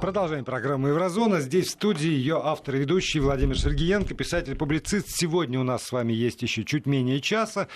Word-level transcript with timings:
Продолжаем 0.00 0.46
программу 0.46 0.88
«Еврозона». 0.88 1.40
Здесь 1.40 1.66
в 1.66 1.70
студии 1.72 2.08
ее 2.08 2.40
автор 2.42 2.76
и 2.76 2.78
ведущий 2.78 3.20
Владимир 3.20 3.58
Сергеенко, 3.58 4.14
писатель-публицист. 4.14 5.08
Сегодня 5.10 5.60
у 5.60 5.62
нас 5.62 5.82
с 5.82 5.92
вами 5.92 6.14
есть 6.14 6.40
еще 6.40 6.64
чуть 6.64 6.86
менее 6.86 7.20
часа. 7.20 7.68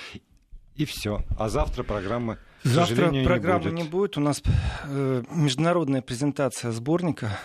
И 0.77 0.87
все. 0.87 1.23
А 1.39 1.51
завтра 1.51 1.83
программа, 1.83 2.39
Завтра 2.63 3.11
не 3.11 3.25
программы 3.25 3.65
будет. 3.65 3.75
не 3.75 3.83
будет. 3.83 4.17
У 4.17 4.21
нас 4.21 4.43
э, 4.85 5.23
международная 5.33 6.01
презентация 6.01 6.71
сборника 6.73 7.39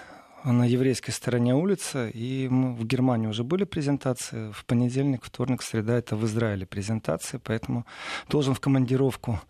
на 0.46 0.64
еврейской 0.66 1.12
стороне 1.12 1.56
улицы. 1.56 2.10
И 2.14 2.48
мы 2.48 2.74
в 2.74 2.86
Германии 2.86 3.28
уже 3.28 3.44
были 3.44 3.66
презентации. 3.66 4.52
В 4.54 4.64
понедельник, 4.66 5.26
вторник, 5.26 5.62
среда 5.62 5.98
это 5.98 6.16
в 6.16 6.24
Израиле 6.26 6.66
презентации. 6.66 7.42
Поэтому 7.44 7.86
должен 8.30 8.54
в 8.54 8.62
командировку 8.62 9.42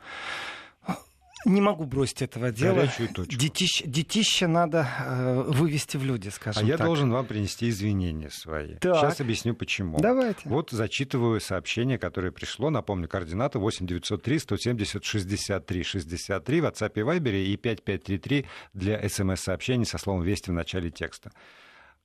не 1.45 1.61
могу 1.61 1.85
бросить 1.85 2.21
этого 2.21 2.51
дела. 2.51 2.75
Горячую 2.75 3.09
точку. 3.09 3.35
Детищ, 3.35 3.83
детище 3.85 4.47
надо 4.47 4.87
э, 4.99 5.43
вывести 5.47 5.97
в 5.97 6.03
люди, 6.03 6.29
скажем 6.29 6.63
А 6.63 6.65
я 6.65 6.77
так. 6.77 6.85
должен 6.85 7.11
вам 7.11 7.25
принести 7.25 7.69
извинения 7.69 8.29
свои. 8.29 8.75
Так. 8.75 8.95
Сейчас 8.97 9.21
объясню, 9.21 9.53
почему. 9.55 9.99
Давайте. 9.99 10.41
Вот 10.45 10.71
зачитываю 10.71 11.39
сообщение, 11.39 11.97
которое 11.97 12.31
пришло. 12.31 12.69
Напомню, 12.69 13.07
координаты 13.07 13.59
8 13.59 13.87
903 13.87 14.39
170 14.39 15.03
63 15.03 15.83
63 15.83 16.61
в 16.61 16.65
WhatsApp 16.65 16.91
и 16.95 16.99
Viber 16.99 17.43
и 17.43 17.57
5533 17.57 18.45
для 18.73 19.09
смс-сообщений 19.09 19.85
со 19.85 19.97
словом 19.97 20.23
«Вести» 20.23 20.49
в 20.49 20.53
начале 20.53 20.89
текста. 20.91 21.31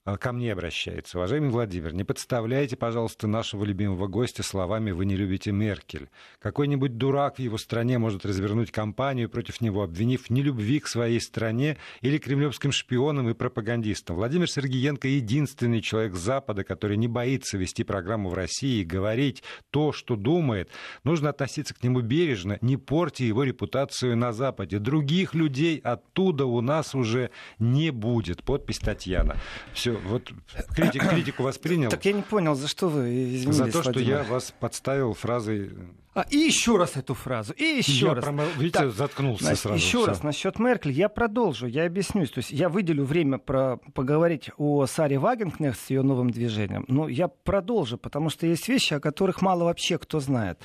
А, 0.06 0.18
Ко 0.18 0.32
мне 0.32 0.52
обращается. 0.52 1.16
Уважаемый 1.16 1.48
Владимир, 1.48 1.94
не 1.94 2.04
подставляйте, 2.04 2.76
пожалуйста, 2.76 3.26
нашего 3.26 3.64
любимого 3.64 4.06
гостя 4.06 4.42
словами 4.42 4.90
«Вы 4.90 5.06
не 5.06 5.16
любите 5.16 5.50
Меркель». 5.50 6.10
Какой-нибудь 6.40 6.98
дурак 6.98 7.36
в 7.36 7.38
его 7.38 7.56
стране 7.56 7.96
может 7.96 8.26
развернуть 8.26 8.70
кампанию 8.70 9.30
против 9.30 9.62
него, 9.62 9.82
обвинив 9.82 10.28
нелюбви 10.28 10.80
к 10.80 10.88
своей 10.88 11.22
стране 11.22 11.78
или 12.02 12.18
кремлевским 12.18 12.70
шпионам 12.70 13.30
и 13.30 13.34
пропагандистам. 13.34 14.16
Владимир 14.16 14.50
Сергеенко 14.50 15.08
единственный 15.08 15.80
человек 15.80 16.16
Запада, 16.16 16.64
который 16.64 16.98
не 16.98 17.08
боится 17.08 17.56
вести 17.56 17.82
программу 17.82 18.28
в 18.28 18.34
России 18.34 18.82
и 18.82 18.84
говорить 18.84 19.42
то, 19.70 19.92
что 19.92 20.16
думает. 20.16 20.68
Нужно 21.04 21.30
относиться 21.30 21.72
к 21.72 21.82
нему 21.82 22.02
бережно, 22.02 22.58
не 22.60 22.76
порти 22.76 23.22
его 23.22 23.42
репутацию 23.42 24.18
на 24.18 24.34
Западе. 24.34 24.78
Других 24.78 25.32
людей 25.32 25.78
оттуда 25.78 26.44
у 26.44 26.60
нас 26.60 26.94
уже 26.94 27.30
не 27.58 27.90
будет. 27.90 28.42
Подпись 28.42 28.80
Татьяна. 28.80 29.36
Все, 29.72 29.93
вот 29.98 30.32
критик, 30.74 31.08
критику 31.08 31.42
воспринял. 31.42 31.90
Так 31.90 32.04
я 32.04 32.12
не 32.12 32.22
понял, 32.22 32.54
за 32.54 32.68
что 32.68 32.88
вы 32.88 33.34
извинились, 33.34 33.56
За 33.56 33.70
то, 33.70 33.82
что 33.82 34.00
я 34.00 34.22
вас 34.22 34.52
подставил 34.58 35.14
фразой... 35.14 35.72
А, 36.14 36.24
и 36.30 36.36
еще 36.36 36.76
раз 36.76 36.96
эту 36.96 37.14
фразу, 37.14 37.52
и 37.54 37.64
еще 37.64 38.06
я 38.06 38.14
раз. 38.14 38.24
промо- 38.24 38.46
Видите, 38.56 38.78
Так, 38.78 38.90
заткнулся 38.92 39.44
Значит, 39.44 39.60
сразу. 39.62 39.76
еще 39.76 39.98
всё. 39.98 40.06
раз 40.06 40.22
насчет 40.22 40.58
Меркель. 40.60 40.92
Я 40.92 41.08
продолжу, 41.08 41.66
я 41.66 41.84
объяснюсь. 41.86 42.30
То 42.30 42.38
есть 42.38 42.50
я 42.52 42.68
выделю 42.68 43.04
время 43.04 43.38
про 43.38 43.78
поговорить 43.94 44.50
о 44.56 44.86
Саре 44.86 45.18
Вагенкнехт 45.18 45.80
с 45.80 45.90
ее 45.90 46.02
новым 46.02 46.30
движением. 46.30 46.84
Но 46.88 47.08
я 47.08 47.26
продолжу, 47.28 47.98
потому 47.98 48.30
что 48.30 48.46
есть 48.46 48.68
вещи, 48.68 48.94
о 48.94 49.00
которых 49.00 49.42
мало 49.42 49.64
вообще 49.64 49.98
кто 49.98 50.20
знает. 50.20 50.58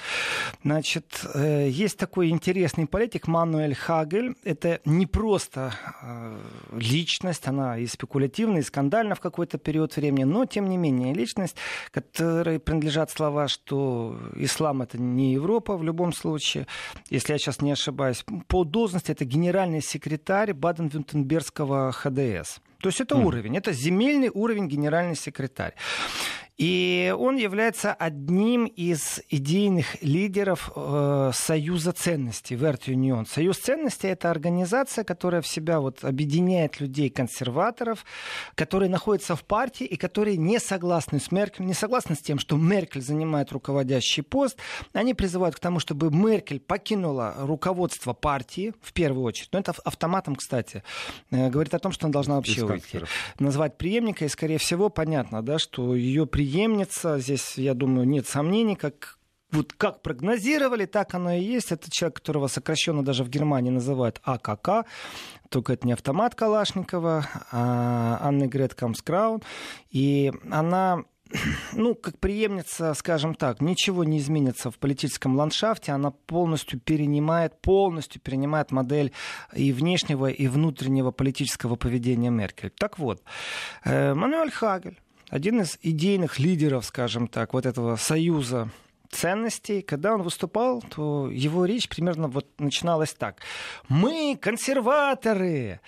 Значит, 0.63 1.25
э, 1.33 1.67
есть 1.69 1.97
такой 1.97 2.29
интересный 2.29 2.85
политик 2.85 3.27
Мануэль 3.27 3.73
Хагель. 3.75 4.35
Это 4.43 4.79
не 4.85 5.05
просто 5.07 5.73
э, 6.03 6.37
личность, 6.73 7.47
она 7.47 7.77
и 7.77 7.87
спекулятивная, 7.87 8.59
и 8.61 8.63
скандальна 8.63 9.15
в 9.15 9.19
какой-то 9.19 9.57
период 9.57 9.95
времени, 9.95 10.25
но 10.25 10.45
тем 10.45 10.69
не 10.69 10.77
менее 10.77 11.13
личность, 11.13 11.55
которой 11.91 12.59
принадлежат 12.59 13.09
слова, 13.11 13.47
что 13.47 14.17
ислам 14.35 14.81
это 14.81 14.97
не 15.01 15.38
Европа 15.39 15.77
в 15.77 15.83
любом 15.83 16.13
случае, 16.13 16.65
если 17.09 17.33
я 17.33 17.39
сейчас 17.39 17.61
не 17.61 17.71
ошибаюсь, 17.71 18.23
по 18.47 18.63
должности 18.63 19.11
это 19.11 19.25
генеральный 19.25 19.81
секретарь 19.81 20.53
Баден-Вюртембергского 20.53 21.91
ХДС. 21.91 22.59
То 22.81 22.89
есть 22.89 23.01
это 23.01 23.15
Мгм. 23.17 23.25
уровень, 23.25 23.57
это 23.57 23.73
земельный 23.73 24.29
уровень 24.33 24.67
генеральный 24.67 25.15
секретарь. 25.15 25.73
И 26.59 27.15
он 27.17 27.37
является 27.37 27.93
одним 27.93 28.65
из 28.65 29.21
идейных 29.29 30.03
лидеров 30.03 30.69
э, 30.75 31.31
Союза 31.33 31.93
ценностей, 31.93 32.55
Верт 32.55 32.83
Юнион. 32.83 33.25
Союз 33.25 33.59
ценностей— 33.59 34.07
это 34.09 34.29
организация, 34.29 35.05
которая 35.05 35.41
в 35.41 35.47
себя 35.47 35.79
вот 35.79 36.03
объединяет 36.03 36.81
людей-консерваторов, 36.81 38.03
которые 38.55 38.89
находятся 38.89 39.37
в 39.37 39.45
партии 39.45 39.85
и 39.85 39.95
которые 39.95 40.35
не 40.35 40.59
согласны 40.59 41.21
с 41.21 41.31
Меркель, 41.31 41.65
не 41.65 41.73
согласны 41.73 42.15
с 42.15 42.19
тем, 42.19 42.37
что 42.39 42.57
Меркель 42.57 43.01
занимает 43.01 43.53
руководящий 43.53 44.21
пост. 44.21 44.57
Они 44.91 45.13
призывают 45.13 45.55
к 45.55 45.59
тому, 45.59 45.79
чтобы 45.79 46.11
Меркель 46.11 46.59
покинула 46.59 47.35
руководство 47.37 48.11
партии, 48.11 48.73
в 48.81 48.91
первую 48.91 49.23
очередь. 49.23 49.47
Но 49.53 49.59
это 49.59 49.73
автоматом, 49.85 50.35
кстати, 50.35 50.83
э, 51.31 51.49
говорит 51.49 51.73
о 51.73 51.79
том, 51.79 51.93
что 51.93 52.07
она 52.07 52.11
должна 52.11 52.35
вообще 52.35 52.65
уйти 52.65 52.99
назвать 53.39 53.77
преемника, 53.77 54.25
и, 54.25 54.27
скорее 54.27 54.57
всего, 54.57 54.89
понятно, 54.89 55.41
да, 55.41 55.57
что 55.57 55.95
ее 55.95 56.25
преемница, 56.49 57.19
здесь, 57.19 57.57
я 57.57 57.73
думаю, 57.73 58.07
нет 58.07 58.27
сомнений, 58.27 58.75
как 58.75 59.17
вот 59.51 59.73
как 59.73 60.01
прогнозировали, 60.01 60.85
так 60.85 61.13
оно 61.15 61.33
и 61.33 61.41
есть. 61.41 61.71
Это 61.71 61.89
человек, 61.91 62.17
которого 62.17 62.47
сокращенно 62.47 63.03
даже 63.03 63.23
в 63.23 63.29
Германии 63.29 63.71
называют 63.71 64.21
АКК. 64.23 64.85
Только 65.49 65.73
это 65.73 65.87
не 65.87 65.93
автомат 65.93 66.35
Калашникова, 66.35 67.27
а 67.51 68.19
Анны 68.21 68.45
Грет 68.45 68.75
Камскраун. 68.75 69.41
И 69.89 70.31
она 70.51 71.03
ну, 71.73 71.95
как 71.95 72.19
преемница, 72.19 72.93
скажем 72.93 73.33
так, 73.33 73.61
ничего 73.61 74.03
не 74.03 74.19
изменится 74.19 74.69
в 74.69 74.77
политическом 74.77 75.35
ландшафте. 75.35 75.91
Она 75.91 76.11
полностью 76.11 76.79
перенимает, 76.79 77.59
полностью 77.61 78.21
перенимает 78.21 78.71
модель 78.71 79.13
и 79.53 79.71
внешнего, 79.71 80.27
и 80.29 80.47
внутреннего 80.47 81.11
политического 81.11 81.75
поведения 81.75 82.29
Меркель. 82.29 82.71
Так 82.71 82.99
вот, 82.99 83.23
э, 83.83 84.13
Мануэль 84.13 84.51
Хагель, 84.51 84.99
один 85.29 85.61
из 85.61 85.77
идейных 85.81 86.39
лидеров, 86.39 86.85
скажем 86.85 87.27
так, 87.27 87.53
вот 87.53 87.65
этого 87.65 87.95
союза 87.95 88.69
ценностей. 89.09 89.81
Когда 89.81 90.13
он 90.13 90.21
выступал, 90.21 90.81
то 90.81 91.29
его 91.29 91.65
речь 91.65 91.89
примерно 91.89 92.27
вот 92.27 92.47
начиналась 92.59 93.13
так. 93.13 93.37
Мы 93.87 94.37
консерваторы, 94.39 95.81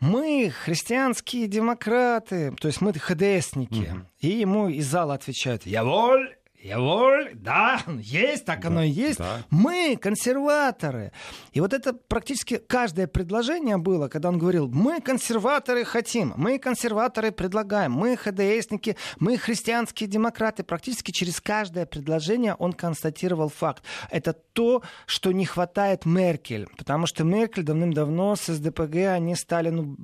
мы 0.00 0.52
христианские 0.64 1.48
демократы, 1.48 2.52
то 2.60 2.68
есть 2.68 2.80
мы 2.80 2.92
ХДСники. 2.92 4.04
И 4.20 4.28
ему 4.28 4.68
из 4.68 4.86
зала 4.86 5.14
отвечают, 5.14 5.66
я 5.66 5.84
воль, 5.84 6.36
я 6.60 6.80
воль, 6.80 7.34
да, 7.34 7.80
есть, 8.00 8.44
так 8.44 8.64
оно 8.64 8.82
и 8.82 8.88
есть. 8.88 9.18
да. 9.18 9.42
Мы 9.50 9.96
консерваторы. 9.96 11.12
И 11.52 11.60
вот 11.60 11.72
это 11.72 11.92
практически 11.92 12.56
каждое 12.56 13.06
предложение 13.06 13.76
было, 13.76 14.08
когда 14.08 14.28
он 14.28 14.38
говорил, 14.38 14.68
мы 14.68 15.00
консерваторы 15.00 15.84
хотим, 15.84 16.34
мы 16.36 16.58
консерваторы 16.58 17.30
предлагаем, 17.30 17.92
мы 17.92 18.16
ХДСники, 18.16 18.96
мы 19.20 19.36
христианские 19.36 20.08
демократы. 20.08 20.64
Практически 20.64 21.12
через 21.12 21.40
каждое 21.40 21.86
предложение 21.86 22.54
он 22.54 22.72
констатировал 22.72 23.48
факт. 23.48 23.84
Это 24.10 24.32
то, 24.32 24.82
что 25.06 25.30
не 25.30 25.46
хватает 25.46 26.06
Меркель. 26.06 26.66
Потому 26.76 27.06
что 27.06 27.22
Меркель 27.22 27.62
давным-давно 27.62 28.34
с 28.34 28.46
СДПГ, 28.52 28.96
они 29.14 29.36
стали, 29.36 29.70
ну, 29.70 29.96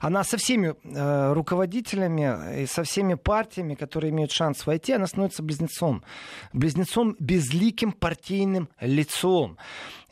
она 0.00 0.24
со 0.24 0.36
всеми 0.36 0.74
э, 0.82 1.32
руководителями 1.32 2.62
и 2.62 2.66
со 2.66 2.82
всеми 2.82 3.14
партиями, 3.14 3.74
которые 3.74 4.10
имеют 4.10 4.32
шанс 4.32 4.66
войти, 4.66 4.92
она 4.92 5.06
становится 5.06 5.44
близнецом. 5.44 6.00
Близнецом 6.52 7.16
безликим 7.18 7.92
партийным 7.92 8.68
лицом. 8.80 9.58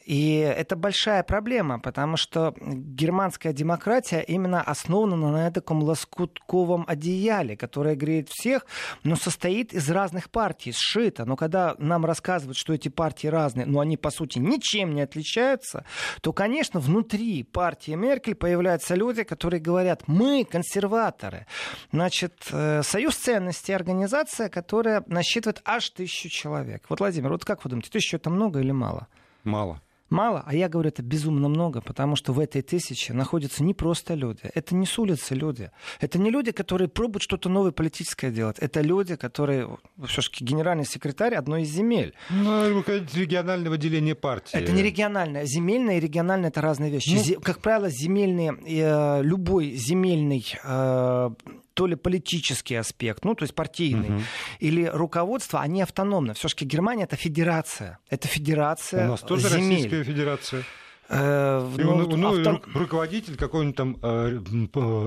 И 0.08 0.38
это 0.38 0.74
большая 0.74 1.22
проблема, 1.22 1.78
потому 1.78 2.16
что 2.16 2.54
германская 2.62 3.52
демократия 3.52 4.22
именно 4.22 4.62
основана 4.62 5.30
на 5.30 5.50
таком 5.50 5.82
лоскутковом 5.82 6.86
одеяле, 6.88 7.58
которое 7.58 7.94
греет 7.94 8.30
всех, 8.30 8.64
но 9.04 9.16
состоит 9.16 9.74
из 9.74 9.90
разных 9.90 10.30
партий, 10.30 10.72
сшито. 10.74 11.26
Но 11.26 11.36
когда 11.36 11.74
нам 11.76 12.06
рассказывают, 12.06 12.56
что 12.56 12.72
эти 12.72 12.88
партии 12.88 13.26
разные, 13.26 13.66
но 13.66 13.80
они 13.80 13.98
по 13.98 14.08
сути 14.08 14.38
ничем 14.38 14.94
не 14.94 15.02
отличаются, 15.02 15.84
то, 16.22 16.32
конечно, 16.32 16.80
внутри 16.80 17.42
партии 17.42 17.92
Меркель 17.92 18.34
появляются 18.34 18.94
люди, 18.94 19.24
которые 19.24 19.60
говорят, 19.60 20.04
мы 20.06 20.46
консерваторы. 20.50 21.46
Значит, 21.92 22.48
э, 22.50 22.82
Союз 22.82 23.14
ценностей, 23.14 23.74
организация, 23.74 24.48
которая 24.48 25.04
насчитывает 25.06 25.60
аж 25.66 25.90
тысячу 25.90 26.30
человек. 26.30 26.86
Вот, 26.88 27.00
Владимир, 27.00 27.30
вот 27.30 27.44
как 27.44 27.62
вы 27.62 27.68
думаете, 27.68 27.90
тысячу 27.90 28.16
это 28.16 28.30
много 28.30 28.60
или 28.60 28.72
мало? 28.72 29.06
Мало. 29.44 29.82
Мало, 30.10 30.42
а 30.46 30.54
я 30.54 30.68
говорю, 30.68 30.88
это 30.88 31.02
безумно 31.02 31.48
много, 31.48 31.80
потому 31.82 32.16
что 32.16 32.32
в 32.32 32.40
этой 32.40 32.62
тысяче 32.62 33.12
находятся 33.12 33.62
не 33.62 33.74
просто 33.74 34.14
люди. 34.14 34.40
Это 34.54 34.74
не 34.74 34.86
с 34.86 34.98
улицы 34.98 35.34
люди. 35.34 35.70
Это 36.00 36.18
не 36.18 36.30
люди, 36.30 36.50
которые 36.52 36.88
пробуют 36.88 37.22
что-то 37.22 37.48
новое 37.48 37.72
политическое 37.72 38.30
делать. 38.30 38.58
Это 38.58 38.80
люди, 38.80 39.16
которые, 39.16 39.68
все-таки 40.06 40.44
генеральный 40.44 40.86
секретарь 40.86 41.34
одной 41.34 41.62
из 41.62 41.68
земель. 41.68 42.14
Ну, 42.30 42.82
регионального 43.14 43.76
деления 43.76 44.14
партии. 44.14 44.56
Это 44.56 44.72
не 44.72 44.82
региональное. 44.82 45.44
Земельное 45.44 45.98
и 45.98 46.00
региональное 46.00 46.48
это 46.48 46.60
разные 46.62 46.90
вещи. 46.90 47.10
Ну- 47.10 47.20
Зе- 47.22 47.40
как 47.40 47.60
правило, 47.60 47.90
земельные, 47.90 48.56
э, 48.66 49.22
любой 49.22 49.72
земельный 49.72 50.44
э, 50.64 51.30
то 51.78 51.86
ли 51.86 51.94
политический 51.94 52.74
аспект, 52.74 53.24
ну, 53.24 53.36
то 53.36 53.44
есть 53.44 53.54
партийный, 53.54 54.08
Мгм. 54.08 54.24
или 54.58 54.90
руководство, 54.92 55.60
они 55.60 55.80
автономны. 55.82 56.34
Все-таки 56.34 56.64
Германия 56.64 57.04
это 57.04 57.14
федерация. 57.14 58.00
Это 58.10 58.26
У 58.26 58.30
федерация 58.32 59.06
нас 59.06 59.20
тоже 59.20 59.48
земель. 59.48 59.74
Российская 59.84 60.02
Федерация. 60.02 60.64
Э, 61.10 61.66
ну, 61.78 62.06
ну, 62.06 62.16
ну, 62.16 62.28
автор... 62.28 62.60
руководитель 62.74 63.36
какого-нибудь 63.36 63.76
там 63.76 63.96
э, 64.02 64.38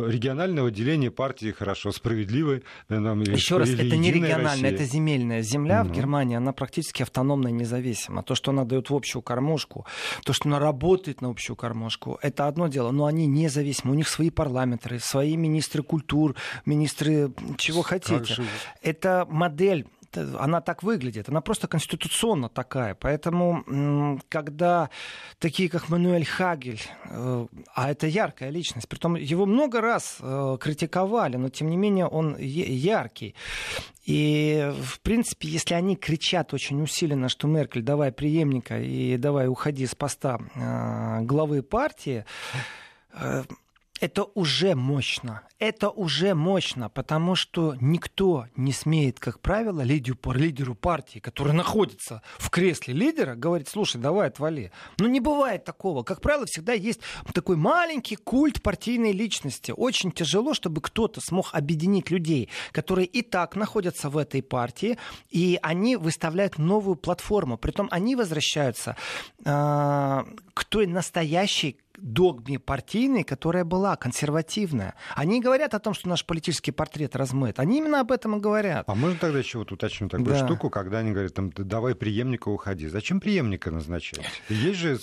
регионального 0.10 0.70
отделения 0.70 1.12
партии 1.12 1.52
хорошо, 1.52 1.92
справедливой. 1.92 2.64
Э, 2.90 2.96
Еще 2.96 3.58
раз, 3.58 3.70
это 3.70 3.96
не 3.96 4.12
региональная, 4.12 4.72
это 4.72 4.84
земельная 4.84 5.44
земля 5.44 5.82
угу. 5.82 5.90
в 5.90 5.92
Германии, 5.92 6.36
она 6.36 6.54
практически 6.54 7.04
автономная, 7.04 7.52
независима. 7.52 8.24
То, 8.24 8.34
что 8.34 8.52
она 8.52 8.66
дает 8.66 8.90
в 8.90 8.96
общую 8.96 9.22
кормушку, 9.22 9.86
то, 10.24 10.34
что 10.34 10.50
она 10.50 10.60
работает 10.60 11.22
на 11.22 11.30
общую 11.30 11.56
кормушку, 11.56 12.18
это 12.22 12.48
одно 12.48 12.68
дело, 12.68 12.92
но 12.92 13.06
они 13.06 13.28
независимы. 13.28 13.92
У 13.92 13.96
них 13.96 14.08
свои 14.08 14.32
парламенты, 14.32 15.00
свои 15.00 15.38
министры 15.38 15.84
культур, 15.84 16.36
министры 16.66 17.32
чего 17.58 17.84
хотите. 17.84 18.44
Это 18.82 19.28
модель 19.30 19.86
она 20.18 20.62
так 20.62 20.84
выглядит, 20.84 21.30
она 21.30 21.42
просто 21.42 21.68
конституционно 21.68 22.50
такая. 22.50 22.96
Поэтому, 22.96 24.20
когда 24.30 24.90
такие, 25.40 25.70
как 25.70 25.90
Мануэль 25.90 26.26
Хагель, 26.26 26.82
э, 27.06 27.48
а 27.74 27.92
это 27.92 28.08
яркая 28.08 28.50
личность, 28.50 28.88
притом 28.88 29.16
его 29.16 29.46
много 29.46 29.82
раз 29.82 30.18
э, 30.20 30.58
критиковали, 30.60 31.38
но 31.38 31.50
тем 31.50 31.70
не 31.70 31.78
менее 31.78 32.08
он 32.08 32.38
яркий. 32.38 33.36
И, 34.06 34.74
в 34.82 35.00
принципе, 35.02 35.48
если 35.48 35.76
они 35.76 35.96
кричат 35.96 36.54
очень 36.54 36.82
усиленно, 36.82 37.30
что 37.30 37.48
Меркель, 37.48 37.84
давай 37.84 38.12
преемника 38.12 38.80
и 38.80 39.18
давай 39.18 39.48
уходи 39.48 39.86
с 39.86 39.96
поста 39.96 40.40
э, 40.56 41.22
главы 41.22 41.62
партии, 41.62 42.26
это 44.02 44.24
уже 44.34 44.74
мощно. 44.76 45.44
Это 45.60 45.92
уже 45.92 46.34
мощно, 46.34 46.90
потому 46.90 47.36
что 47.36 47.76
никто 47.80 48.48
не 48.56 48.74
смеет, 48.74 49.20
как 49.20 49.40
правило, 49.40 49.82
лидеру, 49.82 50.74
партии, 50.74 51.20
который 51.20 51.54
находится 51.54 52.24
в 52.40 52.50
кресле 52.50 52.96
лидера, 52.96 53.36
говорить, 53.36 53.70
слушай, 53.70 54.02
давай 54.02 54.30
отвали. 54.30 54.72
Ну, 54.98 55.08
не 55.08 55.20
бывает 55.20 55.64
такого. 55.64 56.02
Как 56.02 56.20
правило, 56.20 56.48
всегда 56.48 56.74
есть 56.74 57.02
такой 57.32 57.58
маленький 57.58 58.16
культ 58.16 58.64
партийной 58.64 59.12
личности. 59.12 59.72
Очень 59.78 60.12
тяжело, 60.12 60.56
чтобы 60.56 60.82
кто-то 60.82 61.22
смог 61.22 61.54
объединить 61.54 62.10
людей, 62.10 62.50
которые 62.72 63.06
и 63.06 63.22
так 63.22 63.56
находятся 63.56 64.10
в 64.10 64.18
этой 64.18 64.42
партии, 64.42 64.98
и 65.30 65.60
они 65.62 65.96
выставляют 65.96 66.58
новую 66.58 66.96
платформу. 66.96 67.60
Притом 67.60 67.88
они 67.92 68.16
возвращаются 68.16 68.98
э, 69.46 70.24
к 70.56 70.64
той 70.66 70.88
настоящей 70.88 71.78
догме 72.02 72.60
партийной, 72.60 73.24
которая 73.24 73.64
была 73.64 73.96
консервативная. 73.96 74.96
Они 75.16 75.42
говорят 75.42 75.74
о 75.74 75.80
том, 75.80 75.94
что 75.94 76.10
наш 76.10 76.26
политический 76.26 76.72
портрет 76.72 77.16
размыт. 77.16 77.60
Они 77.60 77.78
именно 77.78 78.02
об 78.02 78.12
этом 78.12 78.38
и 78.38 78.40
говорят. 78.40 78.86
А 78.88 78.96
можно 78.96 79.18
тогда 79.18 79.40
еще 79.40 79.60
вот 79.60 79.72
уточню 79.72 80.10
такую 80.10 80.30
да. 80.30 80.46
штуку, 80.46 80.70
когда 80.70 81.00
они 81.00 81.12
говорят, 81.12 81.34
там, 81.34 81.52
давай 81.52 81.96
преемника 81.96 82.50
уходи. 82.50 82.88
Зачем 82.88 83.20
преемника 83.20 83.72
назначать? 83.72 84.26
Есть 84.50 84.80
же 84.80 84.98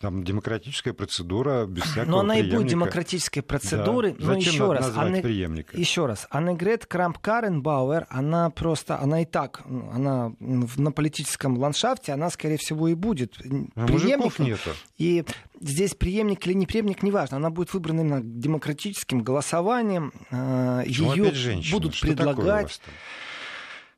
там 0.00 0.24
демократическая 0.24 0.92
процедура 0.92 1.66
без 1.66 1.82
всякого 1.82 2.10
Но 2.10 2.20
она 2.20 2.34
преемника. 2.34 2.54
и 2.54 2.58
будет 2.58 2.70
демократической 2.70 3.40
процедурой. 3.42 4.12
Да. 4.12 4.26
Но 4.26 4.34
Зачем 4.34 4.52
еще 4.52 4.72
раз, 4.72 4.92
Анне... 4.96 5.22
преемника? 5.22 5.76
Еще 5.76 6.06
раз, 6.06 6.26
Аннегрет 6.30 6.86
Крамп-Каренбауэр, 6.88 8.06
она 8.08 8.50
просто, 8.50 8.98
она 8.98 9.22
и 9.22 9.24
так, 9.24 9.62
она 9.66 10.32
на 10.38 10.92
политическом 10.92 11.58
ландшафте, 11.58 12.12
она, 12.12 12.30
скорее 12.30 12.56
всего, 12.56 12.88
и 12.88 12.94
будет 12.94 13.34
а 13.74 13.86
преемником. 13.86 14.46
нету. 14.46 14.70
И 14.96 15.24
здесь 15.60 15.94
преемник 15.94 16.46
или 16.46 16.54
не 16.54 16.66
преемник, 16.66 17.02
неважно. 17.02 17.36
Она 17.36 17.50
будет 17.50 17.72
выбрана 17.72 18.00
именно 18.00 18.20
демократическим 18.22 19.22
голосованием. 19.22 20.12
Э, 20.30 20.82
Ее 20.86 21.32
будут 21.72 21.94
Что 21.94 22.06
предлагать. 22.06 22.80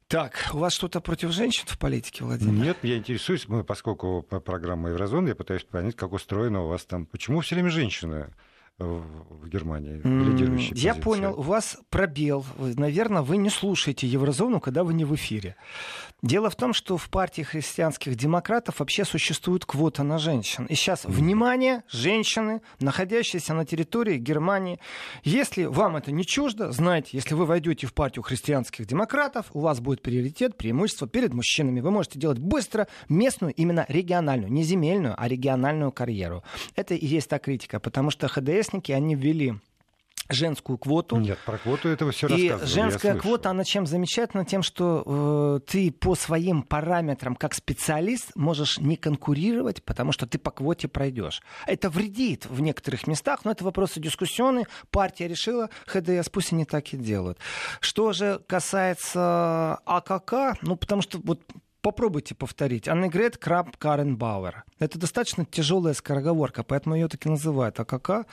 Так, 0.09 0.51
у 0.53 0.59
вас 0.59 0.73
что-то 0.73 1.01
против 1.01 1.31
женщин 1.31 1.65
в 1.69 1.79
политике, 1.79 2.25
Владимир? 2.25 2.65
Нет, 2.65 2.79
я 2.83 2.97
интересуюсь, 2.97 3.47
поскольку 3.65 4.23
программа 4.23 4.89
Еврозона, 4.89 5.29
я 5.29 5.35
пытаюсь 5.37 5.62
понять, 5.62 5.95
как 5.95 6.12
устроено 6.12 6.65
у 6.65 6.69
вас 6.69 6.85
там. 6.85 7.07
Почему 7.07 7.41
все 7.43 7.55
время 7.55 7.71
женщины? 7.71 8.27
В 8.81 9.49
Германии, 9.49 10.00
лидирующей 10.05 10.77
Я 10.77 10.94
понял, 10.94 11.35
у 11.38 11.43
вас 11.43 11.79
пробел. 11.91 12.44
Наверное, 12.59 13.23
вы 13.23 13.37
не 13.37 13.50
слушаете 13.50 14.06
Еврозону, 14.06 14.61
когда 14.61 14.85
вы 14.85 14.94
не 14.94 15.05
в 15.05 15.15
эфире. 15.15 15.56
Дело 16.23 16.50
в 16.50 16.56
том, 16.56 16.75
что 16.75 16.99
в 16.99 17.09
партии 17.09 17.43
христианских 17.43 18.15
демократов 18.15 18.81
вообще 18.81 19.05
существует 19.05 19.65
квота 19.65 20.03
на 20.03 20.19
женщин. 20.19 20.67
И 20.67 20.75
сейчас, 20.75 21.06
внимание, 21.06 21.82
женщины, 21.88 22.61
находящиеся 22.79 23.55
на 23.55 23.65
территории 23.65 24.19
Германии, 24.19 24.79
если 25.25 25.65
вам 25.65 25.97
это 25.97 26.12
не 26.12 26.26
чуждо, 26.26 26.73
знайте, 26.73 27.11
если 27.12 27.35
вы 27.35 27.47
войдете 27.47 27.87
в 27.87 27.94
партию 27.94 28.23
христианских 28.23 28.87
демократов, 28.87 29.47
у 29.55 29.61
вас 29.61 29.81
будет 29.81 30.03
приоритет, 30.03 30.59
преимущество 30.59 31.09
перед 31.09 31.33
мужчинами. 31.33 31.81
Вы 31.81 31.91
можете 31.91 32.19
делать 32.19 32.38
быстро 32.38 32.87
местную, 33.09 33.55
именно 33.55 33.87
региональную, 33.88 34.53
не 34.53 34.62
земельную, 34.62 35.15
а 35.17 35.26
региональную 35.26 35.91
карьеру. 35.91 36.44
Это 36.76 36.94
и 36.94 37.06
есть 37.06 37.31
та 37.31 37.38
критика, 37.38 37.81
потому 37.81 38.11
что 38.11 38.29
ХДСники, 38.70 38.93
они 38.93 39.14
ввели 39.14 39.55
женскую 40.28 40.78
квоту. 40.78 41.17
Нет, 41.17 41.40
про 41.44 41.58
квоту 41.58 41.88
этого 41.88 42.12
все 42.12 42.28
И 42.28 42.55
женская 42.62 43.17
квота, 43.17 43.50
она 43.50 43.64
чем 43.64 43.84
замечательна? 43.84 44.44
Тем, 44.44 44.62
что 44.62 45.58
э, 45.67 45.69
ты 45.69 45.90
по 45.90 46.14
своим 46.14 46.62
параметрам 46.62 47.34
как 47.34 47.52
специалист 47.52 48.31
можешь 48.37 48.78
не 48.78 48.96
конкурировать, 48.96 49.82
потому 49.82 50.12
что 50.12 50.26
ты 50.26 50.38
по 50.38 50.52
квоте 50.52 50.87
пройдешь. 50.87 51.43
Это 51.67 51.90
вредит 51.90 52.46
в 52.46 52.61
некоторых 52.61 53.08
местах, 53.08 53.40
но 53.44 53.50
это 53.50 53.64
вопросы 53.64 53.99
дискуссионные. 53.99 54.69
Партия 54.93 55.26
решила, 55.26 55.69
ХДС 55.87 56.28
пусть 56.28 56.52
они 56.52 56.64
так 56.64 56.93
и 56.93 56.96
делают. 56.96 57.38
Что 57.81 58.12
же 58.12 58.40
касается 58.46 59.81
АКК, 59.84 60.61
ну 60.62 60.76
потому 60.76 61.02
что 61.02 61.19
вот 61.19 61.40
Попробуйте 61.82 62.35
повторить. 62.35 62.88
Аннегрет 62.88 63.38
Краб 63.38 63.77
Карен 63.79 64.17
Бауэр. 64.17 64.65
Это 64.79 64.99
достаточно 64.99 65.47
тяжелая 65.47 65.94
скороговорка, 65.94 66.62
поэтому 66.62 66.94
ее 66.94 67.09
так 67.09 67.25
и 67.25 67.31
называют 67.31 67.81
АКК 67.81 68.27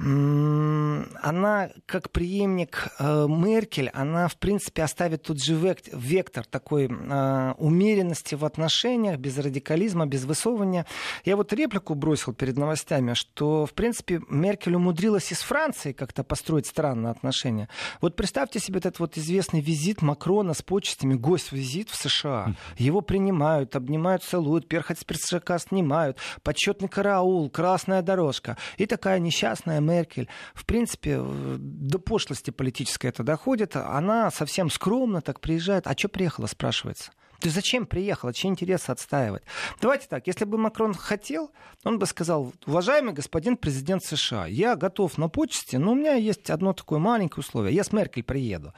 она 0.00 1.70
как 1.86 2.10
преемник 2.10 2.88
э, 3.00 3.26
Меркель, 3.28 3.90
она 3.92 4.28
в 4.28 4.36
принципе 4.36 4.84
оставит 4.84 5.22
тот 5.24 5.42
же 5.42 5.54
вектор 5.92 6.44
такой 6.44 6.86
э, 6.86 7.54
умеренности 7.58 8.36
в 8.36 8.44
отношениях, 8.44 9.18
без 9.18 9.36
радикализма, 9.38 10.06
без 10.06 10.24
высовывания. 10.24 10.86
Я 11.24 11.36
вот 11.36 11.52
реплику 11.52 11.94
бросил 11.94 12.32
перед 12.32 12.56
новостями, 12.56 13.14
что 13.14 13.66
в 13.66 13.72
принципе 13.72 14.20
Меркель 14.28 14.76
умудрилась 14.76 15.32
из 15.32 15.40
Франции 15.40 15.90
как-то 15.90 16.22
построить 16.22 16.66
странные 16.66 17.10
отношения. 17.10 17.68
Вот 18.00 18.14
представьте 18.14 18.60
себе 18.60 18.78
этот 18.78 19.00
вот 19.00 19.18
известный 19.18 19.60
визит 19.60 20.00
Макрона 20.00 20.54
с 20.54 20.62
почестями, 20.62 21.14
гость-визит 21.14 21.90
в 21.90 21.96
США. 21.96 22.54
Его 22.76 23.00
принимают, 23.00 23.74
обнимают, 23.74 24.22
целуют, 24.22 24.68
перхоть 24.68 25.00
с 25.00 25.04
персака 25.04 25.58
снимают, 25.58 26.18
почетный 26.44 26.88
караул, 26.88 27.50
красная 27.50 28.02
дорожка. 28.02 28.56
И 28.76 28.86
такая 28.86 29.18
несчастная 29.18 29.80
Меркель, 29.88 30.28
в 30.54 30.64
принципе, 30.66 31.20
до 31.20 31.98
пошлости 31.98 32.50
политической 32.50 33.06
это 33.06 33.22
доходит. 33.22 33.76
Она 33.76 34.30
совсем 34.30 34.70
скромно 34.70 35.20
так 35.20 35.40
приезжает. 35.40 35.86
А 35.86 35.96
что 35.96 36.08
приехала, 36.08 36.46
спрашивается? 36.46 37.12
Ты 37.40 37.50
зачем 37.50 37.86
приехала? 37.86 38.34
Чьи 38.34 38.50
интересы 38.50 38.90
отстаивать? 38.90 39.44
Давайте 39.80 40.08
так, 40.08 40.26
если 40.26 40.44
бы 40.44 40.58
Макрон 40.58 40.92
хотел, 40.92 41.52
он 41.84 41.98
бы 41.98 42.06
сказал, 42.06 42.52
уважаемый 42.66 43.12
господин 43.12 43.56
президент 43.56 44.04
США, 44.04 44.46
я 44.46 44.74
готов 44.74 45.18
на 45.18 45.28
почте, 45.28 45.78
но 45.78 45.92
у 45.92 45.94
меня 45.94 46.14
есть 46.14 46.50
одно 46.50 46.72
такое 46.72 46.98
маленькое 46.98 47.40
условие. 47.40 47.74
Я 47.74 47.84
с 47.84 47.92
Меркель 47.92 48.24
приеду. 48.24 48.72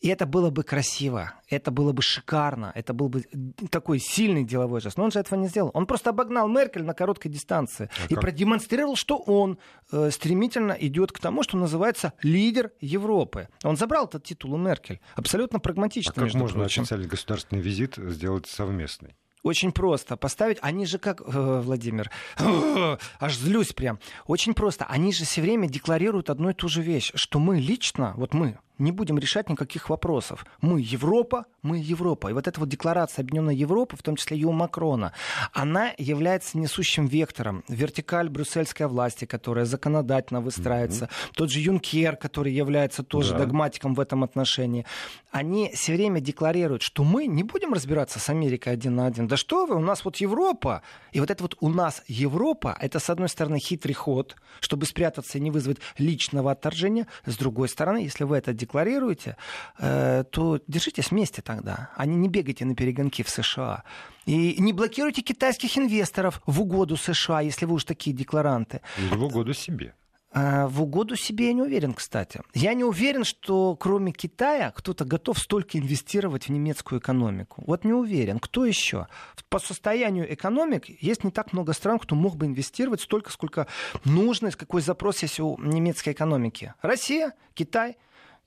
И 0.00 0.08
это 0.08 0.26
было 0.26 0.50
бы 0.50 0.62
красиво, 0.62 1.32
это 1.48 1.70
было 1.70 1.92
бы 1.92 2.02
шикарно, 2.02 2.72
это 2.74 2.92
был 2.92 3.08
бы 3.08 3.24
такой 3.70 3.98
сильный 3.98 4.44
деловой 4.44 4.80
жест. 4.80 4.98
Но 4.98 5.04
он 5.04 5.10
же 5.10 5.18
этого 5.18 5.38
не 5.38 5.48
сделал. 5.48 5.70
Он 5.74 5.86
просто 5.86 6.10
обогнал 6.10 6.48
Меркель 6.48 6.84
на 6.84 6.94
короткой 6.94 7.30
дистанции 7.30 7.88
а 8.02 8.06
и 8.06 8.14
как? 8.14 8.22
продемонстрировал, 8.22 8.96
что 8.96 9.16
он 9.16 9.58
э, 9.92 10.10
стремительно 10.10 10.72
идет 10.72 11.12
к 11.12 11.18
тому, 11.18 11.42
что 11.42 11.56
называется 11.56 12.12
лидер 12.22 12.72
Европы. 12.80 13.48
Он 13.62 13.76
забрал 13.76 14.06
этот 14.06 14.24
титул 14.24 14.54
у 14.54 14.56
Меркель. 14.58 15.00
Абсолютно 15.14 15.58
прагматично. 15.60 16.12
А 16.14 16.20
как 16.20 16.34
можно 16.34 16.60
прочим. 16.60 16.82
официальный 16.82 17.08
государственный 17.08 17.62
визит 17.62 17.96
сделать 17.96 18.46
совместный? 18.46 19.14
Очень 19.44 19.72
просто 19.72 20.16
поставить. 20.16 20.56
Они 20.62 20.86
же 20.86 20.98
как, 20.98 21.20
э, 21.20 21.60
Владимир, 21.62 22.10
аж 23.20 23.36
злюсь 23.36 23.74
прям. 23.74 24.00
Очень 24.26 24.54
просто. 24.54 24.86
Они 24.86 25.12
же 25.12 25.26
все 25.26 25.42
время 25.42 25.68
декларируют 25.68 26.30
одну 26.30 26.48
и 26.48 26.54
ту 26.54 26.68
же 26.68 26.80
вещь, 26.80 27.12
что 27.14 27.38
мы 27.38 27.60
лично, 27.60 28.14
вот 28.16 28.32
мы, 28.32 28.58
не 28.78 28.92
будем 28.92 29.18
решать 29.18 29.48
никаких 29.48 29.88
вопросов. 29.88 30.44
Мы 30.60 30.80
Европа, 30.80 31.46
мы 31.62 31.78
Европа. 31.78 32.28
И 32.28 32.32
вот 32.32 32.48
эта 32.48 32.58
вот 32.60 32.68
декларация 32.68 33.22
Объединенной 33.22 33.56
Европы, 33.56 33.96
в 33.96 34.02
том 34.02 34.16
числе 34.16 34.36
и 34.36 34.44
у 34.44 34.52
Макрона, 34.52 35.12
она 35.52 35.92
является 35.98 36.58
несущим 36.58 37.06
вектором. 37.06 37.64
Вертикаль 37.68 38.28
брюссельской 38.28 38.86
власти, 38.86 39.24
которая 39.24 39.64
законодательно 39.64 40.40
выстраивается, 40.40 41.04
mm-hmm. 41.04 41.34
тот 41.34 41.50
же 41.50 41.60
Юнкер, 41.60 42.16
который 42.16 42.52
является 42.52 43.02
тоже 43.02 43.32
да. 43.32 43.40
догматиком 43.40 43.94
в 43.94 44.00
этом 44.00 44.24
отношении, 44.24 44.86
они 45.30 45.72
все 45.74 45.94
время 45.94 46.20
декларируют, 46.20 46.82
что 46.82 47.04
мы 47.04 47.26
не 47.26 47.42
будем 47.42 47.72
разбираться 47.72 48.18
с 48.18 48.28
Америкой 48.28 48.72
один 48.72 48.96
на 48.96 49.06
один. 49.06 49.26
Да 49.26 49.36
что 49.36 49.66
вы, 49.66 49.76
у 49.76 49.80
нас 49.80 50.04
вот 50.04 50.16
Европа. 50.16 50.82
И 51.12 51.20
вот 51.20 51.30
это 51.30 51.42
вот 51.42 51.56
у 51.60 51.68
нас 51.68 52.02
Европа, 52.06 52.76
это, 52.80 52.98
с 52.98 53.10
одной 53.10 53.28
стороны, 53.28 53.58
хитрый 53.58 53.94
ход, 53.94 54.36
чтобы 54.60 54.86
спрятаться 54.86 55.38
и 55.38 55.40
не 55.40 55.50
вызвать 55.50 55.78
личного 55.98 56.52
отторжения. 56.52 57.06
С 57.26 57.36
другой 57.36 57.68
стороны, 57.68 57.98
если 57.98 58.24
вы 58.24 58.36
это 58.36 58.52
декларируете, 58.64 59.36
э, 59.78 60.24
то 60.30 60.60
держитесь 60.66 61.10
вместе 61.10 61.42
тогда, 61.42 61.90
а 61.96 62.06
не, 62.06 62.28
бегайте 62.28 62.64
на 62.64 62.74
перегонки 62.74 63.22
в 63.22 63.28
США. 63.28 63.84
И 64.26 64.56
не 64.58 64.72
блокируйте 64.72 65.22
китайских 65.22 65.76
инвесторов 65.78 66.40
в 66.46 66.60
угоду 66.60 66.96
США, 66.96 67.40
если 67.40 67.66
вы 67.66 67.74
уж 67.74 67.84
такие 67.84 68.16
декларанты. 68.16 68.80
Или 68.98 69.16
в 69.16 69.24
угоду 69.24 69.54
себе. 69.54 69.94
А, 70.36 70.66
в 70.66 70.82
угоду 70.82 71.14
себе 71.14 71.46
я 71.46 71.52
не 71.52 71.62
уверен, 71.62 71.94
кстати. 71.94 72.40
Я 72.54 72.74
не 72.74 72.82
уверен, 72.82 73.22
что 73.22 73.76
кроме 73.76 74.10
Китая 74.10 74.72
кто-то 74.72 75.04
готов 75.04 75.38
столько 75.38 75.78
инвестировать 75.78 76.48
в 76.48 76.48
немецкую 76.50 77.00
экономику. 77.00 77.62
Вот 77.66 77.84
не 77.84 77.92
уверен. 77.92 78.40
Кто 78.40 78.66
еще? 78.66 79.06
По 79.48 79.60
состоянию 79.60 80.32
экономик 80.32 80.88
есть 81.00 81.22
не 81.22 81.30
так 81.30 81.52
много 81.52 81.72
стран, 81.72 82.00
кто 82.00 82.16
мог 82.16 82.36
бы 82.36 82.46
инвестировать 82.46 83.00
столько, 83.00 83.30
сколько 83.30 83.68
нужно, 84.04 84.50
какой 84.50 84.82
запрос 84.82 85.22
есть 85.22 85.38
у 85.38 85.56
немецкой 85.58 86.12
экономики. 86.14 86.74
Россия, 86.82 87.34
Китай, 87.54 87.96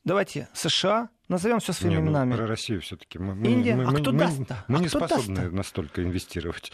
давайте 0.07 0.47
США, 0.53 1.09
Назовем 1.27 1.59
все 1.59 1.73
своими 1.73 1.95
не, 1.95 1.99
ну, 1.99 2.07
именами. 2.07 2.35
Про 2.35 2.47
Россию 2.47 2.79
все-таки. 2.79 3.19
Мы, 3.19 3.33
Индия. 3.45 3.75
Мы, 3.75 3.83
а 3.83 3.91
мы, 3.91 3.99
кто 3.99 4.13
мы, 4.13 4.19
даст? 4.19 4.39
Мы, 4.69 4.77
а 4.77 4.81
не 4.81 4.87
способны 4.87 5.35
даст 5.35 5.51
настолько 5.51 6.01
инвестировать. 6.01 6.71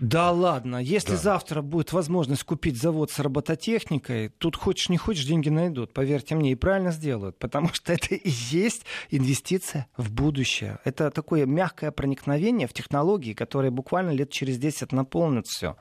Да 0.00 0.30
ладно, 0.32 0.78
если 0.82 1.12
Да. 1.12 1.16
завтра 1.18 1.62
будет 1.62 1.92
возможность 1.92 2.42
купить 2.44 2.76
завод 2.76 3.10
с 3.10 3.18
робототехникой, 3.20 4.30
тут 4.30 4.56
хочешь 4.56 4.88
не 4.88 4.96
хочешь, 4.96 5.26
деньги 5.26 5.48
найдут, 5.48 5.92
поверьте 5.92 6.34
мне, 6.34 6.52
и 6.52 6.54
правильно 6.54 6.90
сделают, 6.90 7.38
потому 7.38 7.68
что 7.72 7.92
это 7.92 8.14
и 8.14 8.28
есть 8.28 8.84
инвестиция 9.10 9.86
в 9.96 10.10
будущее. 10.10 10.78
Это 10.84 11.10
такое 11.10 11.46
мягкое 11.46 11.92
проникновение 11.92 12.66
в 12.66 12.72
технологии, 12.72 13.34
которые 13.34 13.70
буквально 13.70 14.10
лет 14.10 14.30
через 14.30 14.58
10 14.58 14.90
наполнят 14.92 15.46
все. 15.46 15.76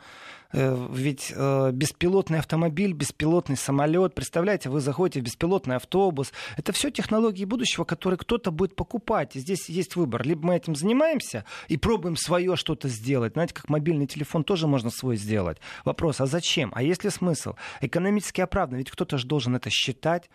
Ведь 0.53 1.31
э, 1.36 1.72
беспилотный 1.72 2.39
автомобиль, 2.39 2.93
беспилотный 2.93 3.55
самолет, 3.55 4.13
представляете, 4.13 4.70
вы 4.70 4.81
заходите 4.81 5.22
в 5.22 5.24
беспилотный 5.24 5.77
автобус, 5.77 6.34
это 6.58 6.74
все 6.74 6.91
технологии 6.91 7.46
будущего, 7.46 7.84
которые 7.86 8.17
кто-то 8.17 8.51
будет 8.51 8.75
покупать. 8.75 9.36
И 9.36 9.39
здесь 9.39 9.70
есть 9.70 9.96
выбор. 9.96 10.24
Либо 10.25 10.48
мы 10.48 10.55
этим 10.55 10.75
занимаемся 10.75 11.46
и 11.67 11.77
пробуем 11.77 12.15
свое 12.15 12.55
что-то 12.55 12.89
сделать. 12.89 13.34
Знаете, 13.34 13.53
как 13.53 13.70
мобильный 13.70 14.08
телефон 14.08 14.43
тоже 14.43 14.67
можно 14.67 14.89
свой 14.89 15.15
сделать. 15.15 15.60
Вопрос, 15.86 16.20
а 16.20 16.25
зачем? 16.25 16.72
А 16.75 16.84
есть 16.84 17.03
ли 17.03 17.10
смысл? 17.10 17.55
Экономически 17.79 18.41
оправданно, 18.41 18.79
ведь 18.79 18.91
кто-то 18.91 19.17
же 19.17 19.27
должен 19.27 19.55
это 19.55 19.70
считать. 19.70 20.29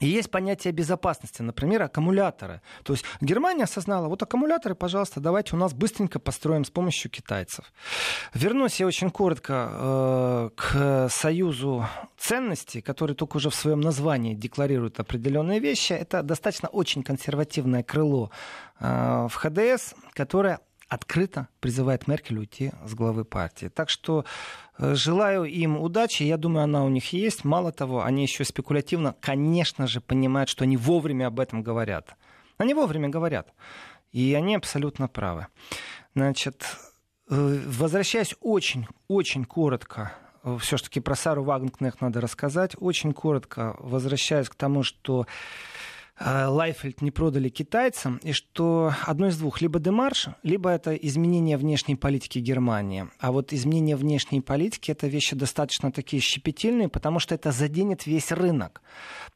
И 0.00 0.06
есть 0.08 0.30
понятие 0.30 0.72
безопасности, 0.72 1.40
например, 1.40 1.82
аккумуляторы. 1.82 2.60
То 2.82 2.94
есть 2.94 3.04
Германия 3.20 3.64
осознала, 3.64 4.08
вот 4.08 4.22
аккумуляторы, 4.22 4.74
пожалуйста, 4.74 5.20
давайте 5.20 5.54
у 5.54 5.58
нас 5.58 5.72
быстренько 5.72 6.18
построим 6.18 6.64
с 6.64 6.70
помощью 6.70 7.12
китайцев. 7.12 7.72
Вернусь 8.34 8.80
я 8.80 8.86
очень 8.86 9.10
коротко 9.10 9.68
э, 9.70 10.50
к 10.56 11.08
союзу 11.10 11.86
ценностей, 12.18 12.80
который 12.80 13.14
только 13.14 13.36
уже 13.36 13.50
в 13.50 13.54
своем 13.54 13.80
названии 13.80 14.34
декларирует 14.34 14.98
определенные 14.98 15.60
вещи. 15.60 15.92
Это 15.92 16.24
достаточно 16.24 16.68
очень 16.68 17.04
консервативное 17.04 17.84
крыло 17.84 18.32
э, 18.80 19.28
в 19.30 19.34
ХДС, 19.34 19.94
которое 20.12 20.58
открыто 20.88 21.48
призывает 21.60 22.06
Меркель 22.06 22.38
уйти 22.38 22.72
с 22.84 22.94
главы 22.94 23.24
партии. 23.24 23.68
Так 23.68 23.90
что 23.90 24.24
э, 24.78 24.94
желаю 24.94 25.44
им 25.44 25.80
удачи. 25.80 26.22
Я 26.22 26.36
думаю, 26.36 26.64
она 26.64 26.84
у 26.84 26.88
них 26.88 27.12
есть. 27.12 27.44
Мало 27.44 27.72
того, 27.72 28.04
они 28.04 28.22
еще 28.22 28.44
спекулятивно, 28.44 29.14
конечно 29.20 29.86
же, 29.86 30.00
понимают, 30.00 30.48
что 30.48 30.64
они 30.64 30.76
вовремя 30.76 31.26
об 31.26 31.40
этом 31.40 31.62
говорят. 31.62 32.14
Они 32.58 32.74
вовремя 32.74 33.08
говорят. 33.08 33.52
И 34.12 34.34
они 34.34 34.54
абсолютно 34.54 35.08
правы. 35.08 35.46
Значит, 36.14 36.64
э, 37.30 37.60
возвращаясь 37.66 38.34
очень, 38.40 38.86
очень 39.08 39.44
коротко 39.44 40.12
все-таки 40.58 41.00
про 41.00 41.14
Сару 41.14 41.42
Вагнкнехт 41.42 42.00
надо 42.00 42.20
рассказать. 42.20 42.76
Очень 42.78 43.12
коротко 43.12 43.76
возвращаясь 43.78 44.48
к 44.48 44.54
тому, 44.54 44.82
что 44.82 45.26
Лайфельд 46.20 47.02
не 47.02 47.10
продали 47.10 47.48
китайцам, 47.48 48.18
и 48.22 48.32
что 48.32 48.92
одно 49.04 49.28
из 49.28 49.36
двух, 49.36 49.60
либо 49.60 49.80
демарш, 49.80 50.28
либо 50.44 50.70
это 50.70 50.94
изменение 50.94 51.56
внешней 51.56 51.96
политики 51.96 52.38
Германии. 52.38 53.08
А 53.18 53.32
вот 53.32 53.52
изменение 53.52 53.96
внешней 53.96 54.40
политики 54.40 54.92
это 54.92 55.08
вещи 55.08 55.34
достаточно 55.34 55.90
такие 55.90 56.22
щепетильные, 56.22 56.88
потому 56.88 57.18
что 57.18 57.34
это 57.34 57.50
заденет 57.50 58.06
весь 58.06 58.30
рынок. 58.30 58.80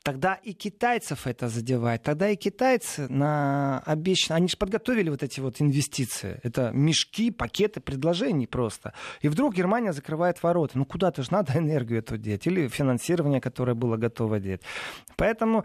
Тогда 0.05 0.35
и 0.35 0.53
китайцев 0.53 1.27
это 1.27 1.49
задевает. 1.49 2.05
Тогда 2.05 2.31
и 2.31 2.37
китайцы 2.37 3.09
на 3.09 3.81
обещанные... 3.81 4.37
Они 4.37 4.49
же 4.49 4.57
подготовили 4.57 5.11
вот 5.11 5.25
эти 5.25 5.41
вот 5.41 5.61
инвестиции. 5.61 6.39
Это 6.45 6.71
мешки, 6.73 7.33
пакеты 7.33 7.81
предложений 7.81 8.47
просто. 8.47 8.95
И 9.21 9.29
вдруг 9.29 9.55
Германия 9.55 9.93
закрывает 9.93 10.41
ворота. 10.45 10.79
Ну 10.79 10.85
куда-то 10.85 11.25
же 11.25 11.33
надо 11.33 11.59
энергию 11.59 11.99
эту 11.99 12.17
деть. 12.17 12.47
Или 12.47 12.69
финансирование, 12.69 13.41
которое 13.41 13.75
было 13.75 13.97
готово 13.97 14.39
деть. 14.39 14.61
Поэтому 15.17 15.65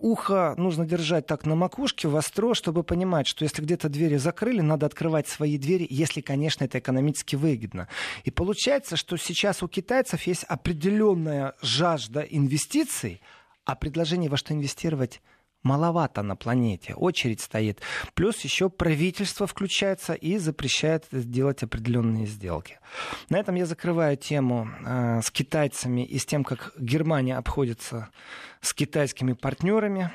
ухо 0.00 0.54
нужно 0.56 0.86
держать 0.86 1.26
так 1.26 1.46
на 1.46 1.54
макушке, 1.54 2.08
востро, 2.08 2.54
чтобы 2.54 2.82
понимать, 2.82 3.26
что 3.26 3.44
если 3.44 3.62
где-то 3.62 3.88
двери 3.88 4.16
закрыли, 4.16 4.60
надо 4.60 4.86
открывать 4.86 5.28
свои 5.28 5.58
двери, 5.58 5.86
если, 5.90 6.20
конечно, 6.20 6.64
это 6.64 6.78
экономически 6.78 7.36
выгодно. 7.36 7.88
И 8.24 8.30
получается, 8.30 8.96
что 8.96 9.16
сейчас 9.16 9.62
у 9.62 9.68
китайцев 9.68 10.22
есть 10.22 10.44
определенная 10.44 11.54
жажда 11.62 12.20
инвестиций, 12.20 13.20
а 13.64 13.74
предложений 13.74 14.28
во 14.28 14.36
что 14.36 14.52
инвестировать 14.52 15.22
маловато 15.64 16.22
на 16.22 16.36
планете. 16.36 16.94
Очередь 16.94 17.40
стоит. 17.40 17.80
Плюс 18.14 18.40
еще 18.42 18.70
правительство 18.70 19.46
включается 19.46 20.12
и 20.12 20.38
запрещает 20.38 21.06
делать 21.10 21.62
определенные 21.62 22.26
сделки. 22.26 22.78
На 23.30 23.38
этом 23.38 23.56
я 23.56 23.66
закрываю 23.66 24.16
тему 24.16 24.68
э, 24.86 25.20
с 25.22 25.30
китайцами 25.30 26.04
и 26.04 26.18
с 26.18 26.26
тем, 26.26 26.44
как 26.44 26.72
Германия 26.78 27.36
обходится 27.36 28.10
с 28.60 28.72
китайскими 28.72 29.32
партнерами. 29.32 30.12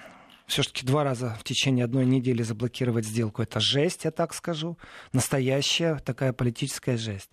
Все-таки 0.47 0.85
два 0.85 1.03
раза 1.03 1.35
в 1.39 1.43
течение 1.43 1.85
одной 1.85 2.05
недели 2.05 2.41
заблокировать 2.41 3.05
сделку 3.05 3.43
это 3.43 3.59
жесть, 3.59 4.05
я 4.05 4.11
так 4.11 4.33
скажу. 4.33 4.77
Настоящая 5.13 5.99
такая 5.99 6.33
политическая 6.33 6.97
жесть. 6.97 7.29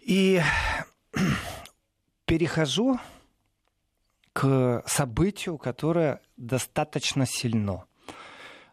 И 0.00 0.42
перехожу 2.26 2.98
к 4.34 4.82
событию, 4.86 5.56
которое 5.56 6.20
достаточно 6.36 7.24
сильно. 7.24 7.84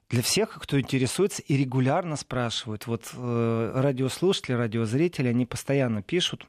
Для 0.09 0.21
всех, 0.21 0.59
кто 0.59 0.77
интересуется 0.77 1.41
и 1.43 1.55
регулярно 1.55 2.17
спрашивают, 2.17 2.87
вот 2.87 3.11
э, 3.13 3.71
радиослушатели, 3.75 4.55
радиозрители, 4.55 5.29
они 5.29 5.45
постоянно 5.45 6.01
пишут, 6.01 6.47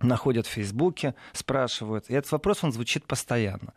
находят 0.00 0.46
в 0.46 0.50
Фейсбуке, 0.50 1.14
спрашивают. 1.32 2.08
И 2.08 2.14
этот 2.14 2.30
вопрос, 2.30 2.62
он 2.62 2.72
звучит 2.72 3.06
постоянно. 3.06 3.72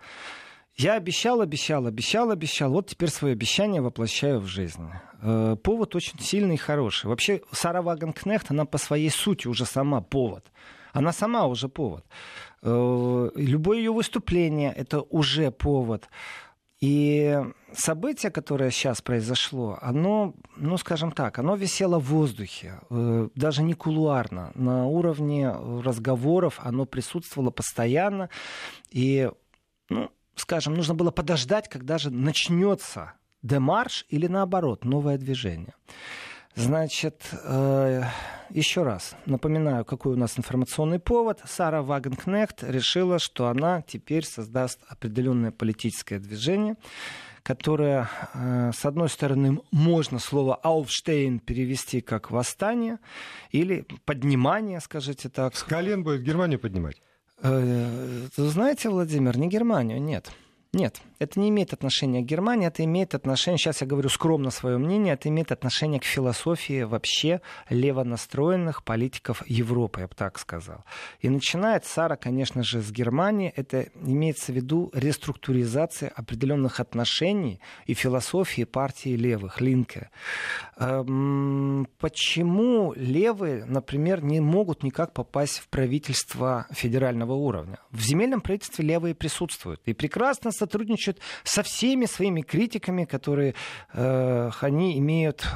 Я 0.75 0.93
обещал, 0.93 1.41
обещал, 1.41 1.87
обещал, 1.87 2.29
обещал. 2.29 2.71
Вот 2.71 2.89
теперь 2.89 3.09
свое 3.09 3.31
обещание 3.31 3.81
воплощаю 3.81 4.39
в 4.39 4.45
жизнь. 4.45 4.87
Э, 5.21 5.55
повод 5.63 5.95
очень 5.95 6.19
сильный 6.19 6.55
и 6.55 6.59
хороший. 6.59 7.07
Вообще, 7.07 7.41
Сара 7.51 7.81
Вагенкнехт, 7.81 8.51
она 8.51 8.65
по 8.65 8.77
своей 8.77 9.09
сути 9.09 9.47
уже 9.47 9.65
сама 9.65 10.01
повод. 10.01 10.45
Она 10.93 11.13
сама 11.13 11.45
уже 11.45 11.69
повод. 11.69 12.05
Э, 12.69 13.29
любое 13.35 13.77
ее 13.77 13.93
выступление 13.93 14.73
это 14.73 15.01
уже 15.01 15.51
повод. 15.51 16.09
И 16.81 17.39
событие, 17.73 18.29
которое 18.29 18.71
сейчас 18.71 19.01
произошло, 19.01 19.79
оно, 19.81 20.35
ну, 20.57 20.77
скажем 20.77 21.11
так, 21.11 21.39
оно 21.39 21.55
висело 21.55 21.97
в 21.99 22.05
воздухе, 22.09 22.79
э, 22.89 23.29
даже 23.35 23.63
не 23.63 23.73
кулуарно. 23.73 24.51
На 24.53 24.85
уровне 24.85 25.49
разговоров 25.49 26.59
оно 26.61 26.85
присутствовало 26.85 27.51
постоянно. 27.51 28.29
И, 28.91 29.31
ну, 29.89 30.11
скажем, 30.35 30.73
нужно 30.73 30.93
было 30.93 31.09
подождать, 31.09 31.69
когда 31.69 31.97
же 31.97 32.11
начнется 32.11 33.13
демарш 33.41 34.05
или 34.09 34.27
наоборот, 34.27 34.83
новое 34.83 35.17
движение. 35.17 35.73
Значит, 36.57 37.21
э, 37.43 38.01
еще 38.49 38.81
раз 38.81 39.15
напоминаю, 39.27 39.85
какой 39.85 40.13
у 40.13 40.15
нас 40.15 40.39
информационный 40.39 40.97
повод. 40.97 41.39
Сара 41.45 41.83
Вагенкнехт 41.83 42.63
решила, 42.63 43.19
что 43.19 43.47
она 43.47 43.83
теперь 43.83 44.25
создаст 44.25 44.79
определенное 44.87 45.51
политическое 45.51 46.17
движение, 46.17 46.75
которое, 47.43 48.09
э, 48.33 48.71
с 48.75 48.85
одной 48.85 49.07
стороны, 49.09 49.59
можно 49.71 50.17
слово 50.17 50.55
«ауфштейн» 50.55 51.39
перевести 51.39 52.01
как 52.01 52.31
«восстание» 52.31 52.97
или 53.51 53.85
«поднимание», 54.05 54.79
скажите 54.79 55.29
так. 55.29 55.55
С 55.55 55.61
колен 55.61 56.03
будет 56.03 56.23
Германию 56.23 56.59
поднимать? 56.59 56.99
Э, 57.43 58.27
знаете, 58.35 58.89
Владимир, 58.89 59.37
не 59.37 59.47
Германию, 59.47 60.01
нет. 60.01 60.31
Нет, 60.77 61.01
это 61.17 61.39
не 61.39 61.49
имеет 61.49 61.73
отношения 61.73 62.21
к 62.21 62.25
Германии, 62.25 62.67
это 62.67 62.83
имеет 62.83 63.15
отношение, 63.15 63.57
сейчас 63.57 63.81
я 63.81 63.87
говорю 63.87 64.09
скромно 64.09 64.51
свое 64.51 64.77
мнение, 64.77 65.15
это 65.15 65.27
имеет 65.27 65.51
отношение 65.51 65.99
к 65.99 66.03
философии 66.03 66.83
вообще 66.83 67.41
левонастроенных 67.71 68.83
политиков 68.83 69.41
Европы, 69.47 70.01
я 70.01 70.07
бы 70.07 70.13
так 70.13 70.37
сказал. 70.37 70.85
И 71.19 71.29
начинает 71.29 71.85
Сара, 71.85 72.15
конечно 72.15 72.61
же, 72.61 72.83
с 72.83 72.91
Германии, 72.91 73.51
это 73.55 73.87
имеется 74.03 74.51
в 74.51 74.55
виду 74.55 74.91
реструктуризация 74.93 76.09
определенных 76.09 76.79
отношений 76.79 77.59
и 77.87 77.95
философии 77.95 78.63
партии 78.63 79.15
левых, 79.15 79.61
Линке. 79.61 80.11
Эм, 80.77 81.87
почему 81.97 82.93
левые, 82.95 83.65
например, 83.65 84.23
не 84.23 84.41
могут 84.41 84.83
никак 84.83 85.13
попасть 85.13 85.57
в 85.57 85.69
правительство 85.69 86.67
федерального 86.69 87.33
уровня? 87.33 87.79
В 87.89 88.01
земельном 88.01 88.41
правительстве 88.41 88.85
левые 88.85 89.15
присутствуют 89.15 89.81
и 89.85 89.93
прекрасно 89.93 90.51
сотрудничают 90.67 91.19
со 91.43 91.61
всеми 91.63 92.05
своими 92.05 92.41
критиками, 92.41 93.05
которые 93.05 93.53
э, 93.93 94.51
они 94.61 94.97
имеют 94.99 95.47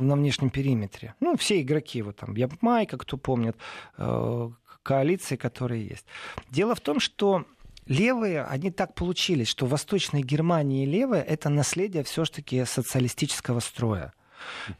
на 0.00 0.16
внешнем 0.16 0.50
периметре. 0.50 1.14
Ну, 1.20 1.36
все 1.36 1.60
игроки, 1.60 2.02
вот 2.02 2.16
там, 2.16 2.34
Майка, 2.60 2.98
кто 2.98 3.16
помнит, 3.16 3.56
э, 3.98 4.50
коалиции, 4.82 5.36
которые 5.36 5.86
есть. 5.86 6.06
Дело 6.50 6.74
в 6.74 6.80
том, 6.80 7.00
что 7.00 7.44
левые, 7.86 8.44
они 8.44 8.70
так 8.70 8.94
получились, 8.94 9.48
что 9.48 9.66
в 9.66 9.70
Восточной 9.70 10.22
Германии 10.22 10.86
левые— 10.86 11.22
это 11.28 11.48
наследие 11.48 12.02
все-таки 12.02 12.64
социалистического 12.64 13.60
строя. 13.60 14.12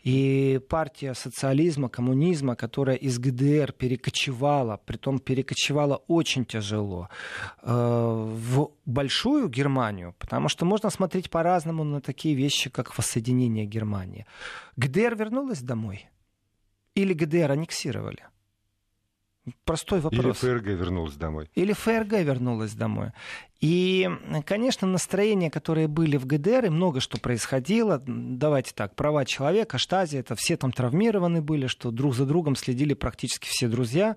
И 0.05 0.61
партия 0.69 1.15
социализма, 1.15 1.89
коммунизма, 1.89 2.57
которая 2.57 2.97
из 2.97 3.19
ГДР 3.19 3.73
перекочевала, 3.73 4.77
притом 4.77 5.19
перекочевала 5.19 6.03
очень 6.09 6.45
тяжело, 6.45 7.09
э, 7.63 7.73
в 7.73 8.71
большую 8.85 9.49
Германию, 9.49 10.15
потому 10.19 10.49
что 10.49 10.65
можно 10.65 10.91
смотреть 10.91 11.31
по-разному 11.31 11.85
на 11.85 12.01
такие 12.01 12.35
вещи, 12.35 12.71
как 12.71 12.97
воссоединение 12.99 13.67
Германии. 13.67 14.27
ГДР 14.77 15.17
вернулась 15.17 15.63
домой? 15.63 16.09
Или 16.95 17.13
ГДР 17.15 17.53
аннексировали? 17.53 18.25
Простой 19.65 20.01
вопрос. 20.01 20.43
Или 20.43 20.59
ФРГ 20.59 20.67
вернулась 20.67 21.15
домой. 21.15 21.49
Или 21.55 21.73
ФРГ 21.73 22.13
вернулась 22.25 22.73
домой. 22.73 23.13
И, 23.61 24.11
конечно, 24.45 24.89
настроения, 24.89 25.51
которые 25.51 25.89
были 25.89 26.17
в 26.17 26.27
ГДР, 26.27 26.67
и 26.67 26.69
много 26.69 27.01
что 27.01 27.19
происходило. 27.19 28.03
Давайте 28.07 28.73
так, 28.75 28.95
права 28.97 29.25
человека, 29.25 29.79
штази, 29.79 30.17
это 30.17 30.35
все 30.35 30.57
там 30.57 30.73
травмированы 30.73 31.43
были, 31.43 31.69
что 31.69 31.91
друг 31.91 32.15
за 32.15 32.27
другом 32.27 32.57
следили 32.57 32.95
практически 32.95 33.47
все 33.49 33.69
друзья. 33.69 34.17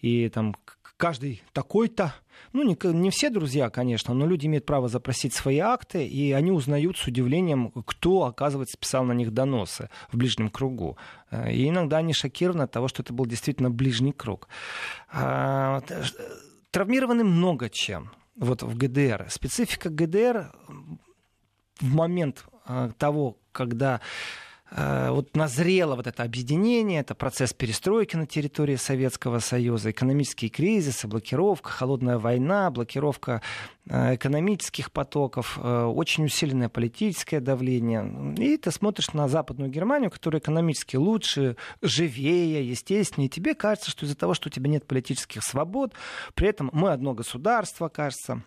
И 0.00 0.28
там 0.30 0.56
каждый 0.96 1.42
такой-то. 1.52 2.14
Ну, 2.52 2.62
не, 2.62 2.76
не 2.92 3.10
все 3.10 3.30
друзья, 3.30 3.70
конечно, 3.70 4.14
но 4.14 4.26
люди 4.26 4.46
имеют 4.46 4.66
право 4.66 4.88
запросить 4.88 5.34
свои 5.34 5.58
акты, 5.58 6.06
и 6.06 6.32
они 6.32 6.50
узнают 6.50 6.98
с 6.98 7.06
удивлением, 7.06 7.70
кто, 7.86 8.24
оказывается, 8.24 8.78
писал 8.78 9.04
на 9.04 9.12
них 9.12 9.32
доносы 9.32 9.88
в 10.10 10.16
ближнем 10.16 10.50
кругу. 10.50 10.96
Э, 11.30 11.52
и 11.52 11.68
иногда 11.68 11.98
они 11.98 12.12
шокированы 12.12 12.62
от 12.62 12.70
того, 12.70 12.88
что 12.88 13.02
это 13.02 13.12
был 13.12 13.26
действительно 13.26 13.70
ближний 13.70 14.12
круг. 14.12 14.48
А, 15.12 15.82
травмированы 16.70 17.24
много 17.24 17.68
чем 17.70 18.10
вот 18.36 18.62
в 18.62 18.76
ГДР. 18.76 19.26
Специфика 19.28 19.90
ГДР 19.90 20.52
в 21.80 21.94
момент 21.94 22.44
э, 22.66 22.90
того, 22.98 23.38
когда 23.52 24.00
Э, 24.00 24.49
вот 24.70 25.36
назрело 25.36 25.96
вот 25.96 26.06
это 26.06 26.22
объединение, 26.22 27.00
это 27.00 27.14
процесс 27.14 27.52
перестройки 27.52 28.16
на 28.16 28.26
территории 28.26 28.76
Советского 28.76 29.40
Союза, 29.40 29.90
экономические 29.90 30.50
кризисы, 30.50 31.08
блокировка, 31.08 31.70
холодная 31.70 32.18
война, 32.18 32.70
блокировка 32.70 33.42
э, 33.86 34.14
экономических 34.14 34.92
потоков, 34.92 35.58
э, 35.60 35.84
очень 35.84 36.24
усиленное 36.24 36.68
политическое 36.68 37.40
давление. 37.40 38.34
И 38.38 38.56
ты 38.56 38.70
смотришь 38.70 39.12
на 39.12 39.28
Западную 39.28 39.70
Германию, 39.70 40.10
которая 40.10 40.40
экономически 40.40 40.96
лучше, 40.96 41.56
живее, 41.82 42.68
естественнее. 42.68 43.26
И 43.26 43.30
тебе 43.30 43.54
кажется, 43.54 43.90
что 43.90 44.06
из-за 44.06 44.16
того, 44.16 44.34
что 44.34 44.48
у 44.48 44.52
тебя 44.52 44.70
нет 44.70 44.86
политических 44.86 45.42
свобод, 45.42 45.94
при 46.34 46.48
этом 46.48 46.70
мы 46.72 46.92
одно 46.92 47.14
государство, 47.14 47.88
кажется, 47.88 48.44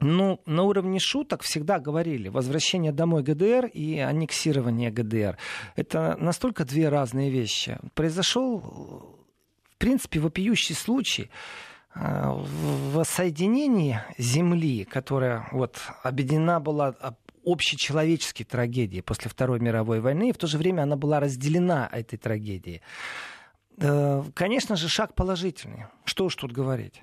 ну, 0.00 0.40
на 0.46 0.62
уровне 0.62 0.98
шуток 0.98 1.42
всегда 1.42 1.78
говорили, 1.78 2.28
возвращение 2.28 2.92
домой 2.92 3.22
ГДР 3.22 3.66
и 3.66 3.98
аннексирование 3.98 4.90
ГДР. 4.90 5.36
Это 5.76 6.16
настолько 6.18 6.64
две 6.64 6.88
разные 6.88 7.30
вещи. 7.30 7.78
Произошел, 7.94 8.58
в 8.58 9.76
принципе, 9.78 10.20
вопиющий 10.20 10.74
случай 10.74 11.30
э, 11.94 12.00
в 12.00 13.04
соединении 13.04 14.00
земли, 14.16 14.84
которая 14.84 15.48
вот 15.52 15.78
объединена 16.02 16.60
была 16.60 16.94
общечеловеческой 17.44 18.46
трагедией 18.46 19.02
после 19.02 19.30
Второй 19.30 19.60
мировой 19.60 20.00
войны, 20.00 20.30
и 20.30 20.32
в 20.32 20.38
то 20.38 20.46
же 20.46 20.58
время 20.58 20.82
она 20.82 20.96
была 20.96 21.20
разделена 21.20 21.88
этой 21.92 22.16
трагедией. 22.16 22.80
Э, 23.78 24.22
конечно 24.34 24.76
же, 24.76 24.88
шаг 24.88 25.14
положительный. 25.14 25.86
Что 26.04 26.24
уж 26.24 26.36
тут 26.36 26.52
говорить 26.52 27.02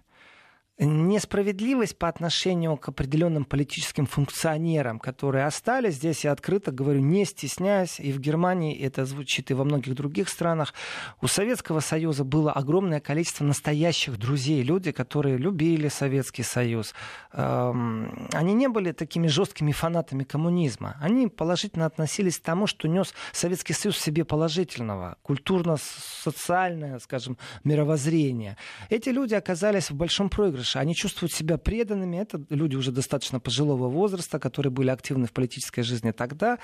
несправедливость 0.79 1.97
по 1.97 2.07
отношению 2.07 2.77
к 2.77 2.89
определенным 2.89 3.45
политическим 3.45 4.05
функционерам, 4.05 4.99
которые 4.99 5.45
остались. 5.45 5.95
Здесь 5.95 6.23
я 6.23 6.31
открыто 6.31 6.71
говорю, 6.71 6.99
не 6.99 7.25
стесняясь, 7.25 7.99
и 7.99 8.11
в 8.11 8.19
Германии 8.19 8.77
это 8.79 9.05
звучит, 9.05 9.49
и 9.49 9.55
во 9.55 9.63
многих 9.63 9.95
других 9.95 10.29
странах. 10.29 10.75
У 11.19 11.27
Советского 11.27 11.79
Союза 11.79 12.23
было 12.23 12.51
огромное 12.51 12.99
количество 12.99 13.43
настоящих 13.43 14.17
друзей, 14.17 14.61
люди, 14.61 14.91
которые 14.91 15.37
любили 15.37 15.87
Советский 15.87 16.43
Союз. 16.43 16.93
Эм, 17.33 18.29
они 18.33 18.53
не 18.53 18.67
были 18.67 18.91
такими 18.91 19.27
жесткими 19.27 19.71
фанатами 19.71 20.23
коммунизма. 20.23 20.95
Они 21.01 21.27
положительно 21.27 21.87
относились 21.87 22.37
к 22.37 22.43
тому, 22.43 22.67
что 22.67 22.87
нес 22.87 23.15
Советский 23.31 23.73
Союз 23.73 23.95
в 23.95 24.01
себе 24.01 24.25
положительного, 24.25 25.17
культурно-социальное, 25.23 26.99
скажем, 26.99 27.37
мировоззрение. 27.63 28.57
Эти 28.89 29.09
люди 29.09 29.33
оказались 29.33 29.89
в 29.89 29.95
большом 29.95 30.29
проигрыше 30.29 30.66
дальше. 30.67 30.79
Они 30.79 30.95
чувствуют 30.95 31.33
себя 31.33 31.57
преданными. 31.57 32.17
Это 32.17 32.41
люди 32.49 32.75
уже 32.75 32.91
достаточно 32.91 33.39
пожилого 33.39 33.89
возраста, 33.89 34.39
которые 34.39 34.71
были 34.71 34.89
активны 34.89 35.27
в 35.27 35.31
политической 35.31 35.81
жизни 35.81 36.11
тогда. 36.11 36.57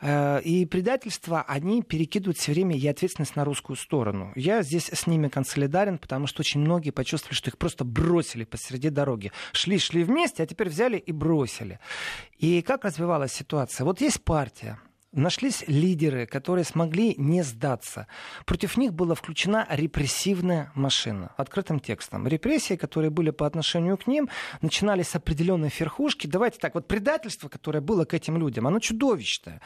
Э, 0.00 0.40
и 0.42 0.66
предательство 0.66 1.44
они 1.48 1.82
перекидывают 1.82 2.38
все 2.38 2.52
время 2.52 2.76
и 2.76 2.86
ответственность 2.88 3.36
на 3.36 3.44
русскую 3.44 3.76
сторону. 3.76 4.32
Я 4.36 4.62
здесь 4.62 4.90
с 4.92 5.06
ними 5.06 5.28
консолидарен, 5.28 5.98
потому 5.98 6.26
что 6.26 6.40
очень 6.40 6.60
многие 6.60 6.90
почувствовали, 6.90 7.36
что 7.36 7.50
их 7.50 7.58
просто 7.58 7.84
бросили 7.84 8.44
посреди 8.44 8.90
дороги. 8.90 9.32
Шли, 9.52 9.78
шли 9.78 10.04
вместе, 10.04 10.42
а 10.42 10.46
теперь 10.46 10.68
взяли 10.68 10.98
и 10.98 11.12
бросили. 11.12 11.78
И 12.38 12.62
как 12.62 12.84
развивалась 12.84 13.32
ситуация? 13.32 13.84
Вот 13.84 14.00
есть 14.00 14.22
партия, 14.22 14.78
нашлись 15.16 15.64
лидеры, 15.66 16.26
которые 16.26 16.64
смогли 16.64 17.14
не 17.16 17.42
сдаться. 17.42 18.06
Против 18.44 18.76
них 18.76 18.92
была 18.92 19.14
включена 19.14 19.66
репрессивная 19.70 20.70
машина. 20.74 21.32
Открытым 21.36 21.80
текстом. 21.80 22.26
Репрессии, 22.26 22.76
которые 22.76 23.10
были 23.10 23.30
по 23.30 23.46
отношению 23.46 23.96
к 23.96 24.06
ним, 24.06 24.28
начинались 24.60 25.08
с 25.08 25.16
определенной 25.16 25.72
верхушки. 25.78 26.26
Давайте 26.26 26.58
так, 26.58 26.74
вот 26.74 26.86
предательство, 26.86 27.48
которое 27.48 27.80
было 27.80 28.04
к 28.04 28.14
этим 28.14 28.36
людям, 28.36 28.66
оно 28.66 28.78
чудовищное. 28.78 29.60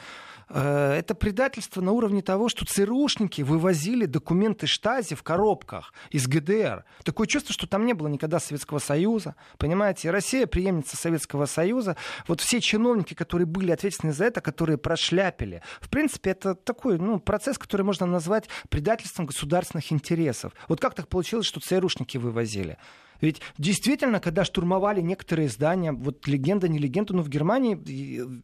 Э, 0.53 0.93
это 0.93 1.15
предательство 1.15 1.81
на 1.81 1.91
уровне 1.91 2.21
того, 2.21 2.49
что 2.49 2.65
ЦРУшники 2.65 3.41
вывозили 3.41 4.05
документы 4.05 4.67
штази 4.67 5.15
в 5.15 5.23
коробках 5.23 5.93
из 6.09 6.27
ГДР. 6.27 6.83
Такое 7.03 7.27
чувство, 7.27 7.53
что 7.53 7.67
там 7.67 7.85
не 7.85 7.93
было 7.93 8.07
никогда 8.07 8.39
Советского 8.39 8.79
Союза. 8.79 9.35
Понимаете, 9.57 10.11
Россия 10.11 10.47
преемница 10.47 10.97
Советского 10.97 11.45
Союза. 11.45 11.95
Вот 12.27 12.41
все 12.41 12.59
чиновники, 12.59 13.13
которые 13.13 13.45
были 13.45 13.71
ответственны 13.71 14.13
за 14.13 14.25
это, 14.25 14.41
которые 14.41 14.77
прошляпили. 14.77 15.40
В 15.79 15.89
принципе, 15.89 16.31
это 16.31 16.55
такой 16.55 16.97
ну, 16.97 17.19
процесс, 17.19 17.57
который 17.57 17.83
можно 17.83 18.05
назвать 18.05 18.47
предательством 18.69 19.25
государственных 19.25 19.91
интересов. 19.91 20.53
Вот 20.67 20.79
как 20.79 20.93
так 20.93 21.07
получилось, 21.07 21.45
что 21.45 21.59
ЦРУшники 21.59 22.17
вывозили? 22.17 22.77
Ведь 23.21 23.41
действительно, 23.57 24.19
когда 24.19 24.43
штурмовали 24.43 25.01
некоторые 25.01 25.47
здания, 25.47 25.91
вот 25.91 26.27
легенда, 26.27 26.67
не 26.67 26.79
легенда, 26.79 27.15
но 27.15 27.21
в 27.21 27.29
Германии, 27.29 27.79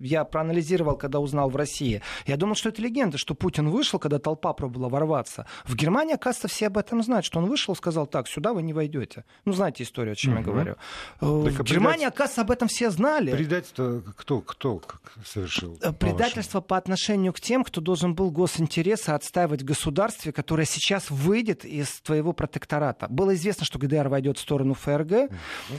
я 0.03 0.23
проанализировал, 0.23 0.95
когда 0.95 1.19
узнал 1.19 1.49
в 1.49 1.55
России, 1.55 2.01
я 2.25 2.37
думал, 2.37 2.55
что 2.55 2.69
это 2.69 2.81
легенда, 2.81 3.17
что 3.17 3.35
Путин 3.35 3.69
вышел, 3.69 3.99
когда 3.99 4.19
толпа 4.19 4.53
пробовала 4.53 4.89
ворваться. 4.89 5.45
В 5.65 5.75
Германии, 5.75 6.13
оказывается, 6.13 6.47
все 6.47 6.67
об 6.67 6.77
этом 6.77 7.03
знают, 7.03 7.25
что 7.25 7.39
он 7.39 7.45
вышел 7.47 7.73
и 7.73 7.77
сказал, 7.77 8.07
так, 8.07 8.27
сюда 8.27 8.53
вы 8.53 8.61
не 8.61 8.73
войдете. 8.73 9.25
Ну, 9.45 9.53
знаете 9.53 9.83
историю, 9.83 10.13
о 10.13 10.15
чем 10.15 10.33
угу. 10.33 10.39
я 10.39 10.45
говорю. 10.45 10.75
Так, 11.19 11.53
в 11.53 11.61
а 11.61 11.63
Германии, 11.63 12.05
оказывается, 12.05 12.41
об 12.41 12.51
этом 12.51 12.67
все 12.67 12.89
знали. 12.89 13.31
Предательство 13.31 14.01
кто, 14.15 14.41
кто 14.41 14.81
совершил? 15.25 15.77
Э, 15.81 15.91
предательство 15.91 16.61
по, 16.61 16.67
по 16.67 16.77
отношению 16.77 17.33
к 17.33 17.39
тем, 17.39 17.63
кто 17.63 17.81
должен 17.81 18.15
был 18.15 18.31
госинтересы 18.31 19.09
отстаивать 19.09 19.61
в 19.61 19.65
государстве, 19.65 20.31
которое 20.31 20.65
сейчас 20.65 21.09
выйдет 21.09 21.65
из 21.65 22.01
твоего 22.01 22.33
протектората. 22.33 23.07
Было 23.09 23.35
известно, 23.35 23.65
что 23.65 23.79
ГДР 23.79 24.07
войдет 24.09 24.37
в 24.37 24.41
сторону 24.41 24.66
сторону 24.67 24.73
ФРГ. 24.73 25.31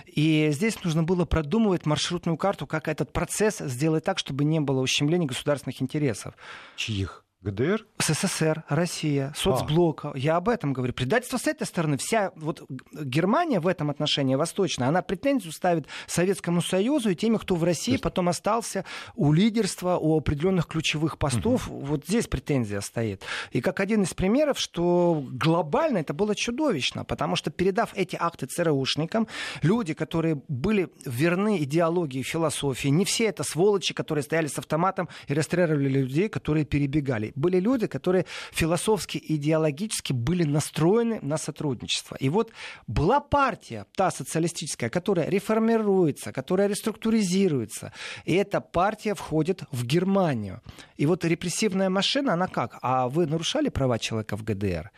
И 0.06 0.48
здесь 0.52 0.82
нужно 0.84 1.02
было 1.02 1.24
продумывать 1.24 1.86
маршрутную 1.86 2.36
карту, 2.36 2.66
как 2.66 2.88
этот 2.88 3.12
процесс 3.12 3.58
сделать 3.58 4.04
так, 4.04 4.18
чтобы 4.18 4.44
не 4.44 4.60
было 4.60 4.80
ущемления 4.80 5.26
государственных 5.26 5.82
интересов. 5.82 6.34
Чьих? 6.76 7.24
ГДР? 7.40 7.86
СССР, 7.98 8.64
Россия, 8.68 9.32
соцблока. 9.36 10.10
А. 10.12 10.18
Я 10.18 10.36
об 10.36 10.48
этом 10.48 10.72
говорю. 10.72 10.92
Предательство 10.92 11.38
с 11.38 11.46
этой 11.46 11.68
стороны. 11.68 11.96
Вся 11.96 12.32
вот 12.34 12.64
Германия 12.92 13.60
в 13.60 13.68
этом 13.68 13.90
отношении 13.90 14.34
восточная, 14.34 14.88
она 14.88 15.02
претензию 15.02 15.52
ставит 15.52 15.86
Советскому 16.08 16.60
Союзу 16.62 17.10
и 17.10 17.14
теми, 17.14 17.36
кто 17.36 17.54
в 17.54 17.62
России 17.62 17.92
есть... 17.92 18.02
потом 18.02 18.28
остался 18.28 18.84
у 19.14 19.32
лидерства, 19.32 19.98
у 19.98 20.16
определенных 20.16 20.66
ключевых 20.66 21.16
постов. 21.16 21.70
Угу. 21.70 21.86
Вот 21.86 22.06
здесь 22.06 22.26
претензия 22.26 22.80
стоит. 22.80 23.22
И 23.52 23.60
как 23.60 23.78
один 23.78 24.02
из 24.02 24.14
примеров, 24.14 24.58
что 24.58 25.24
глобально 25.30 25.98
это 25.98 26.14
было 26.14 26.34
чудовищно, 26.34 27.04
потому 27.04 27.36
что 27.36 27.52
передав 27.52 27.92
эти 27.94 28.16
акты 28.18 28.46
ЦРУшникам, 28.46 29.28
люди, 29.62 29.94
которые 29.94 30.42
были 30.48 30.88
верны 31.04 31.62
идеологии, 31.62 32.22
философии, 32.22 32.88
не 32.88 33.04
все 33.04 33.26
это 33.26 33.44
сволочи, 33.44 33.94
которые 33.94 34.24
стояли 34.24 34.48
с 34.48 34.58
автоматом 34.58 35.08
и 35.28 35.34
расстреливали 35.34 35.88
людей, 35.88 36.28
которые 36.28 36.64
перебегали 36.64 37.27
были, 37.36 37.48
были 37.58 37.60
люди, 37.60 37.86
которые 37.86 38.24
философски, 38.52 39.22
идеологически 39.28 40.12
были 40.12 40.44
настроены 40.44 41.18
на 41.22 41.38
сотрудничество. 41.38 42.16
И 42.20 42.28
вот 42.28 42.52
была 42.86 43.20
партия, 43.20 43.84
та 43.96 44.10
социалистическая, 44.10 44.90
которая 44.90 45.28
реформируется, 45.28 46.32
которая 46.32 46.68
реструктуризируется. 46.68 47.92
И 48.26 48.34
эта 48.34 48.60
партия 48.60 49.14
входит 49.14 49.62
в 49.72 49.84
Германию. 49.84 50.60
И 50.96 51.06
вот 51.06 51.24
репрессивная 51.24 51.90
машина, 51.90 52.32
она 52.32 52.46
как? 52.46 52.78
А 52.82 53.08
вы 53.08 53.26
нарушали 53.26 53.68
права 53.68 53.98
человека 53.98 54.36
в 54.36 54.44
ГДР? 54.44 54.90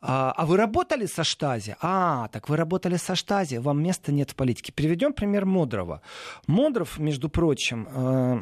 А, 0.00 0.32
а 0.36 0.46
вы 0.46 0.56
работали 0.56 1.06
со 1.06 1.24
Штази? 1.24 1.76
А, 1.80 2.28
так 2.28 2.48
вы 2.48 2.56
работали 2.56 2.96
со 2.96 3.14
Штази, 3.14 3.58
вам 3.58 3.82
места 3.82 4.12
нет 4.12 4.30
в 4.30 4.34
политике. 4.34 4.72
Приведем 4.72 5.12
пример 5.12 5.44
Модрова. 5.44 6.00
Модров, 6.46 6.98
между 6.98 7.28
прочим, 7.28 7.88
э, 7.90 8.40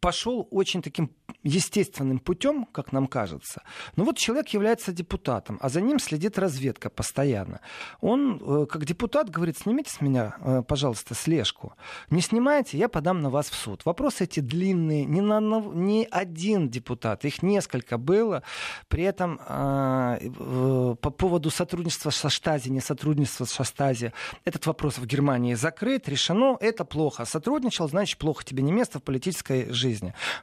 пошел 0.00 0.48
очень 0.50 0.82
таким 0.82 1.10
естественным 1.42 2.18
путем, 2.18 2.66
как 2.72 2.92
нам 2.92 3.06
кажется. 3.06 3.62
Но 3.96 4.04
вот 4.04 4.18
человек 4.18 4.48
является 4.48 4.92
депутатом, 4.92 5.58
а 5.60 5.68
за 5.68 5.80
ним 5.80 5.98
следит 5.98 6.38
разведка 6.38 6.90
постоянно. 6.90 7.60
Он, 8.00 8.40
э, 8.40 8.66
как 8.66 8.84
депутат, 8.84 9.30
говорит, 9.30 9.58
снимите 9.58 9.90
с 9.90 10.00
меня, 10.00 10.34
э, 10.40 10.62
пожалуйста, 10.66 11.14
слежку. 11.14 11.74
Не 12.10 12.20
снимаете, 12.20 12.78
я 12.78 12.88
подам 12.88 13.20
на 13.20 13.30
вас 13.30 13.48
в 13.48 13.54
суд. 13.54 13.84
Вопросы 13.84 14.24
эти 14.24 14.40
длинные, 14.40 15.04
ни, 15.04 15.20
на, 15.20 15.40
ни 15.40 16.06
один 16.10 16.68
депутат, 16.68 17.24
их 17.24 17.42
несколько 17.42 17.96
было. 17.96 18.42
При 18.88 19.04
этом 19.04 19.40
э, 19.46 20.96
по 21.00 21.10
поводу 21.10 21.50
сотрудничества 21.50 22.10
со 22.10 22.28
Штази, 22.28 22.68
не 22.68 22.80
сотрудничества 22.80 23.44
со 23.44 23.64
Штази, 23.64 24.12
этот 24.44 24.66
вопрос 24.66 24.98
в 24.98 25.06
Германии 25.06 25.54
закрыт, 25.54 26.08
решено, 26.08 26.56
это 26.60 26.84
плохо. 26.84 27.24
Сотрудничал, 27.24 27.88
значит, 27.88 28.18
плохо 28.18 28.44
тебе 28.44 28.62
не 28.62 28.72
место 28.72 28.98
в 28.98 29.02
политической 29.02 29.70
жизни. 29.72 29.89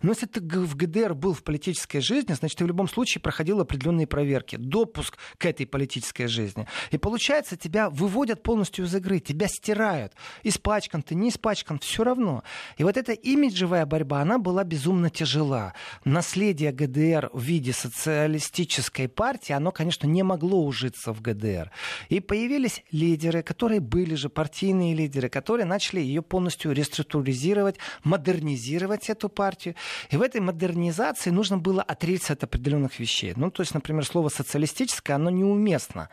Но 0.01 0.11
если 0.11 0.25
ты 0.25 0.41
в 0.41 0.75
ГДР 0.75 1.13
был 1.13 1.33
в 1.33 1.43
политической 1.43 1.99
жизни, 1.99 2.33
значит, 2.33 2.57
ты 2.57 2.63
в 2.63 2.67
любом 2.67 2.87
случае 2.87 3.21
проходил 3.21 3.59
определенные 3.59 4.07
проверки, 4.07 4.55
допуск 4.55 5.17
к 5.37 5.45
этой 5.45 5.65
политической 5.65 6.27
жизни. 6.27 6.67
И 6.91 6.97
получается, 6.97 7.57
тебя 7.57 7.89
выводят 7.89 8.43
полностью 8.43 8.85
из 8.85 8.95
игры, 8.95 9.19
тебя 9.19 9.47
стирают. 9.47 10.13
Испачкан 10.43 11.01
ты, 11.01 11.15
не 11.15 11.29
испачкан, 11.29 11.79
все 11.79 12.03
равно. 12.03 12.43
И 12.77 12.83
вот 12.83 12.97
эта 12.97 13.13
имиджевая 13.13 13.85
борьба, 13.85 14.21
она 14.21 14.37
была 14.37 14.63
безумно 14.63 15.09
тяжела. 15.09 15.73
Наследие 16.05 16.71
ГДР 16.71 17.29
в 17.33 17.41
виде 17.41 17.73
социалистической 17.73 19.07
партии, 19.07 19.53
оно, 19.53 19.71
конечно, 19.71 20.07
не 20.07 20.23
могло 20.23 20.63
ужиться 20.65 21.13
в 21.13 21.21
ГДР. 21.21 21.71
И 22.09 22.19
появились 22.19 22.83
лидеры, 22.91 23.43
которые 23.43 23.79
были 23.79 24.15
же 24.15 24.29
партийные 24.29 24.93
лидеры, 24.93 25.29
которые 25.29 25.65
начали 25.65 25.99
ее 25.99 26.21
полностью 26.21 26.71
реструктуризировать, 26.71 27.77
модернизировать 28.03 29.09
эту 29.09 29.29
партию. 29.37 29.75
И 30.09 30.17
в 30.17 30.21
этой 30.21 30.41
модернизации 30.41 31.29
нужно 31.29 31.57
было 31.57 31.83
отречься 31.83 32.33
от 32.33 32.43
определенных 32.43 32.99
вещей. 32.99 33.33
Ну, 33.35 33.51
то 33.51 33.61
есть, 33.61 33.75
например, 33.75 34.03
слово 34.05 34.29
социалистическое, 34.29 35.15
оно 35.15 35.29
неуместно. 35.29 36.09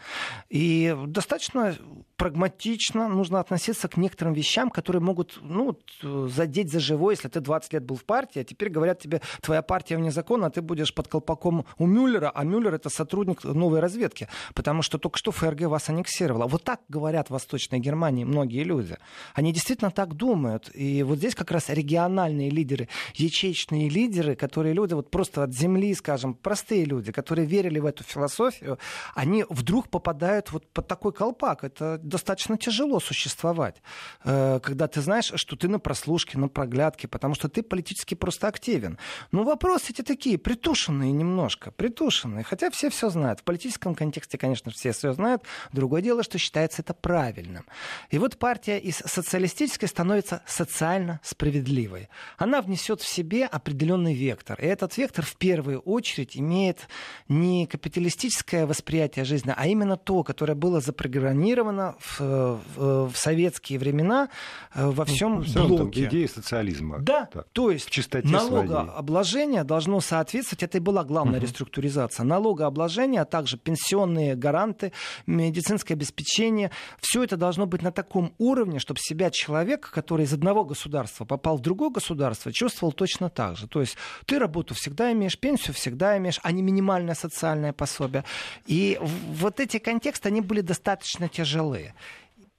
И 0.51 0.95
достаточно 1.07 1.75
прагматично 2.17 3.09
нужно 3.09 3.41
относиться 3.41 3.89
к 3.89 3.97
некоторым 3.97 4.35
вещам, 4.35 4.71
которые 4.71 5.01
могут 5.03 5.39
ну, 5.43 5.79
задеть 6.03 6.71
за 6.71 6.81
живое, 6.81 7.15
если 7.15 7.29
ты 7.29 7.41
20 7.41 7.73
лет 7.73 7.85
был 7.85 7.97
в 7.97 8.05
партии, 8.05 8.41
а 8.41 8.45
теперь 8.45 8.69
говорят 8.69 9.01
тебе, 9.01 9.21
твоя 9.41 9.63
партия 9.63 9.97
вне 9.97 10.11
закона, 10.11 10.47
а 10.47 10.51
ты 10.51 10.63
будешь 10.63 10.95
под 10.95 11.09
колпаком 11.09 11.65
у 11.79 11.87
Мюллера, 11.87 12.31
а 12.35 12.45
Мюллер 12.45 12.75
это 12.75 12.91
сотрудник 12.91 13.45
новой 13.45 13.81
разведки, 13.81 14.29
потому 14.55 14.83
что 14.83 14.99
только 14.99 15.19
что 15.19 15.33
ФРГ 15.33 15.63
вас 15.63 15.89
аннексировала. 15.89 16.47
Вот 16.47 16.65
так 16.65 16.81
говорят 16.89 17.29
в 17.29 17.31
Восточной 17.31 17.81
Германии 17.81 18.25
многие 18.25 18.65
люди. 18.65 18.97
Они 19.35 19.53
действительно 19.53 19.91
так 19.91 20.15
думают. 20.15 20.71
И 20.75 21.03
вот 21.03 21.19
здесь 21.19 21.35
как 21.35 21.51
раз 21.51 21.69
региональные 21.69 22.51
лидеры, 22.51 22.89
ячеечные 23.15 23.89
лидеры, 23.89 24.35
которые 24.37 24.75
люди 24.75 24.95
вот 24.95 25.11
просто 25.11 25.43
от 25.43 25.55
земли, 25.55 25.95
скажем, 25.95 26.35
простые 26.35 26.85
люди, 26.85 27.13
которые 27.13 27.47
верили 27.47 27.79
в 27.79 27.87
эту 27.87 28.05
философию, 28.05 28.79
они 29.15 29.45
вдруг 29.49 29.89
попадают 29.89 30.53
вот 30.53 30.67
под 30.73 30.89
такой 30.89 31.13
колпак. 31.13 31.65
Это 31.65 31.99
достаточно 31.99 32.57
тяжело 32.59 33.01
существовать, 33.01 33.83
э, 34.25 34.61
когда 34.63 34.89
ты 34.89 35.01
знаешь, 35.01 35.33
что 35.35 35.57
ты 35.57 35.69
на 35.69 35.79
прослушке, 35.79 36.39
на 36.39 36.49
проглядке, 36.49 37.09
потому 37.09 37.35
что 37.35 37.49
ты 37.49 37.63
политически 37.63 38.15
просто 38.15 38.49
активен. 38.49 38.99
Но 39.33 39.45
вопросы 39.45 39.93
эти 39.93 40.03
такие, 40.03 40.39
притушенные 40.39 41.13
немножко, 41.13 41.71
притушенные, 41.71 42.45
хотя 42.45 42.71
все 42.71 42.91
все 42.91 43.11
знают. 43.11 43.41
В 43.41 43.45
политическом 43.45 43.95
контексте, 43.95 44.39
конечно, 44.39 44.71
все 44.71 44.93
все 44.93 45.13
знают. 45.13 45.43
Другое 45.73 46.03
дело, 46.03 46.23
что 46.23 46.39
считается 46.39 46.83
это 46.83 46.95
правильным. 46.95 47.67
И 48.11 48.19
вот 48.19 48.39
партия 48.39 48.79
из 48.79 48.97
социалистической 48.97 49.89
становится 49.89 50.43
социально 50.47 51.21
справедливой. 51.23 52.09
Она 52.39 52.61
внесет 52.61 53.04
в 53.05 53.09
себе 53.09 53.47
определенный 53.47 54.15
вектор. 54.15 54.59
И 54.61 54.67
этот 54.67 54.97
вектор 54.97 55.25
в 55.25 55.37
первую 55.37 55.81
очередь 55.81 56.37
имеет 56.37 56.89
не 57.29 57.67
капиталистическое 57.67 58.67
восприятие 58.67 59.25
жизни, 59.25 59.53
а 59.57 59.67
именно 59.67 59.97
то, 59.97 60.23
которое 60.23 60.55
было 60.55 60.81
запрограммировано 60.81 61.97
в, 61.99 62.21
в, 62.21 63.11
в 63.11 63.17
советские 63.17 63.79
времена 63.79 64.29
э, 64.75 64.87
во 64.87 65.05
всем 65.05 65.45
ну, 65.55 65.69
блоке. 65.69 66.07
идеи 66.07 66.27
социализма. 66.27 66.99
Да, 67.01 67.27
так, 67.27 67.47
то 67.53 67.71
есть 67.71 67.91
налогообложение 68.25 69.61
своей. 69.61 69.69
должно 69.69 70.01
соответствовать, 70.01 70.63
это 70.63 70.79
и 70.79 70.81
была 70.81 71.05
главная 71.05 71.39
угу. 71.39 71.47
реструктуризация, 71.47 72.25
налогообложение, 72.25 73.21
а 73.21 73.25
также 73.25 73.59
пенсионные 73.59 74.35
гаранты, 74.35 74.93
медицинское 75.27 75.95
обеспечение, 75.95 76.71
все 77.01 77.23
это 77.23 77.37
должно 77.37 77.67
быть 77.67 77.83
на 77.83 77.93
таком 77.93 78.35
уровне, 78.39 78.79
чтобы 78.79 78.99
себя 79.01 79.31
человек, 79.31 79.91
который 79.91 80.25
из 80.25 80.33
одного 80.33 80.65
государства 80.65 81.25
попал 81.25 81.59
в 81.59 81.61
другое 81.61 81.91
государство, 81.91 82.53
чувствовал 82.53 82.93
точно 82.95 83.29
так 83.29 83.57
же. 83.57 83.69
То 83.69 83.81
есть 83.81 83.97
ты 84.27 84.39
работу 84.39 84.75
всегда 84.75 85.13
имеешь, 85.13 85.39
пенсию 85.39 85.75
всегда 85.75 86.17
имеешь, 86.17 86.41
а 86.43 86.53
не 86.53 86.63
минимальное 86.63 87.15
социальное 87.15 87.73
пособие. 87.73 88.25
И 88.67 88.99
вот 89.01 89.61
эти 89.61 89.79
контексты, 89.79 90.29
они 90.29 90.41
были 90.41 90.61
достаточно 90.63 91.29
тяжелые 91.29 91.95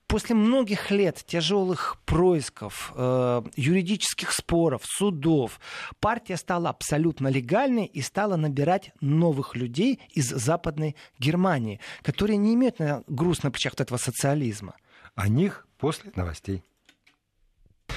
после 0.07 0.35
многих 0.35 0.91
лет 0.91 1.23
тяжелых 1.25 1.97
происков, 2.05 2.93
э, 2.95 3.41
юридических 3.55 4.31
споров, 4.31 4.81
судов, 4.85 5.59
партия 5.99 6.37
стала 6.37 6.69
абсолютно 6.69 7.27
легальной 7.27 7.85
и 7.85 8.01
стала 8.01 8.35
набирать 8.35 8.91
новых 9.01 9.55
людей 9.55 9.99
из 10.13 10.29
Западной 10.29 10.95
Германии, 11.19 11.79
которые 12.01 12.37
не 12.37 12.53
имеют 12.53 12.77
груз 13.07 13.43
на 13.43 13.51
плечах 13.51 13.73
этого 13.77 13.97
социализма. 13.97 14.75
О 15.15 15.27
них 15.27 15.67
после 15.77 16.11
новостей. 16.15 16.63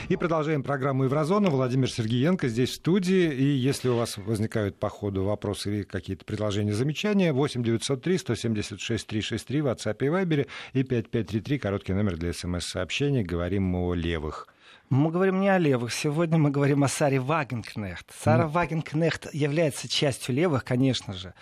И 0.08 0.16
продолжаем 0.16 0.62
программу 0.62 1.04
«Еврозона». 1.04 1.50
Владимир 1.50 1.90
Сергеенко 1.90 2.48
здесь 2.48 2.70
в 2.70 2.74
студии. 2.76 3.30
И 3.30 3.44
если 3.44 3.90
у 3.90 3.96
вас 3.96 4.16
возникают 4.16 4.78
по 4.78 4.88
ходу 4.88 5.24
вопросы 5.24 5.68
или 5.68 5.82
какие-то 5.82 6.24
предложения, 6.24 6.72
замечания, 6.72 7.34
8 7.34 7.62
903 7.62 8.16
176 8.16 9.06
363 9.06 9.60
в 9.60 9.66
WhatsApp 9.66 9.96
и 10.00 10.06
Viber 10.06 10.48
и 10.72 10.82
5533, 10.82 11.58
короткий 11.58 11.92
номер 11.92 12.16
для 12.16 12.32
смс-сообщений. 12.32 13.22
Говорим 13.22 13.64
мы 13.64 13.80
о 13.80 13.92
левых. 13.92 14.48
Мы 14.88 15.10
говорим 15.10 15.42
не 15.42 15.50
о 15.50 15.58
левых. 15.58 15.92
Сегодня 15.92 16.38
мы 16.38 16.50
говорим 16.50 16.84
о 16.84 16.88
Саре 16.88 17.20
Вагенкнехт. 17.20 18.06
Сара 18.18 18.44
mm. 18.44 18.48
Вагенкнехт 18.48 19.34
является 19.34 19.88
частью 19.88 20.34
левых, 20.34 20.64
конечно 20.64 21.12
же. 21.12 21.34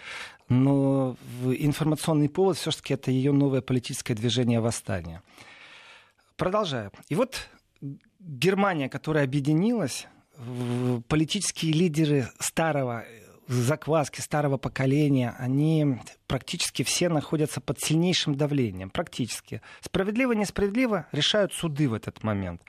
Но 0.49 1.17
информационный 1.45 2.29
повод 2.29 2.57
все-таки 2.57 2.95
это 2.95 3.13
ее 3.13 3.31
новое 3.31 3.61
политическое 3.61 4.15
движение 4.15 4.59
восстания. 4.59 5.23
Продолжаю. 6.37 6.91
И 7.09 7.15
вот 7.15 7.49
Германия, 8.19 8.89
которая 8.89 9.25
объединилась, 9.25 10.07
политические 11.09 11.73
лидеры 11.73 12.29
старого 12.39 13.05
закваски 13.49 14.21
старого 14.21 14.57
поколения, 14.57 15.35
они 15.39 15.99
практически 16.27 16.83
все 16.83 17.09
находятся 17.09 17.61
под 17.61 17.81
сильнейшим 17.81 18.35
давлением. 18.35 18.91
Практически. 18.91 19.63
Справедливо, 19.81 20.33
несправедливо 20.33 21.07
решают 21.13 21.53
суды 21.53 21.89
в 21.89 21.95
этот 21.95 22.23
момент. 22.25 22.63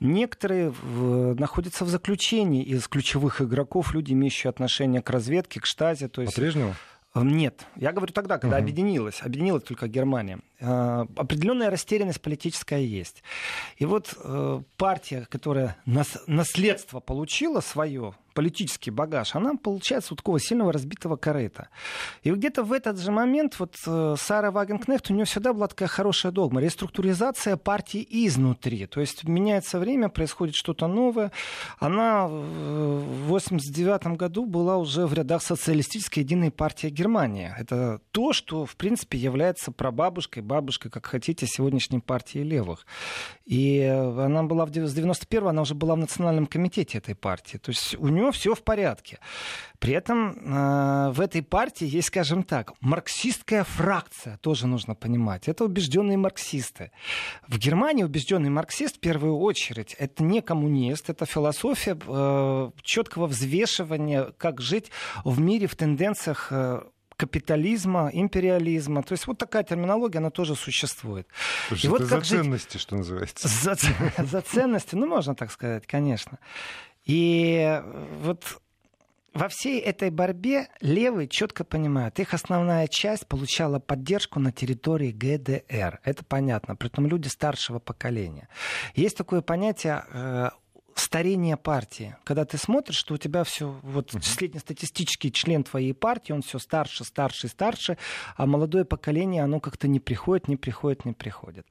Некоторые 0.00 0.70
в, 0.70 1.38
находятся 1.38 1.84
в 1.84 1.88
заключении 1.88 2.62
из 2.62 2.88
ключевых 2.88 3.42
игроков, 3.42 3.92
люди, 3.92 4.12
имеющие 4.12 4.48
отношение 4.48 5.02
к 5.02 5.10
разведке, 5.10 5.60
к 5.60 5.66
штазе. 5.66 6.08
То 6.08 6.22
есть... 6.22 6.34
По-прежнему? 6.34 6.74
Нет, 7.14 7.66
я 7.76 7.92
говорю 7.92 8.14
тогда, 8.14 8.38
когда 8.38 8.56
угу. 8.56 8.62
объединилась, 8.62 9.20
объединилась 9.20 9.64
только 9.64 9.86
Германия. 9.86 10.40
Э, 10.64 11.06
определенная 11.16 11.70
растерянность 11.70 12.20
политическая 12.20 12.84
есть. 12.84 13.24
И 13.78 13.84
вот 13.84 14.14
э, 14.22 14.62
партия, 14.76 15.26
которая 15.28 15.76
нас, 15.86 16.18
наследство 16.28 17.00
получила 17.00 17.60
свое, 17.60 18.14
политический 18.32 18.90
багаж, 18.90 19.34
она 19.34 19.54
получается 19.54 20.10
вот 20.10 20.18
такого 20.18 20.40
сильного 20.40 20.72
разбитого 20.72 21.16
корыта. 21.16 21.68
И 22.22 22.30
где-то 22.30 22.62
в 22.62 22.72
этот 22.72 22.98
же 22.98 23.10
момент 23.10 23.58
вот 23.58 23.76
э, 23.86 24.14
Сара 24.18 24.50
Вагенкнехт, 24.50 25.10
у 25.10 25.14
нее 25.14 25.24
всегда 25.24 25.52
была 25.52 25.68
такая 25.68 25.88
хорошая 25.88 26.32
догма. 26.32 26.60
Реструктуризация 26.60 27.56
партии 27.56 28.06
изнутри. 28.08 28.86
То 28.86 29.00
есть 29.00 29.24
меняется 29.24 29.78
время, 29.78 30.08
происходит 30.08 30.54
что-то 30.54 30.86
новое. 30.86 31.32
Она 31.78 32.26
в 32.26 33.34
1989 33.34 34.18
году 34.18 34.46
была 34.46 34.76
уже 34.76 35.06
в 35.06 35.14
рядах 35.14 35.42
социалистической 35.42 36.22
единой 36.22 36.50
партии 36.50 36.88
Германии. 36.88 37.52
Это 37.58 38.00
то, 38.10 38.32
что, 38.32 38.66
в 38.66 38.76
принципе, 38.76 39.18
является 39.18 39.72
прабабушкой, 39.72 40.42
бабушкой, 40.52 40.90
как 40.90 41.06
хотите, 41.06 41.46
сегодняшней 41.46 42.00
партии 42.00 42.38
левых. 42.38 42.86
И 43.46 43.80
она 43.80 44.42
была 44.42 44.66
в 44.66 44.70
91 44.70 45.48
она 45.48 45.62
уже 45.62 45.74
была 45.74 45.94
в 45.94 45.98
национальном 45.98 46.46
комитете 46.46 46.98
этой 46.98 47.14
партии. 47.14 47.56
То 47.56 47.70
есть 47.70 47.96
у 47.98 48.08
нее 48.08 48.30
все 48.32 48.54
в 48.54 48.62
порядке. 48.62 49.18
При 49.78 49.94
этом 49.94 50.30
э, 50.30 51.10
в 51.12 51.20
этой 51.20 51.42
партии 51.42 51.86
есть, 51.86 52.08
скажем 52.08 52.42
так, 52.42 52.72
марксистская 52.80 53.64
фракция, 53.64 54.36
тоже 54.36 54.66
нужно 54.66 54.94
понимать. 54.94 55.48
Это 55.48 55.64
убежденные 55.64 56.16
марксисты. 56.16 56.92
В 57.48 57.58
Германии 57.58 58.04
убежденный 58.04 58.50
марксист 58.50 58.96
в 58.96 59.00
первую 59.00 59.38
очередь 59.38 59.96
это 59.98 60.22
не 60.22 60.40
коммунист, 60.40 61.10
это 61.10 61.26
философия 61.26 61.98
э, 62.06 62.70
четкого 62.82 63.26
взвешивания, 63.26 64.32
как 64.36 64.60
жить 64.60 64.90
в 65.24 65.40
мире 65.40 65.66
в 65.66 65.74
тенденциях 65.74 66.48
э, 66.50 66.82
капитализма, 67.22 68.10
империализма. 68.12 69.04
То 69.04 69.12
есть 69.12 69.28
вот 69.28 69.38
такая 69.38 69.62
терминология, 69.62 70.18
она 70.18 70.30
тоже 70.30 70.56
существует. 70.56 71.28
Слушай, 71.68 71.86
и 71.86 71.88
вот 71.88 72.02
за 72.02 72.20
ценности, 72.20 72.72
жить... 72.72 72.82
что 72.82 72.96
называется. 72.96 73.46
За, 73.46 73.76
за 74.18 74.40
ценности, 74.40 74.96
ну 74.96 75.06
можно 75.06 75.36
так 75.36 75.52
сказать, 75.52 75.86
конечно. 75.86 76.40
И 77.04 77.80
вот 78.22 78.60
во 79.34 79.48
всей 79.48 79.78
этой 79.78 80.10
борьбе 80.10 80.66
левые 80.80 81.28
четко 81.28 81.62
понимают, 81.62 82.18
их 82.18 82.34
основная 82.34 82.88
часть 82.88 83.28
получала 83.28 83.78
поддержку 83.78 84.40
на 84.40 84.50
территории 84.50 85.12
ГДР. 85.12 86.00
Это 86.02 86.24
понятно, 86.24 86.74
при 86.74 86.88
этом 86.88 87.06
люди 87.06 87.28
старшего 87.28 87.78
поколения. 87.78 88.48
Есть 88.96 89.16
такое 89.16 89.42
понятие 89.42 90.04
э, 90.12 90.50
старение 90.98 91.56
партии. 91.56 92.16
Когда 92.24 92.44
ты 92.44 92.58
смотришь, 92.58 92.96
что 92.96 93.14
у 93.14 93.16
тебя 93.16 93.44
все, 93.44 93.74
вот 93.82 94.12
среднестатистический 94.22 95.32
член 95.32 95.64
твоей 95.64 95.94
партии, 95.94 96.32
он 96.32 96.42
все 96.42 96.58
старше, 96.58 97.04
старше, 97.04 97.48
старше, 97.48 97.98
а 98.36 98.46
молодое 98.46 98.84
поколение, 98.84 99.42
оно 99.42 99.60
как-то 99.60 99.88
не 99.88 100.00
приходит, 100.00 100.48
не 100.48 100.56
приходит, 100.56 101.04
не 101.04 101.12
приходит. 101.12 101.66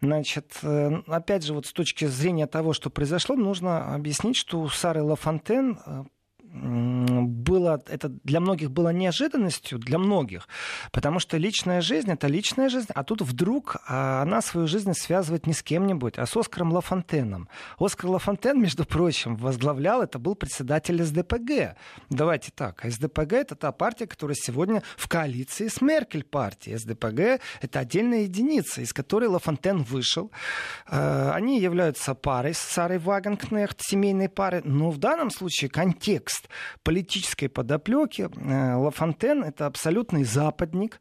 Значит, 0.00 0.58
э, 0.62 1.02
опять 1.06 1.44
же, 1.44 1.54
вот 1.54 1.66
с 1.66 1.72
точки 1.72 2.06
зрения 2.06 2.46
того, 2.46 2.72
что 2.72 2.90
произошло, 2.90 3.36
нужно 3.36 3.94
объяснить, 3.94 4.36
что 4.36 4.60
у 4.60 4.68
Сары 4.68 5.02
Лафонтен 5.02 5.78
э, 5.84 6.04
было, 6.52 7.82
это 7.88 8.08
для 8.08 8.40
многих 8.40 8.70
было 8.70 8.90
неожиданностью, 8.90 9.78
для 9.78 9.98
многих, 9.98 10.48
потому 10.90 11.18
что 11.18 11.38
личная 11.38 11.80
жизнь— 11.80 12.10
это 12.12 12.26
личная 12.26 12.68
жизнь, 12.68 12.88
а 12.94 13.04
тут 13.04 13.22
вдруг 13.22 13.76
а, 13.88 14.22
она 14.22 14.42
свою 14.42 14.66
жизнь 14.66 14.92
связывает 14.92 15.46
не 15.46 15.54
с 15.54 15.62
кем-нибудь, 15.62 16.18
а 16.18 16.26
с 16.26 16.36
Оскаром 16.36 16.72
Лафонтеном. 16.72 17.48
Оскар 17.78 18.10
Лафонтен, 18.10 18.60
между 18.62 18.84
прочим, 18.84 19.36
возглавлял, 19.36 20.02
это 20.02 20.18
был 20.18 20.34
председатель 20.34 21.02
СДПГ. 21.02 21.76
Давайте 22.10 22.52
так, 22.54 22.84
СДПГ— 22.84 23.32
это 23.32 23.56
та 23.56 23.72
партия, 23.72 24.06
которая 24.06 24.36
сегодня 24.36 24.82
в 24.96 25.08
коалиции 25.08 25.68
с 25.68 25.80
Меркель 25.80 26.24
партией. 26.24 26.76
СДПГ— 26.76 27.42
это 27.62 27.78
отдельная 27.78 28.22
единица, 28.22 28.82
из 28.82 28.92
которой 28.92 29.28
Лафонтен 29.28 29.82
вышел. 29.82 30.30
А, 30.86 31.32
они 31.34 31.60
являются 31.60 32.14
парой 32.14 32.52
с 32.52 32.58
Сарой 32.58 32.98
Вагенкнехт, 32.98 33.78
семейной 33.80 34.28
парой, 34.28 34.60
но 34.64 34.90
в 34.90 34.98
данном 34.98 35.30
случае 35.30 35.70
контекст 35.70 36.41
контекст 36.42 36.48
политической 36.82 37.48
подоплеки. 37.48 38.28
Э, 38.36 38.74
Лафонтен— 38.76 39.44
это 39.44 39.66
абсолютный 39.66 40.24
западник, 40.24 41.00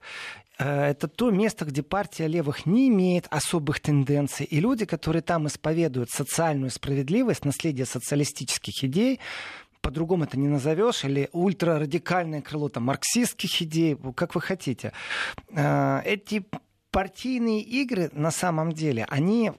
э, 0.59 0.89
это 0.89 1.07
то 1.07 1.31
место, 1.31 1.65
где 1.65 1.83
партия 1.83 2.27
левых 2.27 2.65
не 2.65 2.87
имеет 2.89 3.27
особых 3.29 3.79
тенденций. 3.79 4.45
И 4.45 4.59
люди, 4.59 4.85
которые 4.85 5.21
там 5.21 5.47
исповедуют 5.47 6.09
социальную 6.09 6.71
справедливость, 6.71 7.45
наследие 7.45 7.85
социалистических 7.85 8.83
идей, 8.83 9.19
по-другому 9.81 10.25
это 10.25 10.37
не 10.37 10.47
назовешь, 10.47 11.03
или 11.05 11.29
ультрарадикальное 11.31 12.41
крыло 12.41 12.69
там, 12.69 12.83
марксистских 12.83 13.61
идей, 13.63 13.97
как 14.15 14.35
вы 14.35 14.41
хотите. 14.41 14.91
Э, 15.49 16.01
эти 16.05 16.43
партийные 16.91 17.61
игры 17.61 18.09
на 18.11 18.31
самом 18.31 18.73
деле, 18.73 19.05
они 19.09 19.51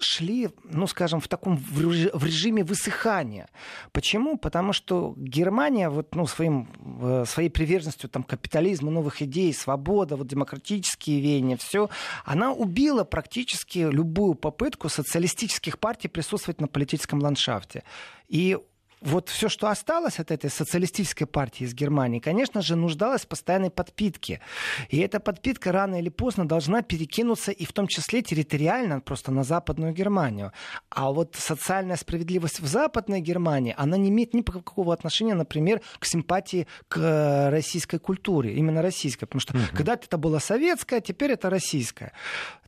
шли, 0.00 0.50
ну, 0.64 0.86
скажем, 0.86 1.20
в 1.20 1.28
таком 1.28 1.56
в 1.56 2.24
режиме 2.24 2.64
высыхания. 2.64 3.48
Почему? 3.92 4.38
Потому 4.38 4.72
что 4.72 5.14
Германия 5.16 5.88
вот, 5.88 6.14
ну, 6.14 6.26
своим, 6.26 6.68
э, 7.02 7.24
своей 7.26 7.48
приверженностью 7.48 8.08
там, 8.08 8.22
капитализму, 8.22 8.90
новых 8.90 9.22
идей, 9.22 9.52
свобода, 9.52 10.16
вот, 10.16 10.26
демократические 10.26 11.20
веяния, 11.20 11.56
все, 11.56 11.88
она 12.24 12.52
убила 12.52 13.04
практически 13.04 13.78
любую 13.78 14.34
попытку 14.34 14.88
социалистических 14.88 15.78
партий 15.78 16.08
присутствовать 16.08 16.60
на 16.60 16.68
политическом 16.68 17.20
ландшафте. 17.20 17.82
И 18.28 18.58
вот 19.00 19.28
все, 19.28 19.48
что 19.48 19.68
осталось 19.68 20.18
от 20.18 20.30
этой 20.30 20.50
социалистической 20.50 21.26
партии 21.26 21.64
из 21.64 21.74
Германии, 21.74 22.18
конечно 22.18 22.62
же, 22.62 22.76
нуждалась 22.76 23.22
в 23.22 23.28
постоянной 23.28 23.70
подпитке. 23.70 24.40
И 24.88 24.98
эта 24.98 25.20
подпитка 25.20 25.72
рано 25.72 25.96
или 25.96 26.08
поздно 26.08 26.46
должна 26.46 26.82
перекинуться 26.82 27.52
и 27.52 27.64
в 27.64 27.72
том 27.72 27.86
числе 27.86 28.22
территориально 28.22 29.00
просто 29.00 29.30
на 29.30 29.44
Западную 29.44 29.92
Германию. 29.92 30.52
А 30.90 31.10
вот 31.10 31.36
социальная 31.36 31.96
справедливость 31.96 32.60
в 32.60 32.66
Западной 32.66 33.20
Германии, 33.20 33.74
она 33.76 33.96
не 33.96 34.08
имеет 34.08 34.34
никакого 34.34 34.92
отношения, 34.92 35.34
например, 35.34 35.80
к 35.98 36.04
симпатии 36.04 36.66
к 36.88 36.98
э, 36.98 37.50
российской 37.50 37.98
культуре, 37.98 38.54
именно 38.54 38.82
российской. 38.82 39.26
Потому 39.26 39.40
что 39.40 39.56
угу. 39.56 39.64
когда-то 39.72 40.06
это 40.06 40.18
было 40.18 40.38
советское, 40.38 41.00
теперь 41.00 41.32
это 41.32 41.50
российское. 41.50 42.12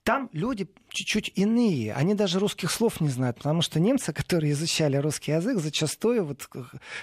Там 0.02 0.30
люди 0.32 0.66
чуть-чуть 0.88 1.32
иные. 1.34 1.92
Они 1.92 2.14
даже 2.14 2.38
русских 2.38 2.70
слов 2.70 3.00
не 3.00 3.08
знают, 3.08 3.38
потому 3.38 3.62
что 3.62 3.78
немцы, 3.80 4.12
которые 4.20 4.52
изучали 4.52 4.96
русский 4.96 5.32
язык, 5.32 5.58
зачастую, 5.58 6.19
вот, 6.22 6.48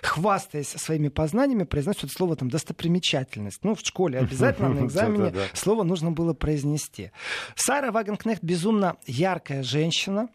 хвастаясь 0.01 0.69
своими 0.69 1.09
познаниями, 1.09 1.63
произносят 1.63 2.11
слово 2.11 2.35
там, 2.35 2.49
«достопримечательность». 2.49 3.63
Ну, 3.63 3.75
в 3.75 3.79
школе 3.79 4.19
обязательно 4.19 4.69
на 4.69 4.79
экзамене 4.85 5.33
слово 5.53 5.83
нужно 5.83 6.11
было 6.11 6.33
произнести. 6.33 7.11
Сара 7.55 7.91
Вагенкнехт 7.91 8.43
безумно 8.43 8.97
яркая 9.05 9.63
женщина, 9.63 10.29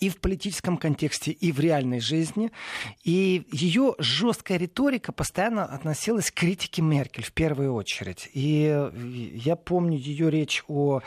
и 0.00 0.08
в 0.08 0.20
политическом 0.20 0.76
контексте, 0.76 1.32
и 1.32 1.52
в 1.52 1.60
реальной 1.60 2.00
жизни. 2.00 2.50
И 3.04 3.46
ее 3.50 3.94
жесткая 3.98 4.58
риторика 4.58 5.12
постоянно 5.12 5.64
относилась 5.64 6.30
к 6.30 6.34
критике 6.34 6.82
Меркель 6.82 7.24
в 7.24 7.32
первую 7.32 7.74
очередь. 7.74 8.28
И 8.32 8.90
я 9.34 9.56
помню 9.56 9.98
ее 9.98 10.30
речь 10.30 10.62
о 10.68 11.00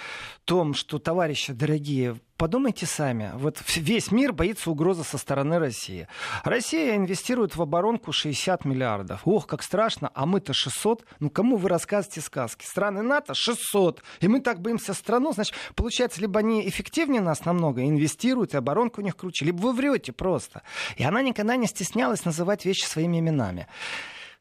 том, 0.45 0.73
что, 0.73 0.99
товарищи 0.99 1.53
дорогие, 1.53 2.19
подумайте 2.41 2.87
сами. 2.87 3.29
Вот 3.35 3.61
весь 3.75 4.11
мир 4.11 4.33
боится 4.33 4.71
угрозы 4.71 5.03
со 5.03 5.19
стороны 5.19 5.59
России. 5.59 6.07
Россия 6.43 6.95
инвестирует 6.95 7.55
в 7.55 7.61
оборонку 7.61 8.11
60 8.11 8.65
миллиардов. 8.65 9.21
Ох, 9.25 9.45
как 9.45 9.61
страшно, 9.61 10.09
а 10.15 10.25
мы-то 10.25 10.51
600. 10.51 11.05
Ну, 11.19 11.29
кому 11.29 11.55
вы 11.55 11.69
рассказываете 11.69 12.21
сказки? 12.21 12.65
Страны 12.65 13.03
НАТО 13.03 13.35
600. 13.35 14.01
И 14.21 14.27
мы 14.27 14.39
так 14.39 14.59
боимся 14.59 14.95
страну. 14.95 15.33
Значит, 15.33 15.53
получается, 15.75 16.19
либо 16.19 16.39
они 16.39 16.67
эффективнее 16.67 17.21
нас 17.21 17.45
намного, 17.45 17.83
инвестируют, 17.83 18.55
и 18.55 18.57
оборонка 18.57 19.01
у 19.01 19.03
них 19.03 19.15
круче, 19.15 19.45
либо 19.45 19.61
вы 19.61 19.73
врете 19.73 20.11
просто. 20.11 20.63
И 20.97 21.03
она 21.03 21.21
никогда 21.21 21.55
не 21.57 21.67
стеснялась 21.67 22.25
называть 22.25 22.65
вещи 22.65 22.85
своими 22.85 23.19
именами. 23.19 23.67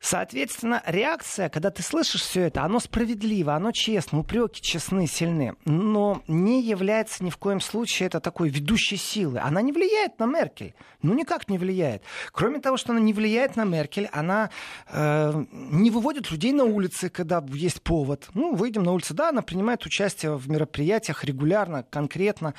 Соответственно, 0.01 0.83
реакция, 0.87 1.51
когда 1.51 1.71
ты 1.71 1.83
слышишь 1.83 2.23
все 2.23 2.43
это, 2.45 2.63
оно 2.63 2.81
справедливо, 2.81 3.55
оно 3.55 3.71
честно, 3.71 4.21
упреки 4.21 4.63
честны, 4.63 5.07
сильны, 5.07 5.57
но 5.67 6.23
не 6.27 6.63
является 6.63 7.23
ни 7.23 7.29
в 7.29 7.37
коем 7.37 7.61
случае 7.61 8.07
это 8.07 8.19
такой 8.19 8.49
ведущей 8.49 8.97
силы. 8.97 9.41
Она 9.41 9.61
не 9.61 9.73
влияет 9.73 10.19
на 10.19 10.25
Меркель. 10.25 10.75
Ну, 11.03 11.15
никак 11.15 11.49
не 11.49 11.59
влияет. 11.59 12.03
Кроме 12.33 12.61
того, 12.61 12.79
что 12.79 12.93
она 12.93 13.01
не 13.01 13.13
влияет 13.13 13.57
на 13.57 13.65
Меркель, 13.65 14.09
она 14.13 14.51
э, 14.89 15.45
не 15.53 15.91
выводит 15.91 16.31
людей 16.31 16.53
на 16.53 16.65
улицы, 16.65 17.11
когда 17.11 17.45
есть 17.53 17.83
повод. 17.83 18.29
Ну, 18.33 18.55
выйдем 18.55 18.83
на 18.83 18.93
улицу. 18.93 19.13
Да, 19.13 19.29
она 19.29 19.43
принимает 19.43 19.85
участие 19.85 20.37
в 20.37 20.49
мероприятиях 20.49 21.25
регулярно, 21.25 21.85
конкретно. 21.91 22.55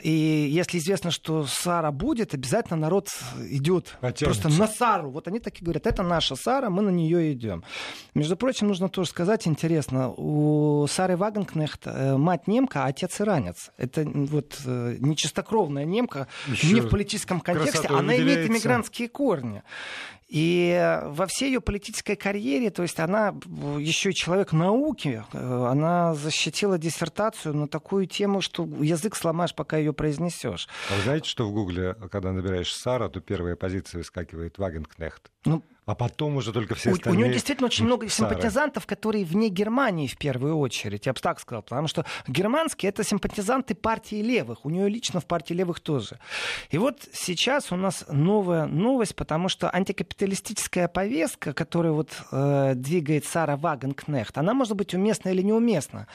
И 0.00 0.10
если 0.10 0.78
известно, 0.78 1.10
что 1.10 1.44
Сара 1.44 1.90
будет, 1.90 2.34
обязательно 2.34 2.76
народ 2.76 3.08
идет 3.48 3.96
просто 4.00 4.48
на 4.48 4.68
Сару. 4.68 5.10
Вот 5.10 5.26
они 5.26 5.40
такие 5.40 5.64
говорят, 5.64 5.86
это 5.86 6.02
наша 6.02 6.36
Сара, 6.36 6.70
мы 6.70 6.83
на 6.84 6.90
нее 6.90 7.32
идем. 7.32 7.64
Между 8.14 8.36
прочим, 8.36 8.68
нужно 8.68 8.88
тоже 8.88 9.08
сказать 9.10 9.46
интересно, 9.46 10.10
у 10.10 10.86
Сары 10.88 11.16
Вагенкнехт 11.16 11.82
э, 11.86 12.16
мать 12.16 12.46
немка, 12.46 12.84
а 12.84 12.86
отец 12.86 13.20
иранец. 13.20 13.70
Это 13.76 14.04
вот 14.04 14.56
э, 14.64 14.96
нечистокровная 15.00 15.84
немка, 15.84 16.28
Еще 16.46 16.74
не 16.74 16.80
в 16.80 16.88
политическом 16.88 17.40
контексте, 17.40 17.88
она 17.88 18.16
имеет 18.16 18.48
иммигрантские 18.48 19.08
корни. 19.08 19.62
И 20.28 21.00
во 21.04 21.26
всей 21.26 21.52
ее 21.52 21.60
политической 21.60 22.16
карьере, 22.16 22.70
то 22.70 22.82
есть 22.82 22.98
она 22.98 23.34
еще 23.78 24.10
и 24.10 24.14
человек 24.14 24.52
науки, 24.52 25.22
э, 25.32 25.66
она 25.70 26.14
защитила 26.14 26.78
диссертацию 26.78 27.54
на 27.54 27.68
такую 27.68 28.06
тему, 28.06 28.40
что 28.40 28.66
язык 28.80 29.16
сломаешь, 29.16 29.54
пока 29.54 29.76
ее 29.76 29.92
произнесешь. 29.92 30.68
А 30.90 30.96
вы 30.96 31.02
знаете, 31.02 31.28
что 31.28 31.46
в 31.46 31.52
Гугле, 31.52 31.94
когда 32.10 32.32
набираешь 32.32 32.74
Сара, 32.74 33.08
то 33.08 33.20
первая 33.20 33.54
позиция 33.54 33.98
выскакивает 33.98 34.58
Вагенкнехт? 34.58 35.30
Ну, 35.44 35.62
А 35.86 35.94
потом 35.94 36.36
уже 36.36 36.52
только 36.52 36.74
все 36.74 36.92
остальные... 36.92 37.14
У, 37.14 37.16
у 37.16 37.20
него 37.20 37.32
действительно 37.32 37.66
очень 37.66 37.84
много 37.84 38.08
симпатизантов, 38.08 38.86
которые 38.86 39.24
вне 39.24 39.48
Германии 39.48 40.06
в 40.06 40.16
первую 40.16 40.56
очередь, 40.56 41.06
я 41.06 41.12
бы 41.12 41.20
так 41.20 41.40
сказал, 41.40 41.62
потому 41.62 41.88
что 41.88 42.06
германские 42.26 42.88
это 42.88 43.04
симпатизанты 43.04 43.74
партии 43.74 44.22
левых, 44.22 44.64
у 44.64 44.70
нее 44.70 44.88
лично 44.88 45.20
в 45.20 45.26
партии 45.26 45.52
левых 45.52 45.80
тоже. 45.80 46.18
И 46.70 46.78
вот 46.78 47.00
сейчас 47.12 47.70
у 47.70 47.76
нас 47.76 48.04
новая 48.08 48.66
новость, 48.66 49.14
потому 49.14 49.48
что 49.48 49.70
антикапиталистическая 49.70 50.88
повестка, 50.88 51.52
которую 51.52 51.94
вот 51.94 52.10
э, 52.32 52.72
двигает 52.74 53.26
Сара 53.26 53.56
Вагенкнехт, 53.56 54.38
она 54.38 54.54
может 54.54 54.76
быть 54.76 54.94
уместна 54.94 55.28
или 55.30 55.42
неуместна. 55.42 56.06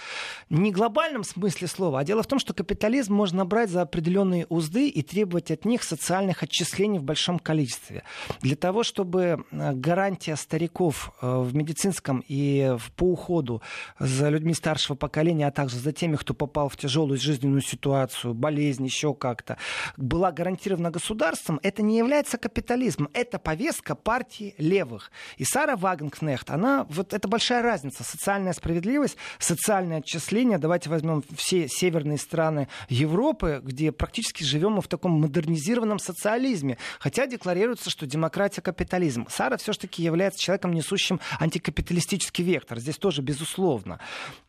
Не 0.49 0.71
в 0.71 0.75
глобальном 0.75 1.23
смысле 1.23 1.67
слова, 1.67 1.99
а 1.99 2.03
дело 2.03 2.23
в 2.23 2.27
том, 2.27 2.39
что 2.39 2.53
капитализм 2.53 3.13
можно 3.13 3.45
брать 3.45 3.69
за 3.69 3.82
определенные 3.82 4.47
узды 4.49 4.89
и 4.89 5.03
требовать 5.03 5.51
от 5.51 5.65
них 5.65 5.84
социальных 5.84 6.41
отчислений 6.41 6.97
в 6.97 7.03
большом 7.03 7.38
количестве. 7.38 8.03
Для 8.41 8.55
того, 8.55 8.84
чтобы 8.84 9.45
гарантия 9.73 10.35
стариков 10.35 11.11
э, 11.21 11.39
в 11.39 11.55
медицинском 11.55 12.23
и 12.27 12.75
по 12.95 13.03
уходу 13.03 13.61
за 13.99 14.29
людьми 14.29 14.53
старшего 14.53 14.95
поколения, 14.95 15.47
а 15.47 15.51
также 15.51 15.77
за 15.77 15.91
теми, 15.91 16.15
кто 16.15 16.33
попал 16.33 16.69
в 16.69 16.77
тяжелую 16.77 17.19
жизненную 17.19 17.61
ситуацию, 17.61 18.33
болезнь, 18.33 18.85
еще 18.85 19.13
как-то, 19.13 19.57
была 19.97 20.31
гарантирована 20.31 20.91
государством, 20.91 21.59
это 21.63 21.81
не 21.81 21.97
является 21.97 22.37
капитализмом. 22.37 23.09
Это 23.13 23.39
повестка 23.39 23.95
партии 23.95 24.55
левых. 24.57 25.11
И 25.37 25.43
Сара 25.43 25.75
Вагенкнехт, 25.75 26.49
она, 26.49 26.85
вот 26.89 27.13
это 27.13 27.27
большая 27.27 27.61
разница. 27.61 28.03
Социальная 28.03 28.53
справедливость, 28.53 29.17
социальное 29.39 29.99
отчисление. 29.99 30.57
Давайте 30.57 30.89
возьмем 30.89 31.23
все 31.35 31.67
северные 31.67 32.17
страны 32.17 32.67
Европы, 32.87 33.61
где 33.63 33.91
практически 33.91 34.43
живем 34.43 34.73
мы 34.73 34.81
в 34.81 34.87
таком 34.87 35.11
модернизированном 35.21 35.99
социализме. 35.99 36.77
Хотя 36.99 37.27
декларируется, 37.27 37.89
что 37.89 38.05
демократия 38.05 38.61
капитализм. 38.61 39.25
Сара 39.29 39.48
Сара 39.49 39.57
все-таки 39.57 40.03
является 40.03 40.39
человеком, 40.39 40.73
несущим 40.73 41.19
антикапиталистический 41.39 42.43
вектор. 42.43 42.77
Здесь 42.79 42.97
тоже 42.97 43.23
безусловно. 43.23 43.99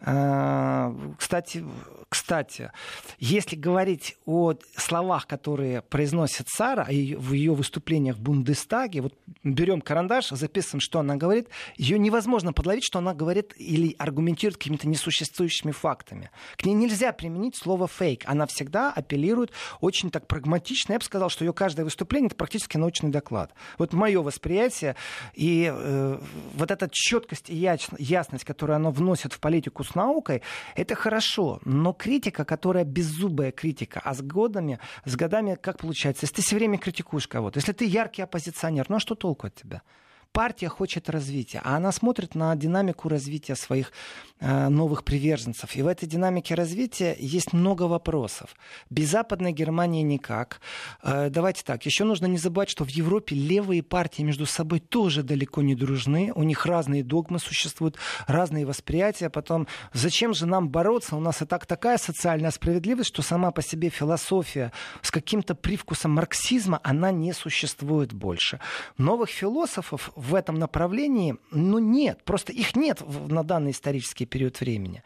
А, 0.00 0.94
кстати, 1.18 1.64
кстати, 2.10 2.70
если 3.18 3.56
говорить 3.56 4.18
о 4.26 4.54
словах, 4.76 5.26
которые 5.26 5.80
произносит 5.80 6.48
Сара 6.48 6.84
в 6.84 7.32
ее 7.32 7.54
выступлениях 7.54 8.16
в 8.16 8.20
Бундестаге, 8.20 9.00
вот 9.00 9.14
берем 9.42 9.80
карандаш, 9.80 10.30
записываем, 10.30 10.80
что 10.80 10.98
она 10.98 11.16
говорит, 11.16 11.48
ее 11.76 11.98
невозможно 11.98 12.52
подловить, 12.52 12.84
что 12.84 12.98
она 12.98 13.14
говорит 13.14 13.54
или 13.56 13.94
аргументирует 13.98 14.58
какими-то 14.58 14.86
несуществующими 14.86 15.70
фактами. 15.70 16.30
К 16.56 16.66
ней 16.66 16.74
нельзя 16.74 17.12
применить 17.12 17.56
слово 17.56 17.88
фейк. 17.88 18.24
Она 18.26 18.46
всегда 18.46 18.92
апеллирует 18.92 19.52
очень 19.80 20.10
так 20.10 20.26
прагматично. 20.26 20.92
Я 20.92 20.98
бы 20.98 21.04
сказал, 21.04 21.30
что 21.30 21.44
ее 21.44 21.54
каждое 21.54 21.84
выступление 21.84 22.26
это 22.26 22.36
практически 22.36 22.76
научный 22.76 23.10
доклад. 23.10 23.54
Вот 23.78 23.94
мое 23.94 24.20
восприятие 24.20 24.89
и 25.34 25.70
э, 25.72 26.18
вот 26.54 26.70
эта 26.70 26.88
четкость 26.90 27.50
и 27.50 27.54
ясность, 27.98 28.44
которую 28.44 28.76
оно 28.76 28.90
вносит 28.90 29.32
в 29.32 29.40
политику 29.40 29.84
с 29.84 29.94
наукой, 29.94 30.42
это 30.76 30.94
хорошо. 30.94 31.60
Но 31.64 31.92
критика, 31.92 32.44
которая 32.44 32.84
беззубая 32.84 33.52
критика, 33.52 34.00
а 34.04 34.14
с 34.14 34.22
годами, 34.22 34.78
с 35.04 35.16
годами 35.16 35.56
как 35.60 35.78
получается? 35.78 36.24
Если 36.24 36.36
ты 36.36 36.42
все 36.42 36.56
время 36.56 36.78
критикуешь 36.78 37.28
кого-то, 37.28 37.58
если 37.58 37.72
ты 37.72 37.84
яркий 37.84 38.22
оппозиционер, 38.22 38.86
ну 38.88 38.96
а 38.96 39.00
что 39.00 39.14
толку 39.14 39.46
от 39.46 39.54
тебя? 39.54 39.82
Партия 40.32 40.68
хочет 40.68 41.10
развития, 41.10 41.60
а 41.64 41.76
она 41.76 41.92
смотрит 41.92 42.34
на 42.34 42.54
динамику 42.54 43.08
развития 43.08 43.56
своих 43.56 43.92
э, 44.38 44.68
новых 44.68 45.04
приверженцев. 45.04 45.74
И 45.76 45.82
в 45.82 45.86
этой 45.86 46.06
динамике 46.06 46.54
развития 46.54 47.16
есть 47.18 47.52
много 47.52 47.84
вопросов. 47.84 48.54
Без 48.90 49.10
Западной 49.10 49.52
Германии 49.52 50.02
никак. 50.02 50.60
Э, 51.02 51.28
давайте 51.30 51.62
так, 51.64 51.84
еще 51.84 52.04
нужно 52.04 52.26
не 52.26 52.38
забывать, 52.38 52.70
что 52.70 52.84
в 52.84 52.88
Европе 52.88 53.34
левые 53.34 53.82
партии 53.82 54.22
между 54.22 54.46
собой 54.46 54.80
тоже 54.80 55.22
далеко 55.22 55.62
не 55.62 55.74
дружны. 55.74 56.32
У 56.34 56.42
них 56.42 56.64
разные 56.64 57.02
догмы 57.02 57.38
существуют, 57.38 57.96
разные 58.26 58.66
восприятия. 58.66 59.30
Потом, 59.30 59.66
зачем 59.92 60.34
же 60.34 60.46
нам 60.46 60.68
бороться? 60.68 61.16
У 61.16 61.20
нас 61.20 61.42
и 61.42 61.44
так 61.44 61.66
такая 61.66 61.98
социальная 61.98 62.50
справедливость, 62.50 63.08
что 63.08 63.22
сама 63.22 63.50
по 63.50 63.62
себе 63.62 63.88
философия 63.88 64.72
с 65.02 65.10
каким-то 65.10 65.54
привкусом 65.54 66.12
марксизма, 66.12 66.80
она 66.84 67.10
не 67.10 67.32
существует 67.32 68.12
больше. 68.12 68.60
Новых 68.96 69.30
философов 69.30 70.10
в 70.20 70.34
этом 70.34 70.56
направлении, 70.56 71.36
ну, 71.50 71.78
нет. 71.78 72.22
Просто 72.24 72.52
их 72.52 72.76
нет 72.76 73.02
на 73.28 73.42
данный 73.42 73.70
исторический 73.70 74.26
период 74.26 74.60
времени 74.60 75.02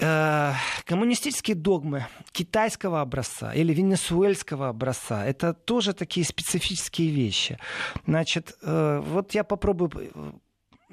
э, 0.00 0.52
коммунистические 0.84 1.54
догмы 1.54 2.06
китайского 2.32 3.00
образца 3.00 3.52
или 3.52 3.72
венесуэльского 3.72 4.68
образца 4.68 5.26
это 5.26 5.52
тоже 5.52 5.92
такие 5.92 6.26
специфические 6.26 7.10
вещи. 7.10 7.58
Значит, 8.06 8.56
э, 8.62 9.02
вот 9.04 9.34
я 9.34 9.44
попробую 9.44 9.90
э, 9.94 10.32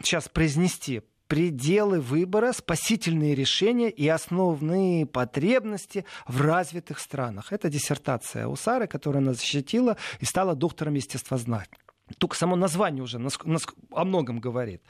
сейчас 0.04 0.28
произнести 0.30 1.02
пределы 1.28 2.00
выбора, 2.00 2.54
спасительные 2.54 3.36
решения 3.36 3.90
и 3.90 4.08
основные 4.08 5.06
потребности 5.06 6.06
в 6.26 6.42
развитых 6.42 7.00
странах. 7.00 7.52
Это 7.52 7.70
диссертация 7.70 8.48
Усары, 8.48 8.88
которую 8.88 9.22
она 9.22 9.34
защитила 9.34 9.98
и 10.22 10.26
стала 10.26 10.56
доктором 10.56 10.94
естествознания. 10.94 11.68
Только 12.18 12.36
само 12.36 12.56
название 12.56 13.04
уже 13.04 13.20
о 13.92 14.06
многом 14.06 14.40
говорит. 14.40 14.82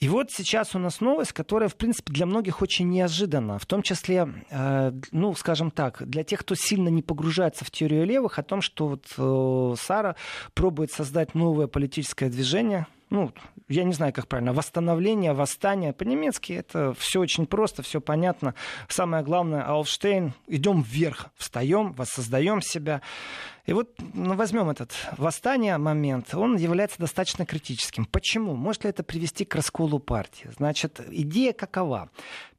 И 0.00 0.08
вот 0.08 0.30
сейчас 0.30 0.74
у 0.74 0.78
нас 0.78 1.00
новость, 1.00 1.32
которая, 1.32 1.68
в 1.68 1.76
принципе, 1.76 2.12
для 2.12 2.26
многих 2.26 2.60
очень 2.60 2.88
неожиданна. 2.90 3.58
В 3.58 3.66
том 3.66 3.82
числе, 3.82 4.28
э, 4.50 4.92
ну, 5.12 5.34
скажем 5.34 5.70
так, 5.70 6.02
для 6.08 6.24
тех, 6.24 6.40
кто 6.40 6.54
сильно 6.54 6.88
не 6.88 7.02
погружается 7.02 7.64
в 7.64 7.70
теорию 7.70 8.04
левых, 8.04 8.38
о 8.38 8.42
том, 8.42 8.60
что 8.62 8.88
вот 8.88 9.06
э, 9.16 9.74
Сара 9.80 10.16
пробует 10.54 10.92
создать 10.92 11.34
новое 11.34 11.68
политическое 11.68 12.28
движение, 12.28 12.86
ну, 13.12 13.30
я 13.68 13.84
не 13.84 13.92
знаю, 13.92 14.12
как 14.12 14.26
правильно, 14.26 14.54
восстановление, 14.54 15.34
восстание. 15.34 15.92
По-немецки 15.92 16.54
это 16.54 16.94
все 16.94 17.20
очень 17.20 17.46
просто, 17.46 17.82
все 17.82 18.00
понятно. 18.00 18.54
Самое 18.88 19.22
главное, 19.22 19.62
Алфштейн, 19.62 20.32
идем 20.46 20.82
вверх, 20.82 21.28
встаем, 21.36 21.92
воссоздаем 21.92 22.62
себя. 22.62 23.02
И 23.66 23.74
вот 23.74 23.90
ну, 24.14 24.34
возьмем 24.34 24.70
этот 24.70 24.92
восстание 25.18 25.76
момент, 25.76 26.34
он 26.34 26.56
является 26.56 26.98
достаточно 26.98 27.44
критическим. 27.44 28.06
Почему? 28.06 28.54
Может 28.56 28.84
ли 28.84 28.90
это 28.90 29.02
привести 29.02 29.44
к 29.44 29.54
расколу 29.54 29.98
партии? 29.98 30.50
Значит, 30.56 31.00
идея 31.10 31.52
какова? 31.52 32.10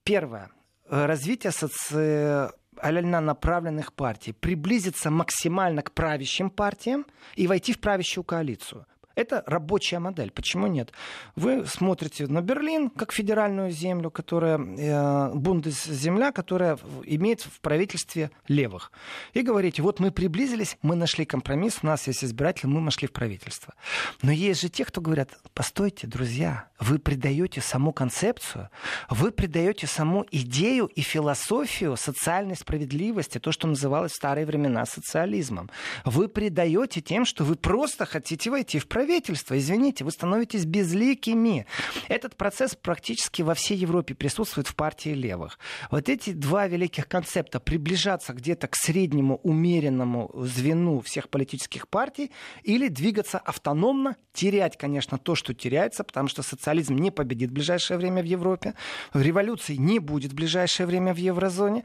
Первое. 0.03 0.51
Развитие 0.87 1.51
соци 1.51 2.51
направленных 2.81 3.93
партий, 3.93 4.33
приблизиться 4.33 5.09
максимально 5.09 5.81
к 5.81 5.91
правящим 5.93 6.49
партиям 6.49 7.05
и 7.35 7.47
войти 7.47 7.73
в 7.73 7.79
правящую 7.79 8.23
коалицию. 8.23 8.85
Это 9.15 9.43
рабочая 9.45 9.99
модель. 9.99 10.31
Почему 10.31 10.65
нет? 10.67 10.91
Вы 11.35 11.65
смотрите 11.67 12.25
на 12.25 12.41
Берлин 12.41 12.89
как 12.89 13.11
федеральную 13.11 13.69
землю, 13.69 14.09
которая 14.09 14.57
э, 14.57 15.33
бундес-земля, 15.35 16.31
которая 16.31 16.79
имеет 17.03 17.41
в 17.41 17.59
правительстве 17.61 18.31
левых. 18.47 18.91
И 19.33 19.41
говорите, 19.43 19.83
вот 19.83 19.99
мы 19.99 20.11
приблизились, 20.11 20.77
мы 20.81 20.95
нашли 20.95 21.25
компромисс, 21.25 21.79
у 21.83 21.85
нас 21.85 22.07
есть 22.07 22.23
избиратели, 22.23 22.67
мы 22.67 22.81
нашли 22.81 23.07
в 23.07 23.11
правительство. 23.11 23.75
Но 24.23 24.31
есть 24.31 24.61
же 24.61 24.69
те, 24.69 24.83
кто 24.83 24.99
говорят, 24.99 25.29
постойте, 25.53 26.07
друзья, 26.07 26.65
вы 26.79 26.97
предаете 26.97 27.61
саму 27.61 27.93
концепцию, 27.93 28.69
вы 29.09 29.31
предаете 29.31 29.85
саму 29.85 30.25
идею 30.31 30.87
и 30.87 31.01
философию 31.01 31.97
социальной 31.97 32.55
справедливости, 32.55 33.37
то, 33.37 33.51
что 33.51 33.67
называлось 33.67 34.11
в 34.11 34.15
старые 34.15 34.47
времена 34.47 34.85
социализмом. 34.85 35.69
Вы 36.03 36.27
предаете 36.27 37.01
тем, 37.01 37.25
что 37.25 37.43
вы 37.43 37.55
просто 37.55 38.05
хотите 38.05 38.49
войти 38.49 38.79
в 38.79 38.87
правительство 38.87 39.02
правительства. 39.03 39.57
Извините, 39.57 40.05
вы 40.05 40.11
становитесь 40.11 40.65
безликими. 40.65 41.65
Этот 42.07 42.37
процесс 42.37 42.73
практически 42.73 43.41
во 43.41 43.53
всей 43.53 43.75
Европе 43.77 44.15
присутствует 44.15 44.67
в 44.67 44.75
партии 44.75 45.09
левых. 45.09 45.59
Вот 45.91 46.07
эти 46.07 46.31
два 46.31 46.67
великих 46.67 47.07
концепта 47.09 47.59
приближаться 47.59 48.31
где-то 48.33 48.67
к 48.67 48.75
среднему 48.75 49.41
умеренному 49.43 50.31
звену 50.35 51.01
всех 51.01 51.27
политических 51.27 51.89
партий 51.89 52.31
или 52.63 52.87
двигаться 52.87 53.39
автономно, 53.39 54.15
терять, 54.31 54.77
конечно, 54.77 55.17
то, 55.17 55.35
что 55.35 55.53
теряется, 55.53 56.03
потому 56.05 56.29
что 56.29 56.41
социализм 56.41 56.95
не 56.95 57.11
победит 57.11 57.49
в 57.49 57.53
ближайшее 57.53 57.97
время 57.97 58.21
в 58.21 58.25
Европе, 58.25 58.73
революции 59.13 59.75
не 59.75 59.99
будет 59.99 60.31
в 60.31 60.35
ближайшее 60.35 60.87
время 60.87 61.13
в 61.13 61.17
еврозоне. 61.17 61.83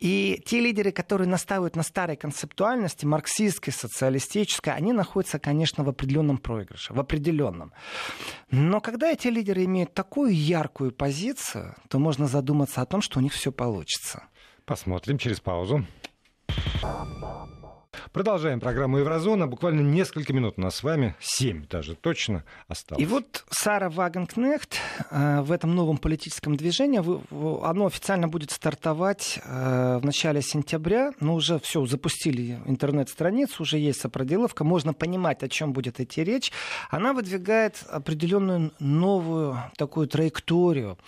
И 0.00 0.42
те 0.44 0.60
лидеры, 0.60 0.90
которые 0.90 1.28
настаивают 1.28 1.76
на 1.76 1.84
старой 1.84 2.16
концептуальности, 2.16 3.06
марксистской, 3.06 3.72
социалистической, 3.72 4.74
они 4.74 4.92
находятся, 4.92 5.38
конечно, 5.38 5.84
в 5.84 5.88
определенном 5.88 6.38
прошлом 6.38 6.55
проигрыша, 6.56 6.94
в 6.94 7.00
определенном. 7.00 7.72
Но 8.50 8.80
когда 8.80 9.12
эти 9.12 9.28
лидеры 9.28 9.64
имеют 9.64 9.94
такую 9.94 10.34
яркую 10.34 10.92
позицию, 10.92 11.74
то 11.88 11.98
можно 11.98 12.26
задуматься 12.26 12.80
о 12.82 12.86
том, 12.86 13.02
что 13.02 13.18
у 13.18 13.22
них 13.22 13.32
все 13.32 13.52
получится. 13.52 14.24
Посмотрим 14.64 15.18
через 15.18 15.40
паузу. 15.40 15.84
Продолжаем 18.12 18.60
программу 18.60 18.98
Еврозона. 18.98 19.46
Буквально 19.46 19.80
несколько 19.80 20.32
минут 20.32 20.54
у 20.56 20.60
нас 20.60 20.76
с 20.76 20.82
вами, 20.82 21.14
семь 21.20 21.66
даже 21.68 21.94
точно 21.94 22.44
осталось. 22.68 23.02
И 23.02 23.06
вот 23.06 23.44
Сара 23.50 23.90
Вагенкнехт 23.90 24.76
э, 25.10 25.40
в 25.42 25.52
этом 25.52 25.74
новом 25.74 25.98
политическом 25.98 26.56
движении, 26.56 27.00
оно 27.64 27.86
официально 27.86 28.28
будет 28.28 28.50
стартовать 28.50 29.38
э, 29.44 29.98
в 30.00 30.04
начале 30.04 30.42
сентября. 30.42 31.12
Но 31.20 31.34
уже 31.34 31.58
все, 31.58 31.84
запустили 31.86 32.58
интернет-страницу, 32.66 33.62
уже 33.62 33.78
есть 33.78 34.00
сопроделовка, 34.00 34.64
можно 34.64 34.92
понимать, 34.92 35.42
о 35.42 35.48
чем 35.48 35.72
будет 35.72 36.00
идти 36.00 36.24
речь. 36.24 36.52
Она 36.90 37.12
выдвигает 37.12 37.82
определенную 37.88 38.72
новую 38.78 39.58
такую 39.76 40.08
траекторию. 40.08 40.98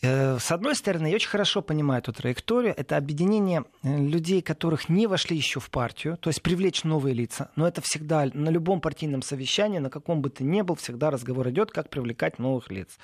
Э, 0.00 0.38
с 0.38 0.52
одной 0.52 0.76
стороны, 0.76 1.08
я 1.08 1.16
очень 1.16 1.28
хорошо 1.28 1.60
понимаю 1.60 2.00
эту 2.00 2.12
траекторию. 2.12 2.74
Это 2.76 2.96
объединение 2.96 3.64
э, 3.82 3.98
людей, 3.98 4.42
которых 4.42 4.88
не 4.88 5.06
вошли 5.06 5.36
еще 5.36 5.58
в 5.58 5.70
партию, 5.70 6.16
то 6.18 6.30
есть 6.30 6.42
привлечь 6.42 6.84
новые 6.84 7.14
лица. 7.14 7.50
Но 7.56 7.66
это 7.66 7.80
всегда 7.80 8.28
на 8.32 8.48
любом 8.50 8.80
партийном 8.80 9.22
совещании, 9.22 9.78
на 9.78 9.90
каком 9.90 10.20
бы 10.22 10.30
ты 10.30 10.44
ни 10.44 10.62
был, 10.62 10.76
всегда 10.76 11.10
разговор 11.10 11.48
идет, 11.50 11.72
как 11.72 11.90
привлекать 11.90 12.38
новых 12.38 12.70
лиц. 12.70 12.98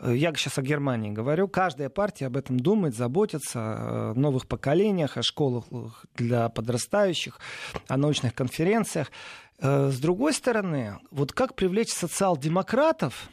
Э, 0.00 0.14
я 0.14 0.32
сейчас 0.34 0.58
о 0.58 0.62
Германии 0.62 1.10
говорю. 1.10 1.48
Каждая 1.48 1.90
партия 1.90 2.26
об 2.26 2.36
этом 2.36 2.58
думает, 2.58 2.96
заботится 2.96 3.60
о 3.60 4.14
новых 4.14 4.46
поколениях, 4.46 5.16
о 5.16 5.22
школах 5.22 5.64
для 6.16 6.48
подрастающих, 6.48 7.38
о 7.88 7.96
научных 7.96 8.34
конференциях. 8.34 9.10
С 9.60 9.98
другой 9.98 10.32
стороны, 10.32 10.98
вот 11.10 11.32
как 11.32 11.54
привлечь 11.54 11.92
социал-демократов, 11.92 13.28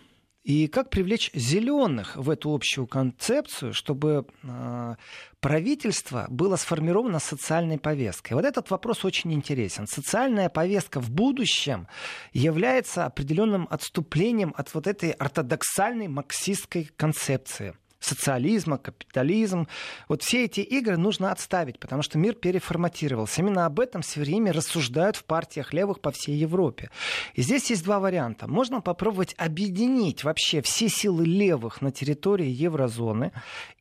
и 0.45 0.67
как 0.67 0.91
привлечь 0.91 1.31
зеленых 1.33 2.15
в 2.15 2.29
эту 2.29 2.53
общую 2.53 2.85
концепцию, 2.85 3.73
чтобы 3.73 4.27
э, 4.43 4.95
правительство 5.39 6.27
было 6.29 6.55
сформировано 6.55 7.17
социальной 7.17 7.79
повесткой? 7.79 8.33
Вот 8.33 8.45
этот 8.45 8.69
вопрос 8.69 9.03
очень 9.03 9.33
интересен. 9.33 9.87
Социальная 9.87 10.49
повестка 10.49 11.01
в 11.01 11.09
будущем 11.09 11.87
является 12.31 13.05
определенным 13.05 13.67
отступлением 13.71 14.53
от 14.55 14.71
вот 14.75 14.85
этой 14.85 15.09
ортодоксальной 15.11 16.07
марксистской 16.07 16.91
концепции 16.95 17.75
социализма, 18.05 18.77
капитализм. 18.77 19.67
Вот 20.07 20.23
все 20.23 20.45
эти 20.45 20.61
игры 20.61 20.97
нужно 20.97 21.31
отставить, 21.31 21.79
потому 21.79 22.01
что 22.01 22.17
мир 22.17 22.35
переформатировался. 22.35 23.41
Именно 23.41 23.65
об 23.65 23.79
этом 23.79 24.01
все 24.01 24.21
время 24.21 24.53
рассуждают 24.53 25.15
в 25.15 25.23
партиях 25.25 25.73
левых 25.73 25.99
по 25.99 26.11
всей 26.11 26.35
Европе. 26.35 26.89
И 27.33 27.41
здесь 27.41 27.69
есть 27.69 27.83
два 27.83 27.99
варианта. 27.99 28.47
Можно 28.47 28.81
попробовать 28.81 29.35
объединить 29.37 30.23
вообще 30.23 30.61
все 30.61 30.89
силы 30.89 31.25
левых 31.25 31.81
на 31.81 31.91
территории 31.91 32.47
еврозоны 32.47 33.31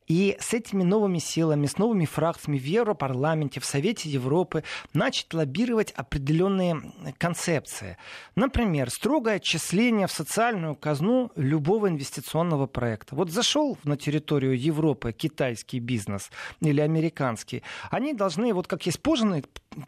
и 0.07 0.37
с 0.39 0.53
этими 0.53 0.83
новыми 0.83 1.19
силами, 1.19 1.65
с 1.65 1.77
новыми 1.77 2.05
фракциями 2.05 2.57
в 2.57 2.65
Европарламенте, 2.65 3.59
в 3.59 3.65
Совете 3.65 4.09
Европы 4.09 4.63
начать 4.93 5.33
лоббировать 5.33 5.91
определенные 5.91 6.93
концепции. 7.17 7.97
Например, 8.35 8.89
строгое 8.89 9.35
отчисление 9.35 10.07
в 10.07 10.11
социальную 10.11 10.75
казну 10.75 11.31
любого 11.35 11.89
инвестиционного 11.89 12.67
проекта. 12.67 13.15
Вот 13.15 13.31
зашел 13.31 13.77
на 13.83 13.97
территорию 13.97 14.59
Европы 14.59 15.11
китайский 15.11 15.79
бизнес 15.79 16.29
или 16.61 16.81
американский, 16.81 17.63
они 17.89 18.13
должны, 18.13 18.53
вот 18.53 18.67
как 18.67 18.85
есть 18.85 19.01
пошлины, 19.01 19.43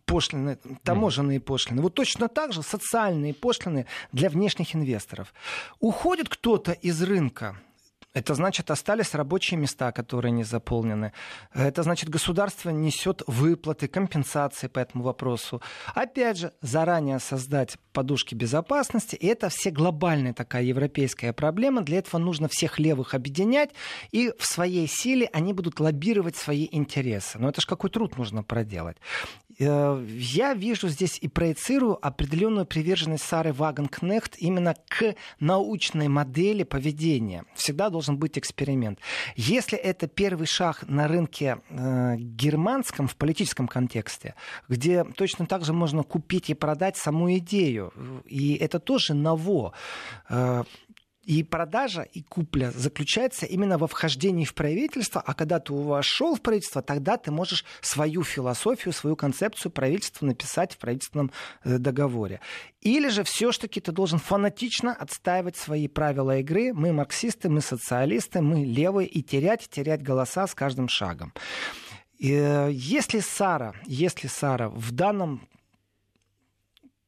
пошлины 0.06 0.58
таможенные 0.84 1.40
пошлины, 1.40 1.82
вот 1.82 1.94
точно 1.94 2.28
так 2.28 2.54
же 2.54 2.64
социальные 2.64 3.34
пошлины 3.34 3.86
для 4.12 4.30
внешних 4.30 4.76
инвесторов. 4.76 5.34
Уходит 5.80 6.30
кто-то 6.30 6.72
из 6.72 7.02
рынка, 7.02 7.58
это 8.18 8.34
значит, 8.34 8.72
остались 8.72 9.14
рабочие 9.14 9.60
места, 9.60 9.92
которые 9.92 10.32
не 10.32 10.44
заполнены. 10.44 11.14
Это 11.54 11.84
значит, 11.84 12.10
государство 12.10 12.72
несет 12.72 13.22
выплаты, 13.28 13.88
компенсации 13.88 14.68
по 14.68 14.80
этому 14.80 15.04
вопросу. 15.04 15.62
Опять 15.94 16.38
же, 16.38 16.52
заранее 16.62 17.20
создать 17.20 17.78
подушки 17.94 18.34
безопасности. 18.34 19.16
И 19.16 19.28
это 19.28 19.50
все 19.50 19.70
глобальная 19.70 20.34
такая 20.34 20.64
европейская 20.64 21.32
проблема. 21.32 21.84
Для 21.84 22.00
этого 22.00 22.20
нужно 22.20 22.48
всех 22.48 22.80
левых 22.80 23.14
объединять. 23.14 23.70
И 24.12 24.34
в 24.40 24.46
своей 24.48 24.88
силе 24.88 25.30
они 25.32 25.54
будут 25.54 25.80
лоббировать 25.80 26.36
свои 26.36 26.68
интересы. 26.72 27.38
Но 27.38 27.50
это 27.50 27.62
же 27.62 27.68
какой 27.68 27.92
труд 27.92 28.18
нужно 28.18 28.42
проделать. 28.42 28.98
Э, 29.60 30.04
я 30.10 30.54
вижу 30.54 30.88
здесь 30.88 31.18
и 31.20 31.28
проецирую 31.28 31.98
определенную 32.06 32.66
приверженность 32.66 33.24
Сары 33.24 33.54
Вагенкнехт 33.54 34.36
именно 34.38 34.76
к 34.88 35.16
научной 35.40 36.08
модели 36.08 36.64
поведения. 36.64 37.46
Всегда 37.56 37.90
должен 37.90 38.07
быть 38.14 38.38
эксперимент. 38.38 39.00
Если 39.36 39.78
это 39.78 40.08
первый 40.08 40.48
шаг 40.48 40.84
на 40.88 41.08
рынке 41.08 41.60
э, 41.70 42.16
германском 42.18 43.08
в 43.08 43.16
политическом 43.16 43.68
контексте, 43.68 44.36
где 44.70 45.04
точно 45.04 45.46
так 45.46 45.66
же 45.66 45.74
можно 45.74 46.04
купить 46.04 46.50
и 46.50 46.54
продать 46.54 46.98
саму 46.98 47.36
идею, 47.38 47.94
и 48.26 48.56
это 48.56 48.80
тоже 48.80 49.14
ново, 49.14 49.74
э, 50.30 50.64
и 51.28 51.44
продажа, 51.44 52.04
и 52.04 52.22
купля 52.22 52.72
заключается 52.72 53.46
именно 53.46 53.78
во 53.78 53.88
вхождении 53.88 54.46
в 54.46 54.54
правительство, 54.54 55.22
а 55.24 55.34
когда 55.34 55.60
ты 55.60 55.74
вошел 55.74 56.36
в 56.36 56.42
правительство, 56.42 56.82
тогда 56.82 57.18
ты 57.18 57.32
можешь 57.32 57.66
свою 57.82 58.24
философию, 58.24 58.94
свою 58.94 59.18
концепцию 59.18 59.74
правительства 59.74 60.26
написать 60.26 60.74
в 60.74 60.78
правительственном 60.78 61.32
э, 61.66 61.80
договоре. 61.80 62.40
Или 62.80 63.10
же 63.10 63.26
все-таки 63.26 63.82
ты 63.82 63.92
должен 63.92 64.20
фанатично 64.20 64.94
отстаивать 64.94 65.58
свои 65.58 65.90
правила 65.90 66.40
игры. 66.40 66.74
Мы 66.74 66.94
марксисты, 66.94 67.50
мы 67.50 67.60
социалисты, 67.60 68.42
мы 68.42 68.64
левые, 68.64 69.10
и 69.10 69.22
терять, 69.22 69.68
терять 69.70 70.02
голоса 70.02 70.48
с 70.48 70.56
каждым 70.56 70.88
шагом. 70.88 71.34
Э, 72.22 72.70
если 72.72 73.20
Сара, 73.20 73.74
если 73.86 74.28
Сара 74.28 74.70
в 74.70 74.94
данном 74.94 75.46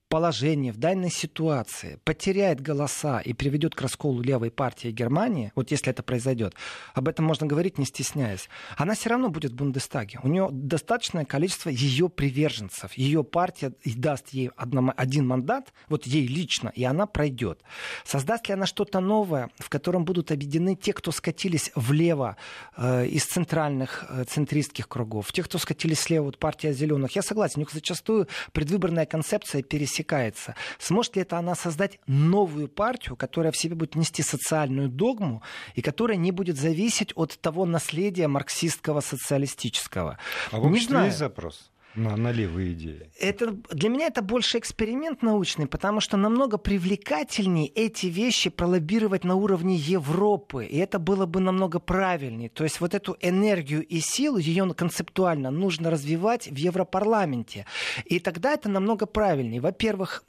положении, 0.10 0.72
в 0.72 0.78
данной 0.78 1.12
ситуации 1.12 2.00
потеряет 2.04 2.60
голоса 2.60 3.20
и 3.20 3.34
приведет 3.34 3.76
к 3.76 3.82
расколу 3.82 4.22
левой 4.22 4.50
партии 4.50 4.90
Германии, 4.90 5.52
вот 5.56 5.70
если 5.72 5.92
это 5.92 6.02
произойдет, 6.02 6.56
об 6.96 7.08
этом 7.08 7.26
можно 7.26 7.46
говорить 7.46 7.78
не 7.78 7.86
стесняясь, 7.86 8.50
она 8.76 8.96
все 8.96 9.10
равно 9.10 9.30
будет 9.30 9.52
в 9.52 9.56
Бундестаге. 9.56 10.20
У 10.24 10.28
нее 10.28 10.50
достаточное 10.52 11.26
количество 11.26 11.70
ее 11.70 12.10
приверженцев. 12.10 12.94
Ее 12.94 13.24
партия 13.24 13.72
даст 13.86 14.30
ей 14.30 14.50
одно, 14.58 14.94
один 14.98 15.28
мандат, 15.28 15.72
вот 15.88 16.08
ей 16.08 16.26
лично, 16.26 16.70
и 16.70 16.84
она 16.84 17.06
пройдет. 17.06 17.62
Создаст 18.04 18.48
ли 18.48 18.56
она 18.56 18.66
что-то 18.66 19.00
новое, 19.00 19.52
в 19.60 19.70
котором 19.70 20.06
будут 20.06 20.32
объединены 20.32 20.76
те, 20.76 20.94
кто 20.94 21.12
скатились 21.12 21.72
влево 21.76 22.36
э, 22.76 23.06
из 23.06 23.26
центральных 23.26 24.06
э, 24.10 24.24
центристских 24.28 24.88
кругов, 24.88 25.32
те, 25.32 25.44
кто 25.44 25.60
скатились 25.60 26.00
слева, 26.00 26.26
вот 26.26 26.40
партия 26.40 26.74
зеленых. 26.74 27.16
Я 27.16 27.22
согласен, 27.22 27.58
у 27.58 27.60
них 27.60 27.72
зачастую 27.72 28.28
предвыборная 28.54 29.06
концепция 29.06 29.62
пересекается 29.62 29.99
пересекается. 30.00 30.56
Сможет 30.80 31.16
ли 31.16 31.22
это 31.22 31.38
она 31.38 31.56
создать 31.56 32.00
новую 32.08 32.68
партию, 32.68 33.16
которая 33.16 33.52
в 33.52 33.58
себе 33.58 33.76
будет 33.76 33.96
нести 33.96 34.24
социальную 34.24 34.90
догму 34.90 35.42
и 35.76 35.82
которая 35.82 36.18
не 36.18 36.32
будет 36.32 36.58
зависеть 36.58 37.12
от 37.16 37.40
того 37.40 37.66
наследия 37.66 38.28
марксистского 38.28 39.02
социалистического? 39.02 40.18
А 40.52 40.60
в 40.60 40.70
не 40.70 40.80
знаю. 40.80 41.06
есть 41.08 41.18
запрос? 41.18 41.72
На, 41.96 42.16
на 42.16 42.32
левые 42.32 42.74
идеи? 42.74 43.10
Это, 43.20 43.56
для 43.72 43.90
меня 43.90 44.08
это 44.08 44.22
больше 44.22 44.58
эксперимент 44.58 45.22
научный, 45.22 45.68
потому 45.68 46.00
что 46.00 46.18
намного 46.18 46.58
привлекательнее 46.58 47.68
эти 47.68 48.08
вещи 48.08 48.50
пролоббировать 48.50 49.24
на 49.24 49.36
уровне 49.36 49.76
Европы. 49.76 50.66
И 50.66 50.78
это 50.78 51.00
было 51.00 51.26
бы 51.26 51.40
намного 51.40 51.80
правильнее. 51.80 52.50
То 52.50 52.64
есть 52.64 52.80
вот 52.82 52.94
эту 52.94 53.18
энергию 53.22 53.86
и 53.86 54.00
силу, 54.00 54.38
ее 54.38 54.74
концептуально 54.74 55.52
нужно 55.52 55.90
развивать 55.90 56.48
в 56.48 56.56
Европарламенте. 56.56 57.66
И 58.06 58.20
тогда 58.20 58.54
это 58.54 58.70
намного 58.70 59.06
правильнее. 59.06 59.62
Во-первых, 59.62 60.24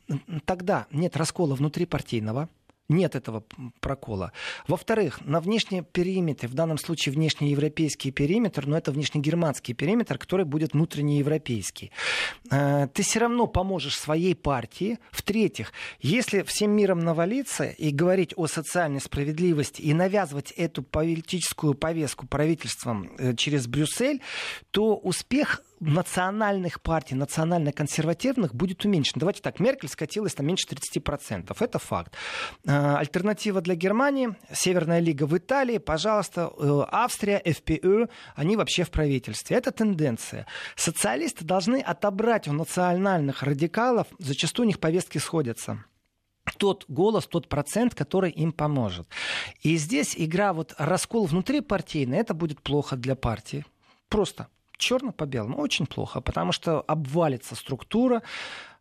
тогда 0.45 0.87
нет 0.91 1.17
раскола 1.17 1.55
внутрипартийного 1.55 2.49
нет 2.91 3.15
этого 3.15 3.45
прокола. 3.81 4.33
Во-вторых, 4.67 5.21
на 5.25 5.41
внешнем 5.41 5.85
периметре, 5.85 6.49
в 6.49 6.55
данном 6.55 6.79
случае 6.79 7.15
внешнеевропейский 7.15 8.11
периметр, 8.11 8.67
но 8.67 8.77
это 8.77 8.93
внешнегерманский 8.93 9.75
периметр, 9.75 10.19
который 10.19 10.45
будет 10.45 10.73
внутреннеевропейский. 10.73 11.93
Э, 12.51 12.89
ты 12.93 13.03
все 13.03 13.21
равно 13.21 13.47
поможешь 13.47 13.99
своей 13.99 14.35
партии. 14.35 14.99
В-третьих, 15.11 15.73
если 16.01 16.43
всем 16.43 16.73
миром 16.73 16.99
навалиться 17.01 17.65
и 17.65 17.91
говорить 17.91 18.35
о 18.37 18.47
социальной 18.47 19.01
справедливости 19.01 19.81
и 19.83 19.95
навязывать 19.95 20.51
эту 20.53 20.83
политическую 20.83 21.75
повестку 21.75 22.27
правительством 22.27 23.11
э, 23.19 23.35
через 23.35 23.67
Брюссель, 23.67 24.21
то 24.71 24.97
успех 24.97 25.63
национальных 25.81 26.81
партий, 26.83 27.15
национально-консервативных 27.15 28.55
будет 28.55 28.85
уменьшен. 28.85 29.15
Давайте 29.17 29.41
так, 29.41 29.59
Меркель 29.59 29.89
скатилась 29.89 30.37
на 30.39 30.43
меньше 30.43 30.67
30%. 30.69 31.57
Это 31.59 31.79
факт. 31.79 32.15
Э, 32.65 32.97
альтернатива 32.97 33.61
для 33.61 33.75
Германии, 33.75 34.37
Северная 34.53 35.01
лига 35.01 35.25
в 35.25 35.37
Италии, 35.37 35.79
пожалуйста, 35.79 36.53
э, 36.57 36.83
Австрия, 36.91 37.43
ФПÖ, 37.45 38.09
они 38.35 38.57
вообще 38.57 38.85
в 38.85 38.91
правительстве. 38.91 39.57
Это 39.57 39.73
тенденция. 39.73 40.47
Социалисты 40.77 41.45
должны 41.45 41.81
отобрать 41.81 42.47
у 42.47 42.53
национальных 42.53 43.43
радикалов, 43.43 44.07
зачастую 44.19 44.67
у 44.67 44.69
них 44.69 44.79
повестки 44.79 45.19
сходятся 45.19 45.85
тот 46.59 46.85
голос, 46.89 47.27
тот 47.27 47.49
процент, 47.49 47.95
который 47.95 48.31
им 48.31 48.53
поможет. 48.53 49.09
И 49.63 49.77
здесь 49.77 50.15
игра 50.17 50.53
вот 50.53 50.75
раскол 50.79 51.27
внутри 51.27 51.61
партийный, 51.61 52.19
это 52.19 52.35
будет 52.35 52.61
плохо 52.61 52.97
для 52.97 53.15
партии. 53.15 53.65
Просто 54.09 54.49
черно 54.81 55.13
по 55.13 55.27
белому. 55.27 55.59
Очень 55.59 55.87
плохо, 55.87 56.21
потому 56.21 56.53
что 56.53 56.81
обвалится 56.89 57.55
структура, 57.55 58.23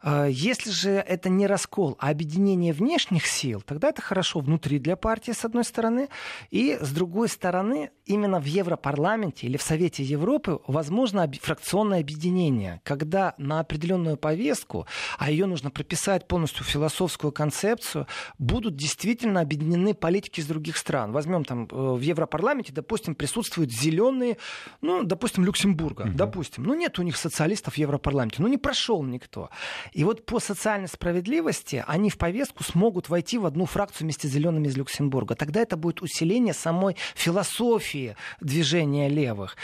если 0.04 0.72
же 0.72 0.92
это 0.92 1.30
не 1.30 1.48
раскол, 1.48 1.98
а 2.00 2.10
объединение 2.10 2.74
внешних 2.74 3.26
сил, 3.28 3.62
тогда 3.62 3.90
это 3.90 4.02
хорошо 4.02 4.40
внутри 4.40 4.80
для 4.80 4.96
партии, 4.96 5.32
с 5.32 5.44
одной 5.44 5.64
стороны, 5.64 6.10
и 6.52 6.78
с 6.80 6.92
другой 6.92 7.28
стороны, 7.30 7.92
именно 8.06 8.40
в 8.40 8.46
Европарламенте 8.46 9.48
или 9.48 9.58
в 9.58 9.62
Совете 9.62 10.04
Европы 10.04 10.60
возможно 10.68 11.30
фракционное 11.42 12.00
объединение, 12.00 12.82
когда 12.84 13.36
на 13.38 13.60
определенную 13.60 14.18
повестку, 14.18 14.88
а 15.18 15.32
ее 15.32 15.46
нужно 15.46 15.70
прописать 15.70 16.28
полностью 16.28 16.66
философскую 16.66 17.32
концепцию, 17.32 18.08
будут 18.38 18.76
действительно 18.76 19.42
объединены 19.42 19.94
политики 19.94 20.40
из 20.40 20.48
других 20.48 20.78
стран. 20.78 21.12
Возьмем 21.12 21.44
там 21.44 21.68
э, 21.70 21.76
в 21.76 22.02
Европарламенте, 22.02 22.74
допустим, 22.74 23.16
присутствуют 23.16 23.72
зеленые, 23.72 24.38
ну, 24.82 25.04
допустим, 25.04 25.44
Люксембурга, 25.44 26.04
угу. 26.04 26.12
допустим. 26.14 26.64
Ну, 26.64 26.74
нет 26.74 27.00
у 27.00 27.04
них 27.04 27.18
социалистов 27.18 27.76
в 27.76 27.78
Европарламенте, 27.78 28.42
ну, 28.42 28.48
не 28.48 28.58
прошел 28.58 29.04
никто. 29.04 29.50
И 29.94 30.04
вот 30.04 30.26
по 30.26 30.40
социальной 30.40 30.88
справедливости 30.88 31.84
они 31.88 32.10
в 32.10 32.18
повестку 32.18 32.64
смогут 32.64 33.10
войти 33.10 33.38
в 33.38 33.46
одну 33.46 33.66
фракцию 33.66 34.06
вместе 34.06 34.28
с 34.28 34.32
зелеными 34.32 34.68
из 34.68 34.78
Люксембурга. 34.78 35.36
Тогда 35.36 35.62
это 35.62 35.78
будет 35.78 36.02
усиление 36.02 36.54
самой 36.54 36.96
философии 37.16 38.16
движения 38.42 39.10
левых 39.10 39.56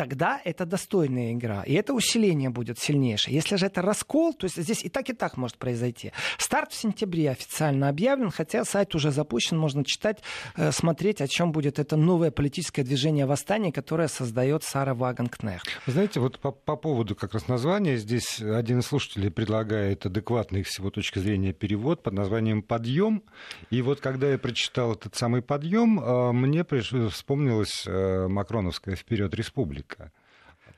тогда 0.00 0.40
это 0.46 0.64
достойная 0.64 1.34
игра. 1.34 1.62
И 1.64 1.74
это 1.74 1.92
усиление 1.92 2.48
будет 2.48 2.78
сильнейшее. 2.78 3.34
Если 3.34 3.56
же 3.56 3.66
это 3.66 3.82
раскол, 3.82 4.32
то 4.32 4.46
есть 4.46 4.56
здесь 4.56 4.82
и 4.82 4.88
так, 4.88 5.10
и 5.10 5.12
так 5.12 5.36
может 5.36 5.58
произойти. 5.58 6.12
Старт 6.38 6.72
в 6.72 6.74
сентябре 6.74 7.30
официально 7.30 7.90
объявлен, 7.90 8.30
хотя 8.30 8.64
сайт 8.64 8.94
уже 8.94 9.10
запущен, 9.10 9.58
можно 9.58 9.84
читать, 9.84 10.22
э, 10.56 10.72
смотреть, 10.72 11.20
о 11.20 11.28
чем 11.28 11.52
будет 11.52 11.78
это 11.78 11.96
новое 11.96 12.30
политическое 12.30 12.82
движение 12.82 13.26
восстания, 13.26 13.72
которое 13.72 14.08
создает 14.08 14.64
Сара 14.64 14.94
Вагенкнехт. 14.94 15.68
Вы 15.84 15.92
знаете, 15.92 16.18
вот 16.18 16.38
по, 16.38 16.50
по 16.50 16.76
поводу 16.76 17.14
как 17.14 17.34
раз 17.34 17.46
названия, 17.46 17.98
здесь 17.98 18.40
один 18.40 18.78
из 18.78 18.86
слушателей 18.86 19.30
предлагает 19.30 20.06
адекватный 20.06 20.64
с 20.64 20.78
его 20.78 20.88
точки 20.88 21.18
зрения 21.18 21.52
перевод 21.52 22.02
под 22.02 22.14
названием 22.14 22.62
«Подъем». 22.62 23.22
И 23.68 23.82
вот 23.82 24.00
когда 24.00 24.30
я 24.30 24.38
прочитал 24.38 24.94
этот 24.94 25.14
самый 25.14 25.42
«Подъем», 25.42 26.00
э, 26.00 26.32
мне 26.32 26.64
вспомнилась 27.10 27.84
э, 27.86 28.28
Макроновская 28.28 28.96
«Вперед, 28.96 29.34
республика» 29.34 29.89
политика 29.90 30.12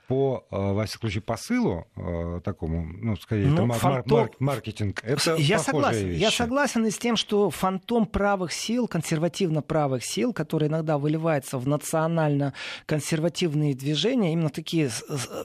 по, 0.08 0.44
э, 0.50 0.56
во 0.56 0.84
всяком 0.84 1.08
случае, 1.08 1.22
посылу 1.22 1.86
э, 1.96 2.40
такому, 2.44 2.82
ну, 2.82 3.16
скорее, 3.16 3.46
ну, 3.46 3.66
это 3.66 3.78
фантом... 3.78 4.18
мар- 4.18 4.30
маркетинг, 4.40 5.00
это 5.04 5.36
я 5.36 5.58
согласен, 5.58 6.08
вещи. 6.08 6.20
Я 6.20 6.30
согласен 6.30 6.84
и 6.84 6.90
с 6.90 6.98
тем, 6.98 7.16
что 7.16 7.48
фантом 7.50 8.04
правых 8.04 8.52
сил, 8.52 8.88
консервативно-правых 8.88 10.04
сил, 10.04 10.34
который 10.34 10.68
иногда 10.68 10.98
выливается 10.98 11.56
в 11.56 11.66
национально-консервативные 11.66 13.74
движения, 13.74 14.34
именно 14.34 14.50
такие, 14.50 14.90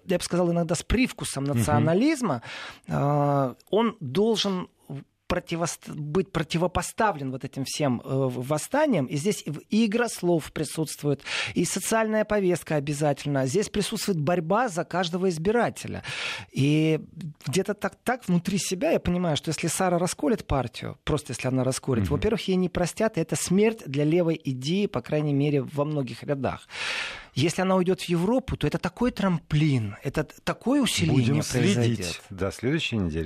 я 0.05 0.18
бы 0.18 0.24
сказал, 0.24 0.51
иногда 0.51 0.76
с 0.76 0.84
привкусом 0.84 1.45
национализма, 1.45 2.41
угу. 2.88 3.55
он 3.70 3.95
должен 4.01 4.68
противост... 5.28 5.89
быть 5.89 6.32
противопоставлен 6.32 7.32
вот 7.32 7.43
этим 7.43 7.65
всем 7.65 8.01
э, 8.03 8.07
восстаниям. 8.07 9.05
И 9.05 9.15
здесь 9.15 9.43
и 9.69 9.86
игра 9.86 10.09
слов 10.09 10.51
присутствует, 10.51 11.21
и 11.53 11.65
социальная 11.65 12.25
повестка 12.25 12.75
обязательно. 12.75 13.45
Здесь 13.45 13.69
присутствует 13.69 14.19
борьба 14.19 14.69
за 14.69 14.84
каждого 14.84 15.30
избирателя. 15.30 16.03
И 16.51 16.99
где-то 17.45 17.73
так, 17.73 17.95
так 18.03 18.28
внутри 18.28 18.57
себя 18.57 18.91
я 18.91 18.99
понимаю, 18.99 19.38
что 19.38 19.49
если 19.49 19.67
Сара 19.67 19.97
расколет 19.97 20.45
партию, 20.45 20.97
просто 21.03 21.34
если 21.34 21.47
она 21.47 21.63
расколет, 21.63 22.05
mm-hmm. 22.05 22.11
во-первых, 22.11 22.47
ей 22.47 22.55
не 22.55 22.69
простят, 22.69 23.17
и 23.17 23.21
это 23.21 23.36
смерть 23.36 23.84
для 23.86 24.03
левой 24.03 24.39
идеи, 24.43 24.86
по 24.86 25.01
крайней 25.01 25.34
мере, 25.34 25.61
во 25.61 25.86
многих 25.86 26.23
рядах. 26.23 26.67
Если 27.38 27.61
она 27.61 27.75
уйдет 27.75 28.01
в 28.01 28.09
Европу, 28.09 28.57
то 28.57 28.65
это 28.65 28.80
такой 28.80 29.11
трамплин, 29.11 29.95
это 30.03 30.23
такое 30.43 30.82
усиление 30.82 31.19
Будем 31.19 31.34
произойдет. 31.36 32.05
следить 32.05 32.21
до 32.32 32.51
следующей 32.51 32.97
недели. 32.97 33.25